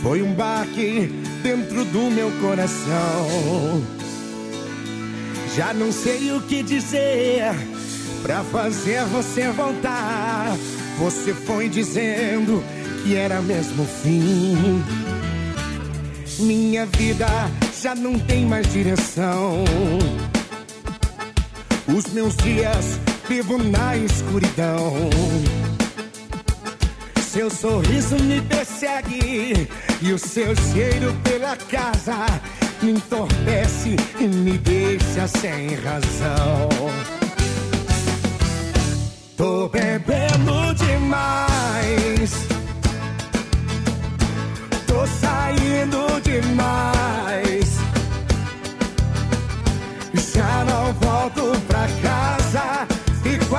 Foi 0.00 0.22
um 0.22 0.32
baque 0.32 1.10
dentro 1.42 1.84
do 1.86 2.08
meu 2.10 2.30
coração. 2.40 3.82
Já 5.56 5.74
não 5.74 5.90
sei 5.90 6.30
o 6.30 6.40
que 6.42 6.62
dizer 6.62 7.52
pra 8.22 8.44
fazer 8.44 9.04
você 9.06 9.48
voltar. 9.50 10.56
Você 10.98 11.34
foi 11.34 11.68
dizendo 11.68 12.62
que 13.02 13.16
era 13.16 13.42
mesmo 13.42 13.82
o 13.82 13.86
fim. 13.86 14.82
Minha 16.38 16.86
vida 16.86 17.26
já 17.82 17.96
não 17.96 18.18
tem 18.20 18.46
mais 18.46 18.72
direção. 18.72 19.64
Os 21.88 22.12
meus 22.12 22.36
dias 22.36 22.98
vivo 23.28 23.58
na 23.58 23.96
escuridão. 23.96 25.10
Seu 27.20 27.50
sorriso 27.50 28.16
me 28.22 28.40
persegue 28.42 29.68
e 30.00 30.12
o 30.12 30.18
seu 30.18 30.54
cheiro 30.72 31.12
pela 31.24 31.56
casa 31.56 32.26
me 32.82 32.92
entorpece 32.92 33.96
e 34.20 34.24
me 34.24 34.58
deixa 34.58 35.26
sem 35.26 35.74
razão. 35.76 36.68
Tô 39.36 39.68
bebendo 39.68 40.74
demais. 40.74 42.30
Tô 44.86 45.06
saindo 45.06 46.20
demais. 46.22 47.74
Já 50.34 50.64
não 50.64 50.92
volto 50.94 51.60
pra 51.66 51.86
casa. 52.02 52.33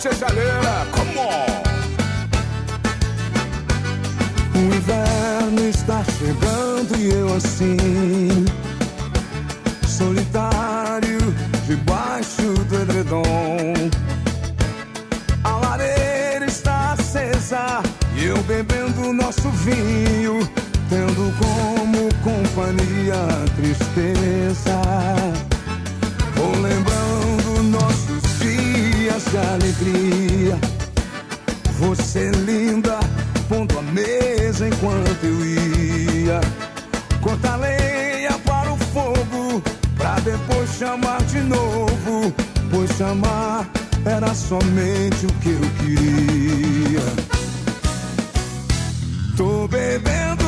Salve, 0.00 0.16
Cesaleira! 0.16 0.86
Come 0.92 1.18
on! 1.18 1.62
O 4.54 4.74
inverno 4.74 5.68
está 5.68 6.02
chegando 6.04 6.96
e 6.98 7.10
eu 7.12 7.36
assim 7.36 8.44
Solitário 9.86 11.18
debaixo 11.66 12.52
do 12.68 12.82
edredom 12.82 13.74
A 15.44 15.56
lareira 15.56 16.46
está 16.46 16.92
acesa 16.92 17.82
e 18.16 18.26
eu 18.26 18.42
bebendo 18.44 19.12
nosso 19.12 19.48
vinho 19.50 20.48
Tendo 20.88 21.32
como 21.38 22.08
companhia 22.22 23.14
a 23.14 23.50
tristeza 23.56 25.49
alegria 29.60 30.58
Você 31.78 32.30
linda, 32.30 32.98
pondo 33.48 33.78
a 33.78 33.82
mesa 33.82 34.66
enquanto 34.68 35.24
eu 35.24 35.44
ia. 35.44 36.40
Cortar 37.20 37.56
lenha 37.56 38.38
para 38.44 38.72
o 38.72 38.76
fogo, 38.76 39.62
pra 39.96 40.18
depois 40.20 40.70
chamar 40.78 41.22
de 41.24 41.40
novo. 41.40 42.32
Pois 42.70 42.90
chamar 42.96 43.68
era 44.04 44.34
somente 44.34 45.26
o 45.26 45.32
que 45.40 45.50
eu 45.50 45.60
queria. 45.78 47.00
Tô 49.36 49.66
bebendo 49.68 50.39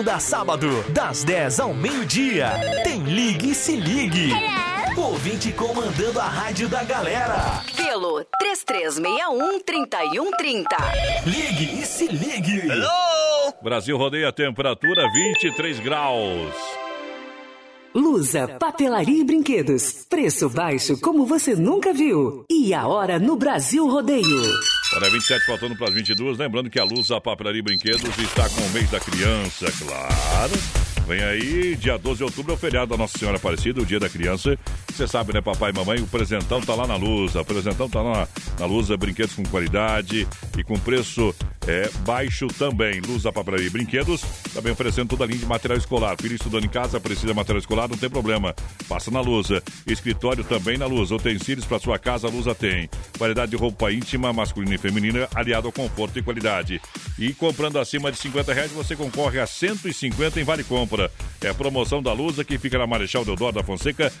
segunda 0.00 0.14
a 0.14 0.20
sábado, 0.20 0.66
das 0.94 1.22
10 1.24 1.60
ao 1.60 1.74
meio-dia, 1.74 2.52
tem 2.82 3.02
Ligue 3.02 3.50
e 3.50 3.54
Se 3.54 3.76
Ligue. 3.76 4.30
Ouvinte 4.96 5.52
comandando 5.52 6.18
a 6.18 6.24
rádio 6.24 6.70
da 6.70 6.82
galera. 6.82 7.62
Pelo 7.76 8.24
3361-3130. 8.42 10.64
Ligue 11.26 11.82
e 11.82 11.84
Se 11.84 12.06
Ligue. 12.06 12.62
Brasil 13.62 13.98
rodeia 13.98 14.32
temperatura 14.32 15.06
23 15.12 15.80
graus. 15.80 16.54
Lusa, 17.94 18.48
papelaria 18.58 19.20
e 19.20 19.24
brinquedos. 19.24 20.06
Preço 20.08 20.48
baixo 20.48 20.98
como 20.98 21.26
você 21.26 21.54
nunca 21.54 21.92
viu. 21.92 22.46
E 22.48 22.72
a 22.72 22.86
hora 22.86 23.18
no 23.18 23.36
Brasil 23.36 23.86
Rodeio. 23.86 24.69
Hora 25.00 25.08
27, 25.08 25.46
faltando 25.46 25.74
para 25.74 25.88
as 25.88 25.94
22. 25.94 26.36
Lembrando 26.36 26.68
que 26.68 26.78
a 26.78 26.84
Luz, 26.84 27.10
a 27.10 27.18
Papelaria 27.18 27.60
e 27.60 27.62
Brinquedos 27.62 28.18
está 28.18 28.46
com 28.50 28.60
o 28.60 28.68
mês 28.68 28.90
da 28.90 29.00
criança, 29.00 29.64
claro. 29.78 30.52
Vem 31.08 31.22
aí, 31.22 31.74
dia 31.74 31.96
12 31.96 32.18
de 32.18 32.24
outubro, 32.24 32.52
é 32.52 32.54
o 32.54 32.58
feriado 32.58 32.90
da 32.90 32.98
Nossa 32.98 33.18
Senhora 33.18 33.38
Aparecida, 33.38 33.80
o 33.80 33.86
dia 33.86 33.98
da 33.98 34.10
criança. 34.10 34.58
Você 35.00 35.08
sabe, 35.08 35.32
né, 35.32 35.40
papai 35.40 35.70
e 35.70 35.74
mamãe? 35.74 35.98
O 35.98 36.06
presentão 36.06 36.60
tá 36.60 36.74
lá 36.74 36.86
na 36.86 36.94
luz. 36.94 37.34
O 37.34 37.42
presentão 37.42 37.88
tá 37.88 38.02
lá 38.02 38.12
na, 38.12 38.28
na 38.58 38.66
luz, 38.66 38.90
brinquedos 38.98 39.34
com 39.34 39.42
qualidade 39.44 40.28
e 40.58 40.62
com 40.62 40.78
preço 40.78 41.34
é, 41.66 41.88
baixo 42.04 42.48
também. 42.48 43.00
Luz 43.00 43.22
da 43.22 43.32
Papelaria 43.32 43.66
e 43.66 43.70
Brinquedos, 43.70 44.20
também 44.52 44.72
oferecendo 44.72 45.08
toda 45.08 45.24
a 45.24 45.26
linha 45.26 45.38
de 45.38 45.46
material 45.46 45.78
escolar. 45.78 46.16
Filho 46.20 46.34
estudando 46.34 46.64
em 46.64 46.68
casa, 46.68 47.00
precisa 47.00 47.28
de 47.28 47.34
material 47.34 47.60
escolar, 47.60 47.88
não 47.88 47.96
tem 47.96 48.10
problema. 48.10 48.54
Passa 48.86 49.10
na 49.10 49.20
Lusa. 49.20 49.62
Escritório 49.86 50.44
também 50.44 50.76
na 50.76 50.84
Luz. 50.84 51.10
Utensílios 51.10 51.64
para 51.64 51.78
sua 51.78 51.98
casa, 51.98 52.26
a 52.26 52.30
Lusa 52.30 52.54
tem. 52.54 52.90
Qualidade 53.16 53.52
de 53.52 53.56
roupa 53.56 53.90
íntima, 53.90 54.34
masculina 54.34 54.74
e 54.74 54.78
feminina, 54.78 55.26
aliado 55.34 55.66
ao 55.66 55.72
conforto 55.72 56.18
e 56.18 56.22
qualidade. 56.22 56.78
E 57.18 57.32
comprando 57.32 57.78
acima 57.78 58.12
de 58.12 58.18
50 58.18 58.52
reais, 58.52 58.70
você 58.72 58.94
concorre 58.94 59.40
a 59.40 59.46
150 59.46 60.38
em 60.38 60.44
Vale. 60.44 60.64
Lavoura. 60.70 61.10
É 61.40 61.54
promoção 61.54 62.02
da 62.02 62.12
Lusa 62.12 62.44
que 62.44 62.58
fica 62.58 62.76
na 62.76 62.86
Marechal 62.86 63.24
Deodoro 63.24 63.54
da 63.54 63.62
Fonseca 63.62 64.12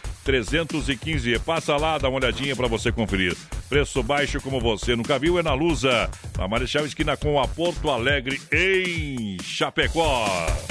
315. 0.70 1.38
Passa 1.40 1.76
lá, 1.76 1.98
dá 1.98 2.08
uma 2.08 2.18
olhadinha 2.18 2.54
para 2.54 2.68
você 2.68 2.92
conferir. 2.92 3.36
Preço 3.68 4.02
baixo 4.02 4.40
como 4.40 4.60
você 4.60 4.96
nunca 4.96 5.18
viu 5.18 5.38
é 5.38 5.42
na 5.42 5.52
Lusa. 5.52 6.08
Na 6.38 6.48
Marechal 6.48 6.86
Esquina 6.86 7.16
com 7.16 7.40
a 7.40 7.46
Porto 7.46 7.90
Alegre 7.90 8.40
em 8.52 9.36
Chapecó. 9.42 10.26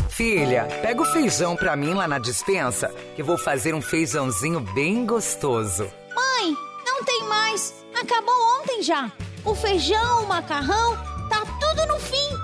Filha, 0.10 0.68
pega 0.82 1.02
o 1.02 1.06
feijão 1.06 1.56
pra 1.56 1.76
mim 1.76 1.93
lá 1.93 2.08
na 2.08 2.20
dispensa, 2.20 2.93
que 3.16 3.24
vou 3.24 3.38
fazer 3.38 3.74
um 3.74 3.82
feijãozinho 3.82 4.60
bem 4.60 5.06
gostoso. 5.06 5.89
Mãe, 6.16 6.56
não 6.86 7.04
tem 7.04 7.24
mais. 7.24 7.74
Acabou 8.00 8.36
ontem 8.60 8.82
já. 8.82 9.12
O 9.45 9.56
feijão, 9.56 10.24
o 10.24 10.28
macarrão, 10.28 10.97
tá 11.30 11.45
tudo 11.60 11.86
no 11.88 12.00
fim. 12.00 12.18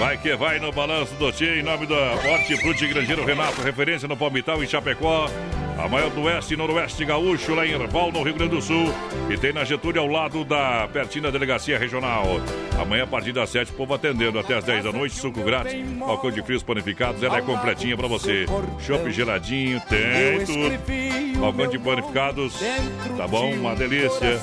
Vai 0.00 0.16
que 0.16 0.34
vai 0.34 0.58
no 0.58 0.72
balanço 0.72 1.14
do 1.16 1.30
Tia, 1.30 1.56
em 1.56 1.62
nome 1.62 1.84
da 1.84 2.14
Hortifruti 2.14 2.86
Grangeiro 2.86 3.22
Renato, 3.22 3.60
referência 3.60 4.08
no 4.08 4.16
Palmital 4.16 4.64
em 4.64 4.66
Chapecó. 4.66 5.28
A 5.82 5.88
maior 5.88 6.10
do 6.10 6.22
Oeste 6.22 6.52
e 6.52 6.56
Noroeste 6.58 7.04
Gaúcho, 7.06 7.54
lá 7.54 7.66
em 7.66 7.70
Erval, 7.72 8.12
no 8.12 8.22
Rio 8.22 8.34
Grande 8.34 8.54
do 8.54 8.60
Sul. 8.60 8.92
E 9.30 9.36
tem 9.38 9.50
na 9.50 9.64
Getúlio, 9.64 10.02
ao 10.02 10.06
lado 10.06 10.44
da 10.44 10.86
pertinho 10.92 11.24
da 11.24 11.30
Delegacia 11.30 11.78
Regional. 11.78 12.40
Amanhã, 12.78 13.04
a 13.04 13.06
partir 13.06 13.32
das 13.32 13.48
7, 13.48 13.72
povo 13.72 13.94
atendendo 13.94 14.38
até 14.38 14.56
as 14.56 14.64
10 14.64 14.84
da 14.84 14.92
noite. 14.92 15.14
Suco 15.14 15.42
grátis, 15.42 15.80
balcão 15.98 16.30
de 16.30 16.42
frios 16.42 16.62
panificados. 16.62 17.22
Ela 17.22 17.38
é 17.38 17.42
completinha 17.42 17.96
pra 17.96 18.06
você. 18.06 18.44
Chopp 18.86 19.10
geladinho, 19.10 19.80
tem 19.88 20.44
tudo. 20.44 21.40
Balcão 21.40 21.68
de 21.68 21.78
panificados, 21.78 22.54
tá 23.16 23.26
bom? 23.26 23.50
Uma 23.54 23.74
delícia. 23.74 24.38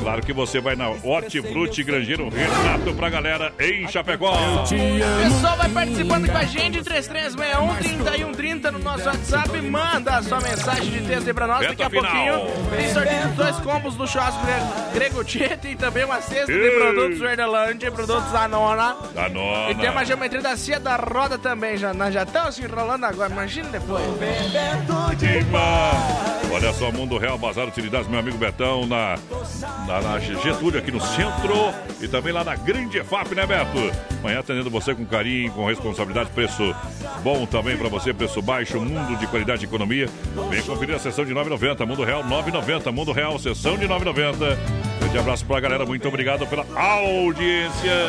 Claro 0.00 0.20
que 0.20 0.34
você 0.34 0.60
vai 0.60 0.76
na 0.76 0.90
Hortifruti 0.90 1.82
Grangeiro 1.82 2.28
Renato 2.28 2.92
pra 2.92 3.08
galera 3.08 3.54
em 3.58 3.88
Chapecó. 3.88 4.34
O 4.34 4.62
pessoal 5.22 5.56
vai 5.56 5.68
participando 5.70 6.30
com 6.30 6.36
a 6.36 6.44
gente, 6.44 6.82
3361 6.82 7.74
3130 7.76 8.70
no 8.70 8.78
nosso 8.80 9.06
WhatsApp. 9.06 9.62
Manda 9.62 10.18
a 10.18 10.22
sua 10.22 10.40
mensagem 10.40 10.73
de 10.82 11.00
texto 11.02 11.26
aí 11.28 11.34
pra 11.34 11.46
nós. 11.46 11.66
Daqui 11.66 11.82
a 11.82 11.88
Reta 11.88 12.08
final. 12.08 12.38
pouquinho 12.40 12.70
tem 12.76 12.92
sorteio 12.92 13.26
dos 13.28 13.36
dois 13.36 13.56
combos 13.56 13.94
do 13.94 14.06
churrasco 14.06 14.40
Gre- 14.44 14.92
Grego 14.94 15.24
Tietê 15.24 15.70
e 15.70 15.76
também 15.76 16.04
uma 16.04 16.20
cesta 16.20 16.52
de 16.52 16.70
produtos 16.70 17.18
Verdelândia, 17.18 17.90
produtos 17.90 18.34
Anona. 18.34 18.96
Da 19.14 19.28
nona. 19.28 19.70
E 19.70 19.74
tem 19.74 19.90
uma 19.90 20.04
geometria 20.04 20.40
da 20.42 20.56
Cia 20.56 20.78
da 20.80 20.96
Roda 20.96 21.38
também. 21.38 21.76
Já, 21.76 21.92
nós 21.94 22.12
já 22.12 22.22
estamos 22.22 22.54
se 22.54 22.62
enrolando 22.62 23.04
agora, 23.04 23.30
imagina 23.32 23.68
depois. 23.68 24.02
Olha 26.52 26.72
só, 26.72 26.92
Mundo 26.92 27.18
Real, 27.18 27.36
Bazar 27.36 27.66
Utilidades, 27.66 28.06
meu 28.08 28.20
amigo 28.20 28.38
Betão, 28.38 28.86
na, 28.86 29.18
na, 29.88 30.00
na 30.00 30.18
Getúlio, 30.20 30.78
aqui 30.78 30.92
no 30.92 31.00
centro. 31.00 31.74
E 32.00 32.06
também 32.06 32.32
lá 32.32 32.44
na 32.44 32.54
Grande 32.54 32.98
EFAP, 32.98 33.34
né, 33.34 33.44
Beto? 33.46 33.90
Amanhã 34.20 34.38
atendendo 34.40 34.70
você 34.70 34.94
com 34.94 35.04
carinho, 35.04 35.50
com 35.52 35.66
responsabilidade, 35.66 36.30
preço 36.30 36.74
bom 37.22 37.44
também 37.46 37.76
pra 37.76 37.88
você, 37.88 38.12
preço 38.14 38.40
baixo, 38.40 38.78
mundo 38.80 39.16
de 39.18 39.26
qualidade 39.26 39.64
e 39.64 39.66
economia. 39.66 40.08
Vem 40.48 40.62
conferir 40.64 40.94
a 40.94 40.98
sessão 40.98 41.24
de 41.24 41.32
9,90, 41.34 41.86
Mundo 41.86 42.04
Real 42.04 42.24
9,90, 42.24 42.92
Mundo 42.92 43.12
Real, 43.12 43.38
sessão 43.38 43.76
de 43.76 43.86
9,90. 43.86 44.58
Grande 44.98 45.18
abraço 45.18 45.44
pra 45.44 45.60
galera, 45.60 45.84
muito 45.84 46.06
obrigado 46.08 46.46
pela 46.46 46.66
audiência. 46.74 48.06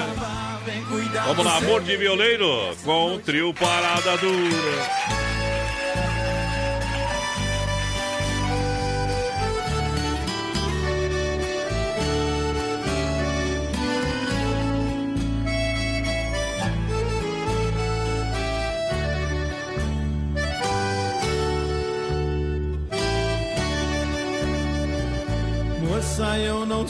Vamos 1.27 1.45
lá, 1.45 1.57
amor 1.57 1.81
de 1.83 1.95
violeiro, 1.97 2.75
com 2.83 3.15
o 3.15 3.19
trio 3.19 3.53
Parada 3.53 4.17
Dura. 4.17 5.24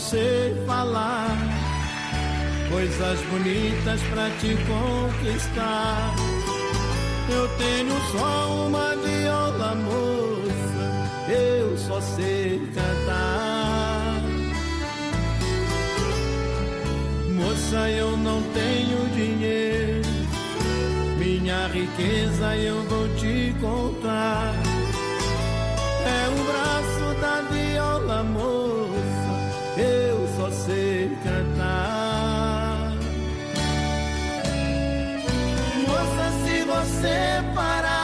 Sei 0.09 0.53
falar 0.67 1.35
coisas 2.69 3.19
bonitas 3.31 4.01
pra 4.11 4.29
te 4.39 4.55
conquistar. 4.69 6.15
Eu 7.27 7.47
tenho 7.57 7.95
só 8.11 8.67
uma 8.67 8.95
viola, 8.97 9.75
moça, 9.75 11.31
eu 11.31 11.77
só 11.77 11.99
sei 12.01 12.59
cantar. 12.75 14.21
Moça, 17.31 17.89
eu 17.89 18.15
não 18.17 18.43
tenho 18.53 19.09
dinheiro, 19.15 20.07
minha 21.17 21.67
riqueza 21.67 22.55
eu 22.57 22.79
vou 22.83 23.07
te 23.15 23.55
contar. 23.59 24.53
É 26.05 26.29
o 26.29 26.43
braço 26.45 27.21
da 27.21 27.41
viola, 27.49 28.23
moça, 28.23 28.94
eu 29.77 30.27
só 30.35 30.49
sei 30.51 31.09
cantar. 31.23 32.93
Moça, 35.87 36.31
se 36.43 36.63
você 36.63 37.43
parar 37.53 37.94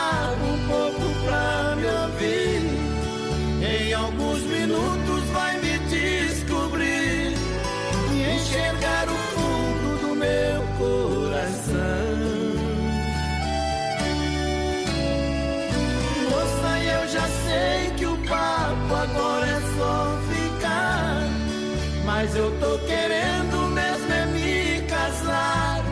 eu 22.41 22.51
tô 22.59 22.77
querendo 22.85 23.69
mesmo 23.69 24.13
é 24.13 24.25
me 24.25 24.81
casar. 24.87 25.83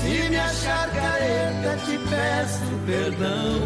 Se 0.00 0.30
me 0.30 0.36
achar 0.36 0.90
careta, 0.90 1.76
te 1.84 1.98
peço 2.08 2.66
perdão. 2.86 3.60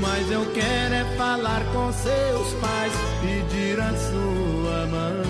Mas 0.00 0.30
eu 0.30 0.44
quero 0.52 0.94
é 0.94 1.04
falar 1.16 1.62
com 1.72 1.92
seus 1.92 2.54
pais, 2.54 2.92
pedir 3.20 3.80
a 3.80 3.92
sua 4.08 4.86
mão. 4.86 5.22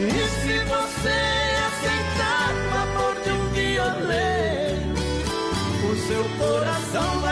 E 0.00 0.10
se 0.40 0.54
você 0.72 1.20
aceitar 1.68 2.52
o 2.66 2.74
amor 2.84 3.14
de 3.22 3.30
um 3.30 3.44
violeiro, 3.52 4.94
o 5.90 5.96
seu 6.08 6.24
coração 6.38 7.20
vai 7.20 7.31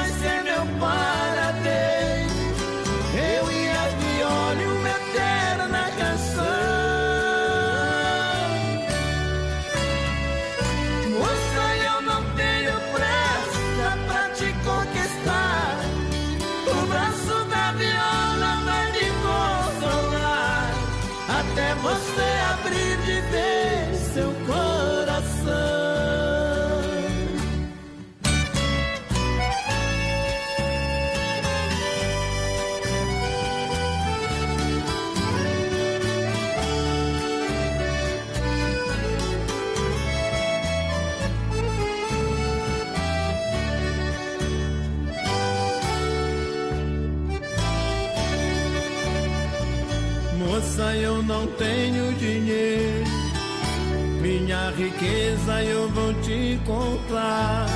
contar. 57.11 57.67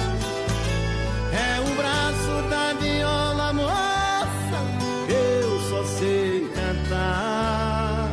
É 1.32 1.60
o 1.60 1.74
braço 1.74 2.48
da 2.48 2.72
viola 2.74 3.52
moça, 3.52 4.58
eu 5.08 5.60
só 5.68 5.84
sei 5.98 6.48
cantar. 6.54 8.08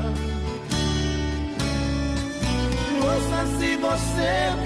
Moça, 2.99 3.45
se 3.59 3.77
você 3.77 4.60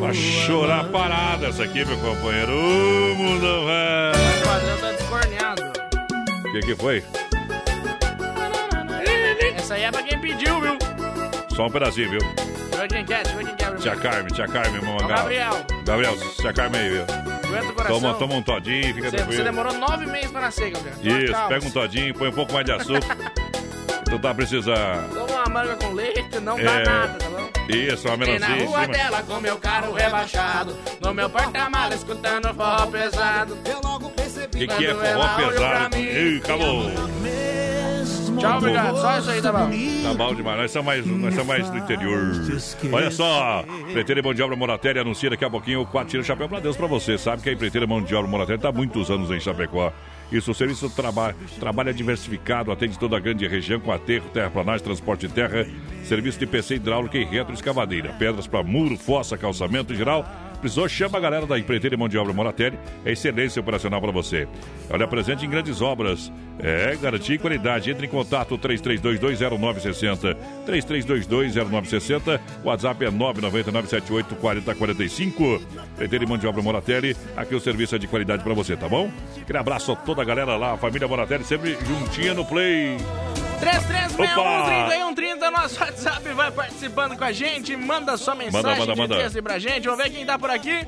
Pra 0.00 0.12
chorar 0.12 0.84
parada 0.84 1.46
essa 1.48 1.62
aqui, 1.64 1.84
meu 1.84 1.96
companheiro. 1.98 2.52
O 2.52 3.38
padrão 4.44 4.78
tá 4.80 4.92
descorneado. 4.92 5.62
O 6.46 6.52
que, 6.52 6.60
que 6.60 6.74
foi? 6.76 7.04
Essa 9.56 9.74
aí 9.74 9.82
é 9.84 9.90
pra 9.90 10.02
quem 10.02 10.18
pediu, 10.18 10.60
viu? 10.60 10.76
Só 11.54 11.66
um 11.66 11.70
pedacinho, 11.70 12.10
viu? 12.10 12.20
Deixa 12.20 12.74
eu 12.74 12.78
ver 12.80 12.88
quem 12.88 13.04
quer, 13.04 13.22
deixa 13.22 13.30
eu 13.32 13.36
ver 13.38 13.46
quem 13.46 13.56
quer. 13.56 13.76
Tia 13.76 13.96
Carmen, 13.96 14.32
tia 14.32 14.48
Carmen, 14.48 14.80
Gabriel. 15.06 15.54
Gabriel, 15.84 16.16
tia 16.36 16.52
Carmen 16.52 16.80
aí, 16.80 16.88
viu? 16.90 17.02
Aguenta 17.02 17.66
o 17.66 17.74
coração. 17.74 18.00
Toma, 18.00 18.14
toma 18.14 18.34
um 18.34 18.42
todinho, 18.42 18.94
fica 18.94 19.10
Você, 19.10 19.10
você 19.10 19.16
tranquilo. 19.18 19.44
demorou 19.44 19.72
nove 19.74 20.06
meses 20.06 20.30
pra 20.30 20.40
nascer, 20.40 20.70
Gabriel. 20.70 21.22
Isso, 21.22 21.32
Calma. 21.32 21.48
pega 21.48 21.66
um 21.66 21.70
todinho, 21.70 22.14
põe 22.14 22.28
um 22.28 22.32
pouco 22.32 22.52
mais 22.52 22.64
de 22.64 22.72
açúcar. 22.72 23.16
tu 24.10 24.18
tá 24.18 24.34
precisando. 24.34 25.21
Manga 25.52 25.76
com 25.76 25.92
leite, 25.92 26.40
não 26.40 26.56
dá 26.56 26.62
É. 26.72 26.84
nada, 26.84 27.18
tá 27.18 27.28
bom? 27.30 27.48
Isso, 27.68 28.08
uma 28.08 28.14
E 28.14 28.18
na 28.18 28.26
melancia 28.48 28.66
rua 28.66 28.80
cima. 28.82 28.92
dela 28.92 29.22
com 29.22 29.40
meu 29.40 29.56
carro 29.56 29.92
rebaixado 29.94 30.76
No 31.00 31.14
meu 31.14 31.30
porta-mala 31.30 31.94
escutando 31.94 32.52
forró 32.54 32.86
pesado 32.86 33.56
Eu 33.64 33.80
logo 33.84 34.10
percebi 34.10 34.58
Que 34.58 34.66
que 34.66 34.86
é 34.86 34.94
forró 34.94 35.36
pesado? 35.36 35.96
mim. 35.96 36.02
Ih, 36.02 36.40
acabou. 36.44 36.90
Tchau, 38.38 38.58
obrigado. 38.58 38.96
Só 39.00 39.18
isso 39.18 39.30
aí, 39.30 39.40
tá 39.42 39.52
bom? 39.52 39.70
Tá 40.02 40.14
bom 40.14 40.34
demais, 40.34 40.58
nós 40.58 40.70
somos 40.72 40.86
mais, 40.86 41.06
nós 41.06 41.34
somos 41.34 41.46
mais 41.46 41.70
do 41.70 41.78
interior. 41.78 42.32
Olha 42.92 43.10
só, 43.10 43.64
Empreiteira 43.88 44.20
e 44.20 44.22
Mão 44.24 44.34
de 44.34 44.42
Obra 44.42 44.56
Moratéria 44.56 45.02
anuncia 45.02 45.30
daqui 45.30 45.44
a 45.44 45.50
pouquinho 45.50 45.82
o 45.82 45.86
4 45.86 46.10
tira 46.10 46.24
chapéu 46.24 46.48
pra 46.48 46.58
Deus 46.58 46.76
pra 46.76 46.86
você. 46.88 47.16
Sabe 47.18 47.42
que 47.42 47.50
a 47.50 47.52
Empreiteira 47.52 47.84
e 47.86 47.88
Mão 47.88 48.02
de 48.02 48.12
Obra 48.14 48.28
Moratéria 48.28 48.60
tá 48.60 48.68
há 48.70 48.72
muitos 48.72 49.10
anos 49.10 49.30
em 49.30 49.38
Chapecó. 49.38 49.92
Isso, 50.32 50.50
o 50.50 50.54
serviço 50.54 50.88
traba 50.88 51.34
trabalha 51.60 51.92
diversificado, 51.92 52.72
atende 52.72 52.98
toda 52.98 53.16
a 53.16 53.20
grande 53.20 53.46
região 53.46 53.78
com 53.78 53.92
aterro, 53.92 54.30
terraplanagem, 54.30 54.82
transporte 54.82 55.28
de 55.28 55.34
terra, 55.34 55.66
serviço 56.04 56.38
de 56.38 56.46
PC 56.46 56.76
hidráulica 56.76 57.18
e 57.18 57.24
retroescavadeira, 57.24 58.14
pedras 58.18 58.46
para 58.46 58.62
muro, 58.62 58.96
fossa, 58.96 59.36
calçamento 59.36 59.94
geral. 59.94 60.26
Precisou, 60.62 60.88
chama 60.88 61.18
a 61.18 61.20
galera 61.20 61.44
da 61.44 61.58
Empreiteira 61.58 61.96
e 61.96 61.98
Mão 61.98 62.08
de 62.08 62.16
Obra 62.16 62.32
Moratéria. 62.32 62.78
É 63.04 63.10
excelência 63.10 63.58
operacional 63.58 64.00
para 64.00 64.12
você. 64.12 64.46
Olha, 64.88 65.08
presente 65.08 65.44
em 65.44 65.50
grandes 65.50 65.82
obras. 65.82 66.30
É, 66.60 66.96
garantia 67.02 67.34
e 67.34 67.38
qualidade. 67.38 67.90
Entre 67.90 68.06
em 68.06 68.08
contato 68.08 68.56
33220960. 68.56 70.36
33220960. 70.64 72.40
WhatsApp 72.62 73.04
é 73.04 73.10
999784045. 73.10 75.60
Empreiteira 75.94 76.24
e 76.24 76.28
Mão 76.28 76.38
de 76.38 76.46
Obra 76.46 76.62
Moratelli. 76.62 77.16
Aqui 77.36 77.56
o 77.56 77.60
serviço 77.60 77.96
é 77.96 77.98
de 77.98 78.06
qualidade 78.06 78.44
para 78.44 78.54
você, 78.54 78.76
tá 78.76 78.88
bom? 78.88 79.10
Aquele 79.40 79.58
abraço 79.58 79.90
a 79.90 79.96
toda 79.96 80.22
a 80.22 80.24
galera 80.24 80.56
lá, 80.56 80.74
a 80.74 80.76
família 80.76 81.08
Moratelli, 81.08 81.42
sempre 81.42 81.76
juntinha 81.84 82.34
no 82.34 82.44
play. 82.44 82.98
3361-3130, 83.62 85.50
nosso 85.50 85.80
WhatsApp 85.80 86.28
vai 86.30 86.50
participando 86.50 87.16
com 87.16 87.24
a 87.24 87.30
gente. 87.30 87.76
Manda 87.76 88.16
sua 88.16 88.34
mensagem 88.34 88.62
Manda, 88.62 88.96
manda, 88.96 89.16
de 89.16 89.22
manda. 89.24 89.42
pra 89.42 89.58
gente. 89.60 89.84
Vamos 89.84 90.02
ver 90.02 90.10
quem 90.10 90.26
tá 90.26 90.36
por 90.36 90.50
aqui. 90.50 90.84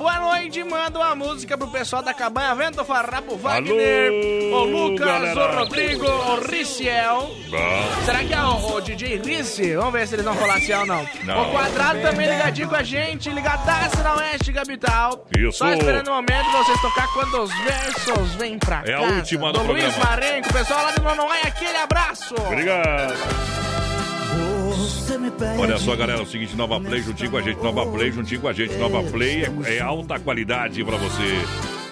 Boa 0.00 0.18
noite, 0.18 0.64
manda 0.64 0.98
uma 0.98 1.14
música 1.14 1.58
pro 1.58 1.68
pessoal 1.68 2.02
da 2.02 2.14
Cabanha 2.14 2.54
Vento 2.54 2.82
Farrapo 2.86 3.36
Wagner, 3.36 4.10
o 4.50 4.64
Lucas, 4.64 5.06
galera. 5.06 5.52
o 5.52 5.58
Rodrigo, 5.58 6.06
o 6.06 6.40
Riciel. 6.40 7.30
Bom. 7.50 8.04
Será 8.06 8.24
que 8.24 8.32
é 8.32 8.40
o, 8.42 8.76
o 8.76 8.80
DJ 8.80 9.20
Rice? 9.22 9.74
Vamos 9.76 9.92
ver 9.92 10.08
se 10.08 10.14
eles 10.14 10.24
vão 10.24 10.34
falar 10.36 10.54
assim 10.54 10.72
ou 10.72 10.86
não. 10.86 11.06
Não. 11.24 11.42
O 11.42 11.52
Quadrado 11.52 12.00
também 12.00 12.30
ligadinho 12.30 12.70
com 12.70 12.76
a 12.76 12.82
gente, 12.82 13.28
ligadaço 13.28 14.02
na 14.02 14.14
Oeste 14.14 14.50
Capital. 14.54 15.26
Isso. 15.36 15.58
Só 15.58 15.70
esperando 15.70 16.08
o 16.08 16.14
momento 16.14 16.44
de 16.46 16.56
vocês 16.56 16.80
tocar 16.80 17.06
quando 17.12 17.42
os 17.42 17.50
versos 17.62 18.34
vêm 18.36 18.58
pra 18.58 18.82
É 18.86 18.94
a 18.94 19.00
casa. 19.00 19.14
última 19.16 19.52
do 19.52 19.58
do 19.58 19.66
Luiz 19.66 19.84
programa. 19.84 20.10
Marenco, 20.16 20.50
pessoal 20.50 20.82
lá 20.82 20.92
de 20.92 21.00
Nonoai, 21.02 21.42
aquele 21.42 21.76
abraço. 21.76 22.34
Obrigado. 22.46 23.12
Olha 25.58 25.78
só, 25.78 25.96
galera, 25.96 26.20
é 26.20 26.22
o 26.22 26.26
seguinte, 26.26 26.56
Nova 26.56 26.80
Play 26.80 27.02
juntinho 27.02 27.30
com 27.30 27.36
a 27.36 27.42
gente, 27.42 27.62
Nova 27.62 27.86
Play 27.86 28.12
juntinho 28.12 28.40
com 28.40 28.48
a 28.48 28.52
gente, 28.52 28.74
Nova 28.76 29.02
Play 29.10 29.44
é, 29.44 29.76
é 29.76 29.80
alta 29.80 30.18
qualidade 30.18 30.84
pra 30.84 30.96
você. 30.96 31.40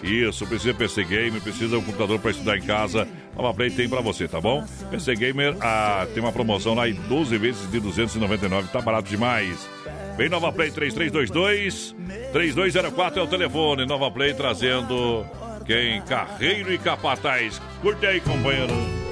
Isso, 0.02 0.46
precisa 0.46 0.72
PC 0.74 1.04
Gamer, 1.04 1.40
precisa 1.40 1.76
um 1.76 1.82
computador 1.82 2.18
pra 2.20 2.30
estudar 2.30 2.56
em 2.56 2.62
casa. 2.62 3.06
Nova 3.36 3.52
Play 3.52 3.70
tem 3.70 3.88
pra 3.88 4.00
você, 4.00 4.28
tá 4.28 4.40
bom? 4.40 4.64
PC 4.90 5.16
Gamer 5.16 5.56
ah, 5.60 6.06
tem 6.14 6.22
uma 6.22 6.32
promoção 6.32 6.74
lá 6.74 6.88
em 6.88 6.94
12 6.94 7.36
vezes 7.36 7.70
de 7.70 7.80
299, 7.80 8.68
tá 8.68 8.80
barato 8.80 9.08
demais. 9.08 9.68
Vem 10.16 10.28
Nova 10.28 10.52
Play 10.52 10.70
3322 10.70 11.94
3204 12.32 13.20
é 13.20 13.22
o 13.22 13.26
telefone. 13.26 13.86
Nova 13.86 14.10
Play 14.10 14.34
trazendo 14.34 15.24
quem? 15.64 16.00
Carreiro 16.02 16.72
e 16.72 16.78
Capataz. 16.78 17.60
Curte 17.82 18.06
aí, 18.06 18.20
companheiro. 18.20 19.07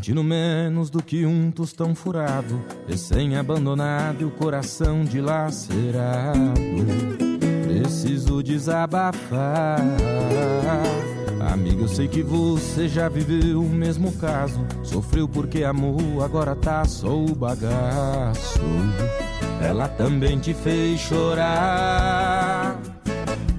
Sentindo 0.00 0.24
menos 0.24 0.88
do 0.88 1.02
que 1.02 1.26
um 1.26 1.50
tostão 1.50 1.94
furado, 1.94 2.64
recém-abandonado 2.88 4.22
e 4.22 4.24
o 4.24 4.30
coração 4.30 5.04
dilacerado. 5.04 6.54
Preciso 7.66 8.42
desabafar. 8.42 9.78
Amigo, 11.52 11.82
eu 11.82 11.88
sei 11.88 12.08
que 12.08 12.22
você 12.22 12.88
já 12.88 13.10
viveu 13.10 13.60
o 13.60 13.68
mesmo 13.68 14.10
caso. 14.12 14.66
Sofreu 14.82 15.28
porque 15.28 15.64
amou, 15.64 16.24
agora 16.24 16.56
tá 16.56 16.82
só 16.86 17.14
o 17.14 17.34
bagaço. 17.34 18.58
Ela 19.60 19.86
também 19.86 20.38
te 20.38 20.54
fez 20.54 20.98
chorar. 20.98 22.80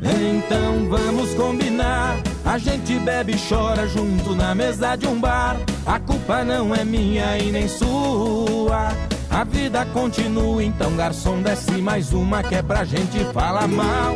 Então 0.01 0.89
vamos 0.89 1.35
combinar. 1.35 2.30
A 2.45 2.57
gente 2.57 2.97
bebe 2.99 3.33
e 3.33 3.49
chora 3.49 3.87
junto 3.87 4.35
na 4.35 4.53
mesa 4.53 4.95
de 4.95 5.07
um 5.07 5.19
bar. 5.19 5.57
A 5.85 5.99
culpa 5.99 6.43
não 6.43 6.73
é 6.75 6.83
minha 6.83 7.37
e 7.37 7.51
nem 7.51 7.67
sua. 7.67 8.91
A 9.29 9.43
vida 9.43 9.85
continua, 9.93 10.63
então 10.63 10.95
garçom 10.95 11.41
desce 11.41 11.71
mais 11.73 12.11
uma 12.11 12.43
que 12.43 12.55
é 12.55 12.61
pra 12.61 12.83
gente 12.83 13.23
falar 13.33 13.67
mal. 13.67 14.15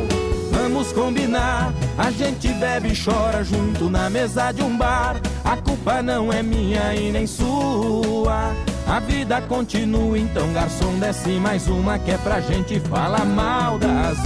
Vamos 0.50 0.92
combinar. 0.92 1.72
A 1.96 2.10
gente 2.10 2.48
bebe 2.48 2.92
e 2.92 3.04
chora 3.04 3.42
junto 3.42 3.88
na 3.88 4.10
mesa 4.10 4.52
de 4.52 4.62
um 4.62 4.76
bar. 4.76 5.16
A 5.44 5.56
culpa 5.56 6.02
não 6.02 6.32
é 6.32 6.42
minha 6.42 6.94
e 6.94 7.12
nem 7.12 7.26
sua. 7.26 8.52
A 8.86 9.00
vida 9.00 9.40
continua, 9.42 10.18
então 10.18 10.52
garçom 10.52 10.98
desce 10.98 11.30
mais 11.40 11.66
uma 11.66 11.98
que 11.98 12.10
é 12.10 12.18
pra 12.18 12.40
gente 12.40 12.78
falar 12.80 13.24
mal 13.24 13.78
das. 13.78 14.18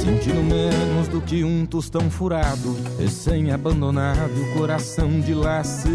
Sentindo 0.00 0.42
menos 0.42 1.08
do 1.08 1.20
que 1.20 1.44
um 1.44 1.66
tostão 1.66 2.10
furado, 2.10 2.74
recém-abandonado, 2.98 4.32
o 4.32 4.54
coração 4.54 5.20
dilacerado. 5.20 5.90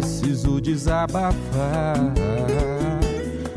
Preciso 0.00 0.60
desabafar. 0.60 2.12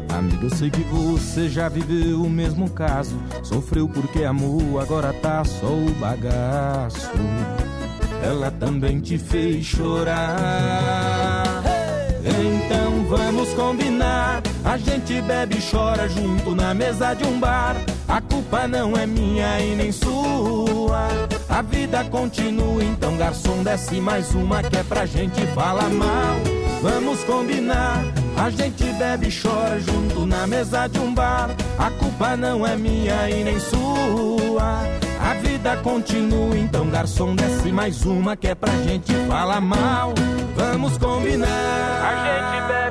Amigo, 0.10 0.46
eu 0.46 0.56
sei 0.56 0.70
que 0.70 0.82
você 0.82 1.50
já 1.50 1.68
viveu 1.68 2.22
o 2.22 2.30
mesmo 2.30 2.70
caso. 2.70 3.20
Sofreu 3.42 3.90
porque 3.90 4.24
amou, 4.24 4.80
agora 4.80 5.12
tá 5.12 5.44
só 5.44 5.66
o 5.66 5.90
bagaço. 6.00 7.10
Ela 8.24 8.52
também 8.52 9.00
te 9.00 9.18
fez 9.18 9.66
chorar. 9.66 11.64
Então 12.24 13.06
vamos 13.06 13.54
combinar. 13.56 14.44
A 14.66 14.78
gente 14.78 15.22
bebe 15.22 15.58
e 15.58 15.72
chora 15.72 16.10
junto 16.10 16.56
na 16.56 16.74
mesa 16.74 17.14
de 17.14 17.24
um 17.24 17.40
bar. 17.40 17.76
A 18.08 18.20
culpa 18.20 18.68
não 18.68 18.98
é 18.98 19.06
minha 19.06 19.60
e 19.60 19.76
nem 19.76 19.92
sua. 19.92 21.08
A 21.48 21.62
vida 21.62 22.04
continua, 22.06 22.84
então 22.84 23.16
garçom 23.16 23.64
desce 23.64 24.02
mais 24.02 24.34
uma 24.34 24.64
que 24.64 24.78
é 24.78 24.84
pra 24.84 25.06
gente 25.06 25.46
falar 25.48 25.90
mal. 25.90 26.36
Vamos 26.82 27.24
combinar. 27.24 28.04
A 28.38 28.50
gente 28.50 28.84
bebe 28.94 29.28
e 29.28 29.42
chora 29.42 29.80
junto 29.80 30.26
na 30.26 30.46
mesa 30.46 30.88
de 30.88 31.00
um 31.00 31.14
bar. 31.14 31.50
A 31.78 31.90
culpa 31.92 32.36
não 32.36 32.66
é 32.66 32.76
minha 32.76 33.30
e 33.30 33.44
nem 33.44 33.60
sua. 33.60 34.82
A 35.20 35.34
vida 35.36 35.78
continua, 35.78 36.58
então 36.58 36.88
garçom 36.90 37.36
desce 37.36 37.72
mais 37.72 38.04
uma 38.06 38.36
que 38.36 38.48
é 38.48 38.56
pra 38.56 38.72
gente 38.84 39.14
falar 39.28 39.62
mal. 39.62 40.14
Vamos 40.56 40.98
combinar. 40.98 41.48
A 41.48 42.14
gente 42.26 42.68
bebe, 42.68 42.85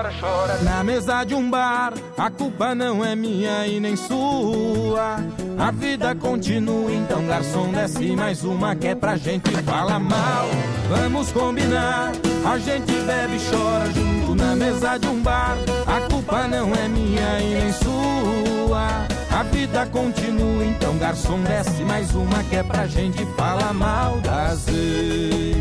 chora, 0.00 0.12
chora. 0.20 0.58
Na 0.62 0.82
mesa 0.82 1.24
de 1.24 1.34
um 1.34 1.50
bar, 1.50 1.92
a 2.16 2.30
culpa 2.30 2.74
não 2.74 3.04
é 3.04 3.14
minha 3.14 3.66
e 3.66 3.78
nem 3.78 3.96
sua. 3.96 5.16
A 5.58 5.70
vida 5.70 6.14
continua, 6.14 6.90
então 6.90 7.26
garçom 7.26 7.70
desce 7.70 8.16
mais 8.16 8.42
uma 8.42 8.74
que 8.74 8.88
é 8.88 8.94
pra 8.94 9.16
gente 9.16 9.50
falar 9.62 9.98
mal. 9.98 10.48
Vamos 10.88 11.30
combinar. 11.32 12.12
A 12.44 12.58
gente 12.58 12.92
bebe 12.92 13.36
e 13.36 13.50
chora 13.50 13.86
junto 13.92 14.34
na 14.34 14.56
mesa 14.56 14.96
de 14.96 15.06
um 15.06 15.20
bar. 15.20 15.56
A 15.86 16.00
culpa 16.08 16.48
não 16.48 16.72
é 16.74 16.88
minha 16.88 17.40
e 17.40 17.54
nem 17.54 17.72
sua. 17.72 19.06
A 19.30 19.42
vida 19.44 19.86
continua, 19.86 20.64
então 20.64 20.96
garçom 20.98 21.40
desce 21.42 21.82
mais 21.84 22.14
uma 22.14 22.42
que 22.44 22.56
é 22.56 22.62
pra 22.62 22.86
gente 22.86 23.24
falar 23.36 23.72
mal 23.74 24.18
das 24.20 24.66
ex. 24.68 25.56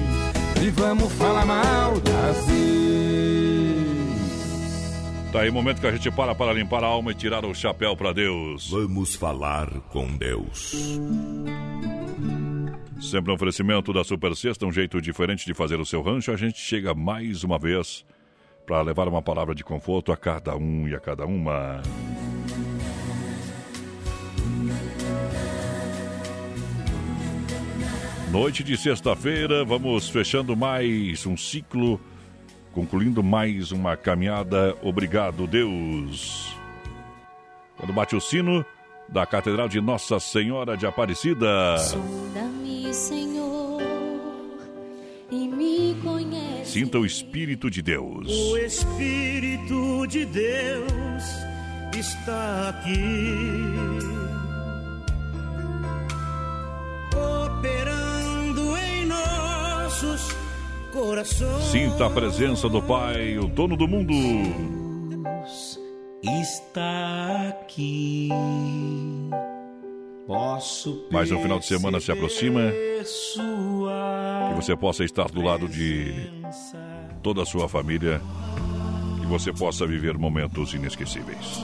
E 0.61 0.69
vamos 0.71 1.11
falar 1.13 1.45
mal 1.45 1.93
das 2.01 2.18
Tá 5.32 5.41
aí 5.41 5.49
o 5.49 5.53
momento 5.53 5.80
que 5.80 5.86
a 5.86 5.91
gente 5.91 6.09
para 6.09 6.34
para 6.34 6.51
limpar 6.53 6.84
a 6.84 6.88
alma 6.88 7.11
e 7.11 7.15
tirar 7.15 7.45
o 7.45 7.53
chapéu 7.53 7.95
para 7.95 8.11
Deus. 8.11 8.71
Vamos 8.71 9.13
falar 9.13 9.69
com 9.91 10.17
Deus. 10.17 10.99
Sempre 12.99 13.32
um 13.32 13.36
oferecimento 13.36 13.93
da 13.93 14.03
Super 14.03 14.36
Sexta, 14.36 14.65
um 14.65 14.71
jeito 14.71 14.99
diferente 14.99 15.45
de 15.45 15.53
fazer 15.53 15.80
o 15.80 15.86
seu 15.86 16.01
rancho. 16.01 16.32
A 16.32 16.36
gente 16.36 16.57
chega 16.59 16.95
mais 16.95 17.43
uma 17.43 17.59
vez 17.59 18.03
para 18.65 18.82
levar 18.82 19.07
uma 19.07 19.21
palavra 19.21 19.53
de 19.53 19.63
conforto 19.63 20.11
a 20.11 20.17
cada 20.17 20.57
um 20.57 20.88
e 20.88 20.95
a 20.95 20.99
cada 20.99 21.27
uma. 21.27 21.80
Noite 28.32 28.63
de 28.63 28.77
sexta-feira, 28.77 29.63
vamos 29.63 30.09
fechando 30.09 30.55
mais 30.55 31.25
um 31.25 31.38
ciclo, 31.38 31.99
concluindo 32.74 33.24
mais 33.24 33.72
uma 33.72 33.97
caminhada. 33.97 34.76
Obrigado, 34.82 35.47
Deus. 35.47 36.55
Quando 37.78 37.93
bate 37.93 38.15
o 38.15 38.22
sino 38.22 38.65
da 39.07 39.26
Catedral 39.26 39.67
de 39.67 39.82
Nossa 39.82 40.20
Senhora 40.20 40.78
de 40.78 40.86
Aparecida. 40.86 41.78
Sonda-me, 41.80 42.93
Senhor, 42.93 43.82
e 45.32 45.47
me 45.47 45.95
conhece. 46.03 46.72
Sinta 46.72 46.99
o 46.99 47.05
Espírito 47.05 47.70
de 47.70 47.82
Deus. 47.82 48.28
O 48.28 48.57
Espírito 48.57 50.05
de 50.07 50.26
Deus 50.26 51.24
está 51.97 52.70
aqui. 52.70 52.99
Operando 57.15 58.78
em 58.78 59.05
nossos. 59.05 60.48
Sinta 61.71 62.07
a 62.07 62.09
presença 62.09 62.67
do 62.67 62.81
Pai, 62.81 63.37
o 63.37 63.47
dono 63.47 63.77
do 63.77 63.87
mundo. 63.87 64.13
Está 66.21 67.49
aqui. 67.49 68.27
Posso 70.27 71.07
Mais 71.09 71.31
um 71.31 71.41
final 71.41 71.57
de 71.57 71.65
semana 71.65 72.01
se 72.01 72.11
aproxima. 72.11 72.59
Que 74.49 74.55
você 74.55 74.75
possa 74.75 75.05
estar 75.05 75.29
do 75.29 75.41
lado 75.41 75.69
de 75.69 76.13
toda 77.23 77.43
a 77.43 77.45
sua 77.45 77.69
família. 77.69 78.21
Que 79.21 79.27
você 79.27 79.53
possa 79.53 79.87
viver 79.87 80.17
momentos 80.17 80.73
inesquecíveis. 80.73 81.63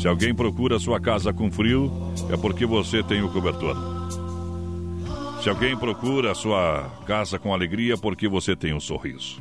Se 0.00 0.08
alguém 0.08 0.34
procura 0.34 0.78
sua 0.78 0.98
casa 0.98 1.34
com 1.34 1.50
frio, 1.50 1.92
é 2.32 2.36
porque 2.36 2.64
você 2.64 3.02
tem 3.02 3.22
o 3.22 3.30
cobertor. 3.30 3.97
Se 5.40 5.48
alguém 5.48 5.76
procura 5.76 6.32
a 6.32 6.34
sua 6.34 6.90
casa 7.06 7.38
com 7.38 7.54
alegria, 7.54 7.94
é 7.94 7.96
porque 7.96 8.28
você 8.28 8.56
tem 8.56 8.74
um 8.74 8.80
sorriso. 8.80 9.40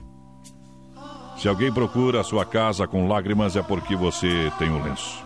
Se 1.37 1.47
alguém 1.47 1.73
procura 1.73 2.21
a 2.21 2.23
sua 2.23 2.45
casa 2.45 2.87
com 2.87 3.07
lágrimas, 3.07 3.55
é 3.55 3.63
porque 3.63 3.95
você 3.95 4.51
tem 4.59 4.69
um 4.69 4.83
lenço. 4.83 5.25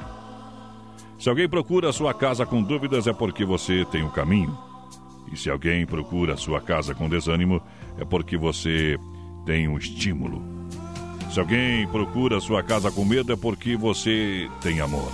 Se 1.20 1.30
alguém 1.30 1.48
procura 1.48 1.90
a 1.90 1.94
sua 1.94 2.14
casa 2.14 2.46
com 2.46 2.64
dúvidas, 2.64 3.06
é 3.06 3.14
porque 3.14 3.44
você 3.44 3.86
tem 3.86 4.02
um 4.02 4.10
caminho. 4.10 4.58
E 5.32 5.38
se 5.38 5.50
alguém 5.50 5.86
procura 5.86 6.36
a 6.36 6.38
sua 6.38 6.62
casa 6.62 6.96
com 6.96 7.10
desânimo, 7.10 7.62
é 7.98 8.06
porque 8.06 8.38
você 8.38 8.98
tem 9.46 9.68
um 9.68 9.78
estímulo. 9.78 10.42
Se 11.32 11.40
alguém 11.40 11.86
procura 11.90 12.38
a 12.38 12.42
sua 12.42 12.64
casa 12.64 12.90
com 12.92 13.04
medo, 13.04 13.34
é 13.34 13.36
porque 13.36 13.76
você 13.76 14.50
tem 14.62 14.80
amor. 14.80 15.12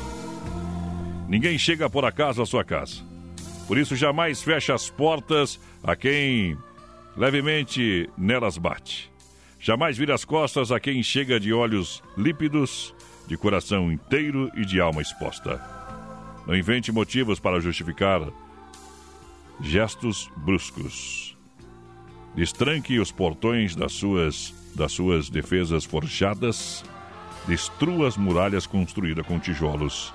Ninguém 1.27 1.57
chega 1.57 1.89
por 1.89 2.05
acaso 2.05 2.41
à 2.41 2.45
sua 2.45 2.63
casa. 2.63 3.06
Por 3.67 3.77
isso, 3.77 3.95
jamais 3.95 4.41
feche 4.41 4.71
as 4.71 4.89
portas 4.89 5.59
a 5.83 5.95
quem 5.95 6.57
levemente 7.17 8.09
nelas 8.17 8.57
bate. 8.57 9.11
Jamais 9.59 9.97
vire 9.97 10.11
as 10.11 10.23
costas 10.23 10.71
a 10.71 10.79
quem 10.79 11.03
chega 11.03 11.39
de 11.39 11.51
olhos 11.51 12.01
lípidos, 12.17 12.93
de 13.27 13.35
coração 13.35 13.91
inteiro 13.91 14.49
e 14.55 14.63
de 14.63 14.79
alma 14.79 15.01
exposta. 15.01 15.61
Não 16.45 16.55
invente 16.55 16.93
motivos 16.93 17.39
para 17.41 17.59
justificar 17.59 18.21
gestos 19.59 20.31
bruscos. 20.37 21.35
Destranque 22.35 22.99
os 22.99 23.11
portões 23.11 23.75
das 23.75 23.91
suas, 23.91 24.53
das 24.75 24.93
suas 24.93 25.29
defesas 25.29 25.83
forjadas. 25.83 26.85
Destrua 27.47 28.07
as 28.07 28.15
muralhas 28.15 28.65
construídas 28.65 29.25
com 29.25 29.39
tijolos 29.39 30.13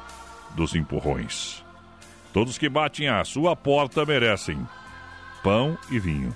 dos 0.55 0.74
empurrões. 0.74 1.62
Todos 2.33 2.57
que 2.57 2.68
batem 2.68 3.09
à 3.09 3.24
sua 3.24 3.55
porta 3.55 4.07
merecem 4.07 4.66
pão 5.43 5.76
e 5.91 5.99
vinho. 5.99 6.35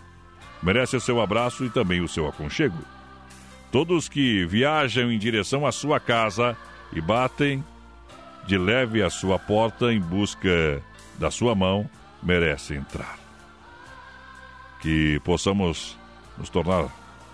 Merece 0.63 0.97
o 0.97 1.01
seu 1.01 1.21
abraço 1.21 1.65
e 1.65 1.71
também 1.71 2.01
o 2.01 2.09
seu 2.09 2.29
aconchego. 2.29 2.79
Todos 3.73 4.09
que 4.09 4.45
viajam 4.47 5.11
em 5.11 5.19
direção 5.19 5.67
à 5.67 5.73
sua 5.73 5.99
casa 5.99 6.57
e 6.93 7.01
batem 7.01 7.65
de 8.47 8.59
leve 8.59 9.03
à 9.03 9.11
sua 9.11 9.39
porta 9.39 9.93
em 9.93 10.01
busca 10.01 10.83
da 11.19 11.31
sua 11.31 11.55
mão 11.55 11.89
merecem 12.23 12.79
entrar. 12.79 13.19
Que 14.81 15.19
possamos 15.21 15.97
nos 16.37 16.49
tornar 16.49 16.89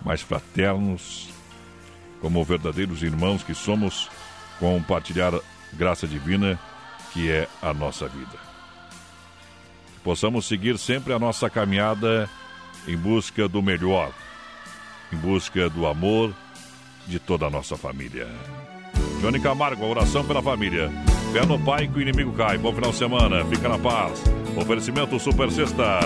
mais 0.05 0.23
fraternos, 0.23 1.29
como 2.21 2.45
verdadeiros 2.45 3.03
irmãos 3.03 3.43
que 3.43 3.55
somos, 3.55 4.09
compartilhar 4.59 5.33
graça 5.73 6.07
divina 6.07 6.59
que 7.13 7.31
é 7.31 7.49
a 7.61 7.75
nossa 7.75 8.09
vida. 8.09 8.42
Possamos 10.05 10.47
seguir 10.47 10.79
sempre 10.79 11.13
a 11.13 11.19
nossa 11.19 11.49
caminhada 11.49 12.29
em 12.89 12.97
busca 12.97 13.49
do 13.49 13.63
melhor, 13.63 14.13
em 15.13 15.17
busca 15.17 15.69
do 15.69 15.87
amor 15.87 16.35
de 17.07 17.19
toda 17.19 17.47
a 17.47 17.51
nossa 17.51 17.77
família. 17.77 18.29
Johnny 19.21 19.41
Camargo, 19.41 19.85
oração 19.85 20.25
pela 20.25 20.43
família. 20.43 20.91
Fé 21.33 21.47
no 21.47 21.59
Pai 21.59 21.87
que 21.87 21.99
o 21.99 22.03
inimigo 22.03 22.33
cai. 22.33 22.59
Bom 22.59 22.73
final 22.75 22.91
de 22.91 22.97
semana, 22.97 23.45
fica 23.45 23.69
na 23.69 23.79
paz. 23.79 24.23
Oferecimento 24.57 25.19
Super 25.21 25.51
Sexta. 25.51 26.01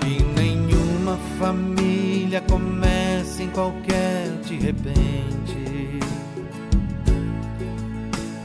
Que 0.00 0.22
nenhuma 0.40 1.18
família 1.38 2.40
comece 2.42 3.42
em 3.42 3.50
qualquer 3.50 4.28
de 4.44 4.54
repente. 4.56 5.59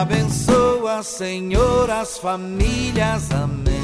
Abençoa, 0.00 1.02
Senhor, 1.04 1.88
as 1.88 2.18
famílias, 2.18 3.30
amém. 3.30 3.74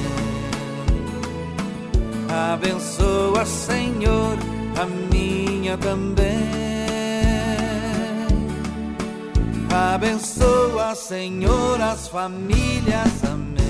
Abençoa, 2.53 3.47
Senhor, 3.47 4.37
a 4.77 4.87
minha 4.87 5.79
também. 5.79 6.27
Abençoa, 9.73 10.97
Senhor, 10.97 11.81
as 11.81 12.09
famílias, 12.09 13.25
amém. 13.25 13.61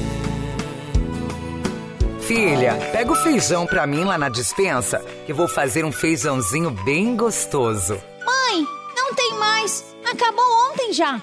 Filha, 2.20 2.74
pega 2.91 3.12
o 3.12 3.16
feijão 3.16 3.66
pra 3.66 3.86
mim 3.86 4.05
lá 4.05 4.16
na 4.16 4.30
dispensa, 4.30 5.05
que 5.26 5.32
vou 5.32 5.47
fazer 5.47 5.84
um 5.84 5.93
feijãozinho 5.93 6.70
bem 6.70 7.16
gostoso. 7.16 8.01
Mãe, 8.24 8.66
não 8.97 9.14
tem 9.14 9.34
mais. 9.34 9.84
Acabou 10.11 10.70
ontem 10.70 10.95
já. 10.95 11.22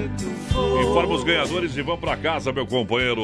Informa 0.81 1.15
os 1.15 1.23
ganhadores 1.23 1.77
e 1.77 1.81
vão 1.81 1.97
pra 1.97 2.17
casa, 2.17 2.51
meu 2.51 2.65
companheiro. 2.65 3.21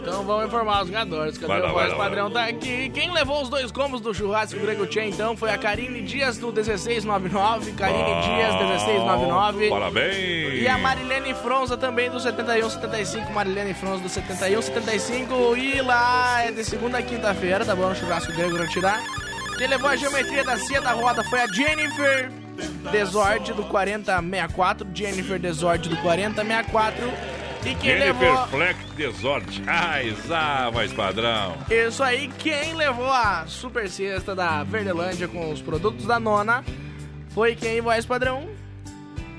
Então 0.00 0.24
vamos 0.24 0.46
informar 0.46 0.82
os 0.82 0.90
ganhadores. 0.90 1.36
Cadê 1.36 1.46
Vai 1.48 1.60
lá, 1.60 1.70
o 1.70 1.72
voz 1.72 1.94
padrão? 1.94 2.30
Tá 2.30 2.44
aqui. 2.44 2.88
Quem 2.90 3.12
levou 3.12 3.42
os 3.42 3.48
dois 3.48 3.70
combos 3.70 4.00
do 4.00 4.14
churrasco 4.14 4.58
Grego 4.58 4.86
Tchê, 4.86 5.04
então, 5.04 5.36
foi 5.36 5.50
a 5.50 5.58
Karine 5.58 6.00
Dias 6.02 6.38
do 6.38 6.52
1699. 6.52 7.72
Karine 7.72 8.02
Ah, 8.02 8.20
Dias, 8.20 8.54
1699. 8.54 9.68
Parabéns. 9.68 10.62
E 10.62 10.66
a 10.68 10.78
Marilene 10.78 11.34
Fronza 11.34 11.76
também 11.76 12.10
do 12.10 12.18
7175. 12.18 13.32
Marilene 13.32 13.74
Fronza 13.74 14.02
do 14.02 14.08
7175. 14.08 15.56
E 15.56 15.80
lá 15.82 16.42
é 16.42 16.52
de 16.52 16.64
segunda 16.64 16.98
a 16.98 17.02
quinta-feira, 17.02 17.64
tá 17.64 17.76
bom? 17.76 17.94
Churrasco 17.94 18.32
Grego 18.32 18.66
tirar. 18.68 19.02
Quem 19.58 19.66
levou 19.66 19.90
a 19.90 19.96
geometria 19.96 20.44
da 20.44 20.56
cia 20.56 20.80
da 20.80 20.92
roda 20.92 21.22
foi 21.24 21.40
a 21.40 21.46
Jennifer 21.48 22.30
Desord 22.90 23.52
do 23.52 23.64
4064. 23.64 24.86
Jennifer 24.94 25.38
Desord 25.38 25.88
do 25.88 25.96
4064. 25.98 27.08
E 27.66 27.74
quem 27.74 27.90
Jennifer 27.98 28.20
levou. 28.20 28.46
Fleck 28.48 28.78
Desord. 28.96 29.62
Ai, 29.66 30.14
zá, 30.26 30.70
mais 30.72 30.92
padrão. 30.92 31.56
Isso 31.70 32.02
aí, 32.02 32.28
quem 32.38 32.74
levou 32.74 33.10
a 33.12 33.44
super 33.46 33.88
cesta 33.88 34.34
da 34.34 34.62
Verdelândia 34.64 35.26
com 35.28 35.50
os 35.50 35.60
produtos 35.60 36.06
da 36.06 36.20
nona 36.20 36.64
foi 37.30 37.54
quem, 37.54 37.80
voz 37.80 38.06
padrão? 38.06 38.48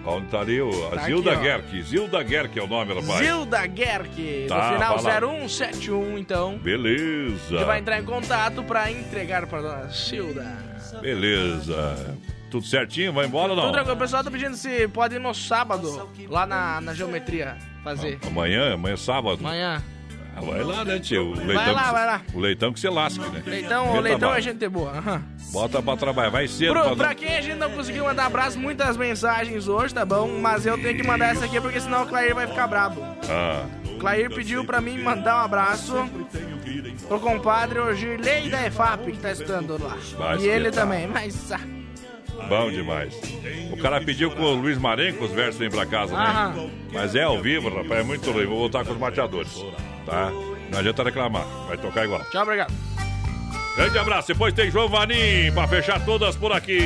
Onde 0.05 0.27
tá 0.27 0.39
ali 0.39 0.61
o, 0.61 0.69
a 0.87 0.91
Tá 0.91 1.03
Zilda 1.03 1.33
aqui. 1.33 1.81
Zilda 1.83 2.25
Gerck 2.25 2.57
é 2.57 2.63
o 2.63 2.67
nome, 2.67 2.93
rapaz. 2.93 3.19
Zilda 3.19 3.59
Gerck, 3.67 4.45
Tá, 4.47 4.67
no 4.67 4.73
final 4.73 4.97
vai 4.99 5.21
lá. 5.21 5.27
0171, 5.37 6.17
então. 6.17 6.57
Beleza. 6.57 7.57
Que 7.57 7.63
vai 7.65 7.79
entrar 7.79 7.99
em 7.99 8.05
contato 8.05 8.63
pra 8.63 8.89
entregar 8.91 9.45
pra 9.47 9.61
dona 9.61 9.87
Zilda. 9.87 10.57
Beleza. 11.01 12.15
Tudo 12.49 12.65
certinho? 12.65 13.13
Vai 13.13 13.25
embora 13.25 13.51
ou 13.51 13.55
Tudo 13.55 13.65
não? 13.65 13.71
tranquilo. 13.71 13.95
O 13.95 13.99
pessoal 13.99 14.23
tá 14.23 14.31
pedindo 14.31 14.55
se 14.55 14.87
pode 14.87 15.15
ir 15.15 15.19
no 15.19 15.33
sábado, 15.33 16.09
lá 16.27 16.45
na, 16.45 16.81
na 16.81 16.93
geometria, 16.93 17.57
fazer. 17.83 18.19
Amanhã, 18.25 18.73
amanhã 18.73 18.93
é 18.93 18.97
sábado. 18.97 19.39
Amanhã. 19.45 19.83
Ah, 20.35 20.41
vai 20.41 20.63
lá, 20.63 20.85
né, 20.85 20.99
tio? 20.99 21.31
O 21.31 21.35
leitão 21.35 21.55
Vai 21.55 21.73
lá, 21.73 21.83
que- 21.83 21.91
vai 21.91 22.05
lá. 22.05 22.21
O 22.33 22.39
leitão 22.39 22.71
que 22.73 22.79
se 22.79 22.87
lasque, 22.87 23.19
né? 23.19 23.43
Leitão, 23.45 23.89
o 23.91 23.99
leitão 23.99 24.19
trabalho. 24.19 24.39
é 24.39 24.41
gente 24.41 24.67
boa. 24.69 24.91
aham. 24.91 25.21
Bota 25.51 25.81
pra 25.81 25.97
trabalhar, 25.97 26.29
vai 26.29 26.47
cedo. 26.47 26.71
Pro, 26.73 26.83
pra 26.83 26.95
pra 26.95 27.15
quem 27.15 27.35
a 27.35 27.41
gente 27.41 27.57
não 27.57 27.69
conseguiu 27.71 28.05
mandar 28.05 28.25
abraço, 28.27 28.57
muitas 28.57 28.95
mensagens 28.95 29.67
hoje, 29.67 29.93
tá 29.93 30.05
bom? 30.05 30.27
Mas 30.39 30.65
eu 30.65 30.77
tenho 30.81 30.95
que 30.95 31.03
mandar 31.05 31.31
essa 31.31 31.43
aqui 31.45 31.59
porque 31.59 31.81
senão 31.81 32.03
o 32.03 32.05
Clair 32.07 32.33
vai 32.33 32.47
ficar 32.47 32.67
brabo. 32.67 33.01
Ah, 33.29 33.65
O 33.85 33.97
Clair 33.99 34.33
pediu 34.33 34.63
pra 34.63 34.79
mim 34.79 34.97
mandar 35.01 35.41
um 35.41 35.45
abraço 35.45 35.93
pro 37.07 37.19
compadre 37.19 37.79
o 37.79 37.93
Girley 37.93 38.49
da 38.49 38.65
EFAP 38.67 39.11
que 39.11 39.17
tá 39.17 39.31
estudando 39.31 39.77
lá. 39.83 39.97
Vai 40.17 40.37
e 40.37 40.47
ele 40.47 40.71
também, 40.71 41.07
mas. 41.07 41.51
ah, 41.51 41.59
bom 42.47 42.71
demais. 42.71 43.19
O 43.71 43.77
cara 43.77 44.01
pediu 44.01 44.31
com 44.31 44.41
o 44.41 44.55
Luiz 44.55 44.77
Marenco 44.77 45.25
os 45.25 45.31
versos 45.31 45.57
vêm 45.57 45.69
pra 45.69 45.85
casa, 45.85 46.15
né? 46.15 46.23
Aham. 46.23 46.69
Mas 46.91 47.15
é 47.15 47.23
ao 47.23 47.41
vivo, 47.41 47.69
rapaz, 47.69 48.01
é 48.01 48.03
muito 48.03 48.31
ruim. 48.31 48.45
Vou 48.45 48.59
voltar 48.59 48.85
com 48.85 48.93
os 48.93 48.99
mateadores, 48.99 49.63
tá? 50.05 50.31
Não 50.71 50.79
adianta 50.79 51.03
reclamar, 51.03 51.45
vai 51.67 51.77
tocar 51.77 52.05
igual. 52.05 52.23
Tchau, 52.31 52.43
obrigado. 52.43 52.73
Grande 53.75 53.97
abraço. 53.97 54.27
Depois 54.27 54.53
tem 54.53 54.69
João 54.69 54.89
Vanim 54.89 55.51
pra 55.53 55.67
fechar 55.67 56.03
todas 56.03 56.35
por 56.35 56.51
aqui. 56.51 56.81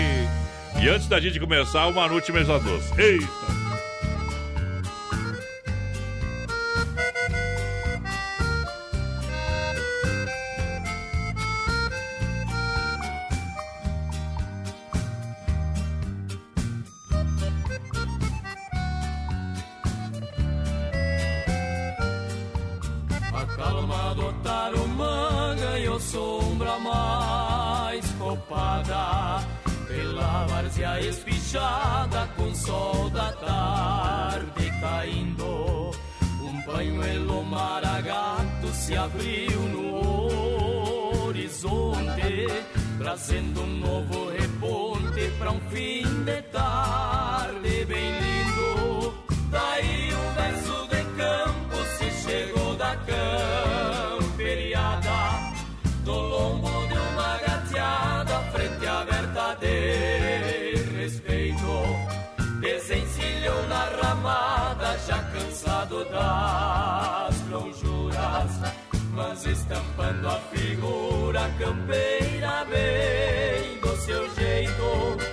E 0.81 0.89
antes 0.89 1.07
da 1.07 1.19
gente 1.19 1.39
começar, 1.39 1.87
o 1.87 1.93
Manute 1.93 2.31
Mesa 2.31 2.59
Doce. 2.59 2.93
Eita! 3.01 3.62
Espichada 31.53 32.27
com 32.35 32.55
sol 32.55 33.09
da 33.11 33.31
tarde 33.33 34.71
caindo. 34.81 35.91
Um 36.41 36.61
banho 36.65 37.03
maragato 37.43 38.67
se 38.73 38.95
abriu 38.95 39.59
no 39.69 41.27
horizonte 41.27 42.47
Trazendo 42.97 43.61
um 43.61 43.67
novo 43.67 44.29
reponte 44.31 45.29
pra 45.37 45.51
um 45.51 45.59
fim 45.69 46.03
de 46.23 46.41
tarde 46.43 47.02
mas 69.13 69.45
estampando 69.45 70.27
a 70.27 70.39
figura 70.51 71.49
campeira 71.59 72.65
bem 72.65 73.79
do 73.79 73.95
seu 73.97 74.33
jeito. 74.35 75.32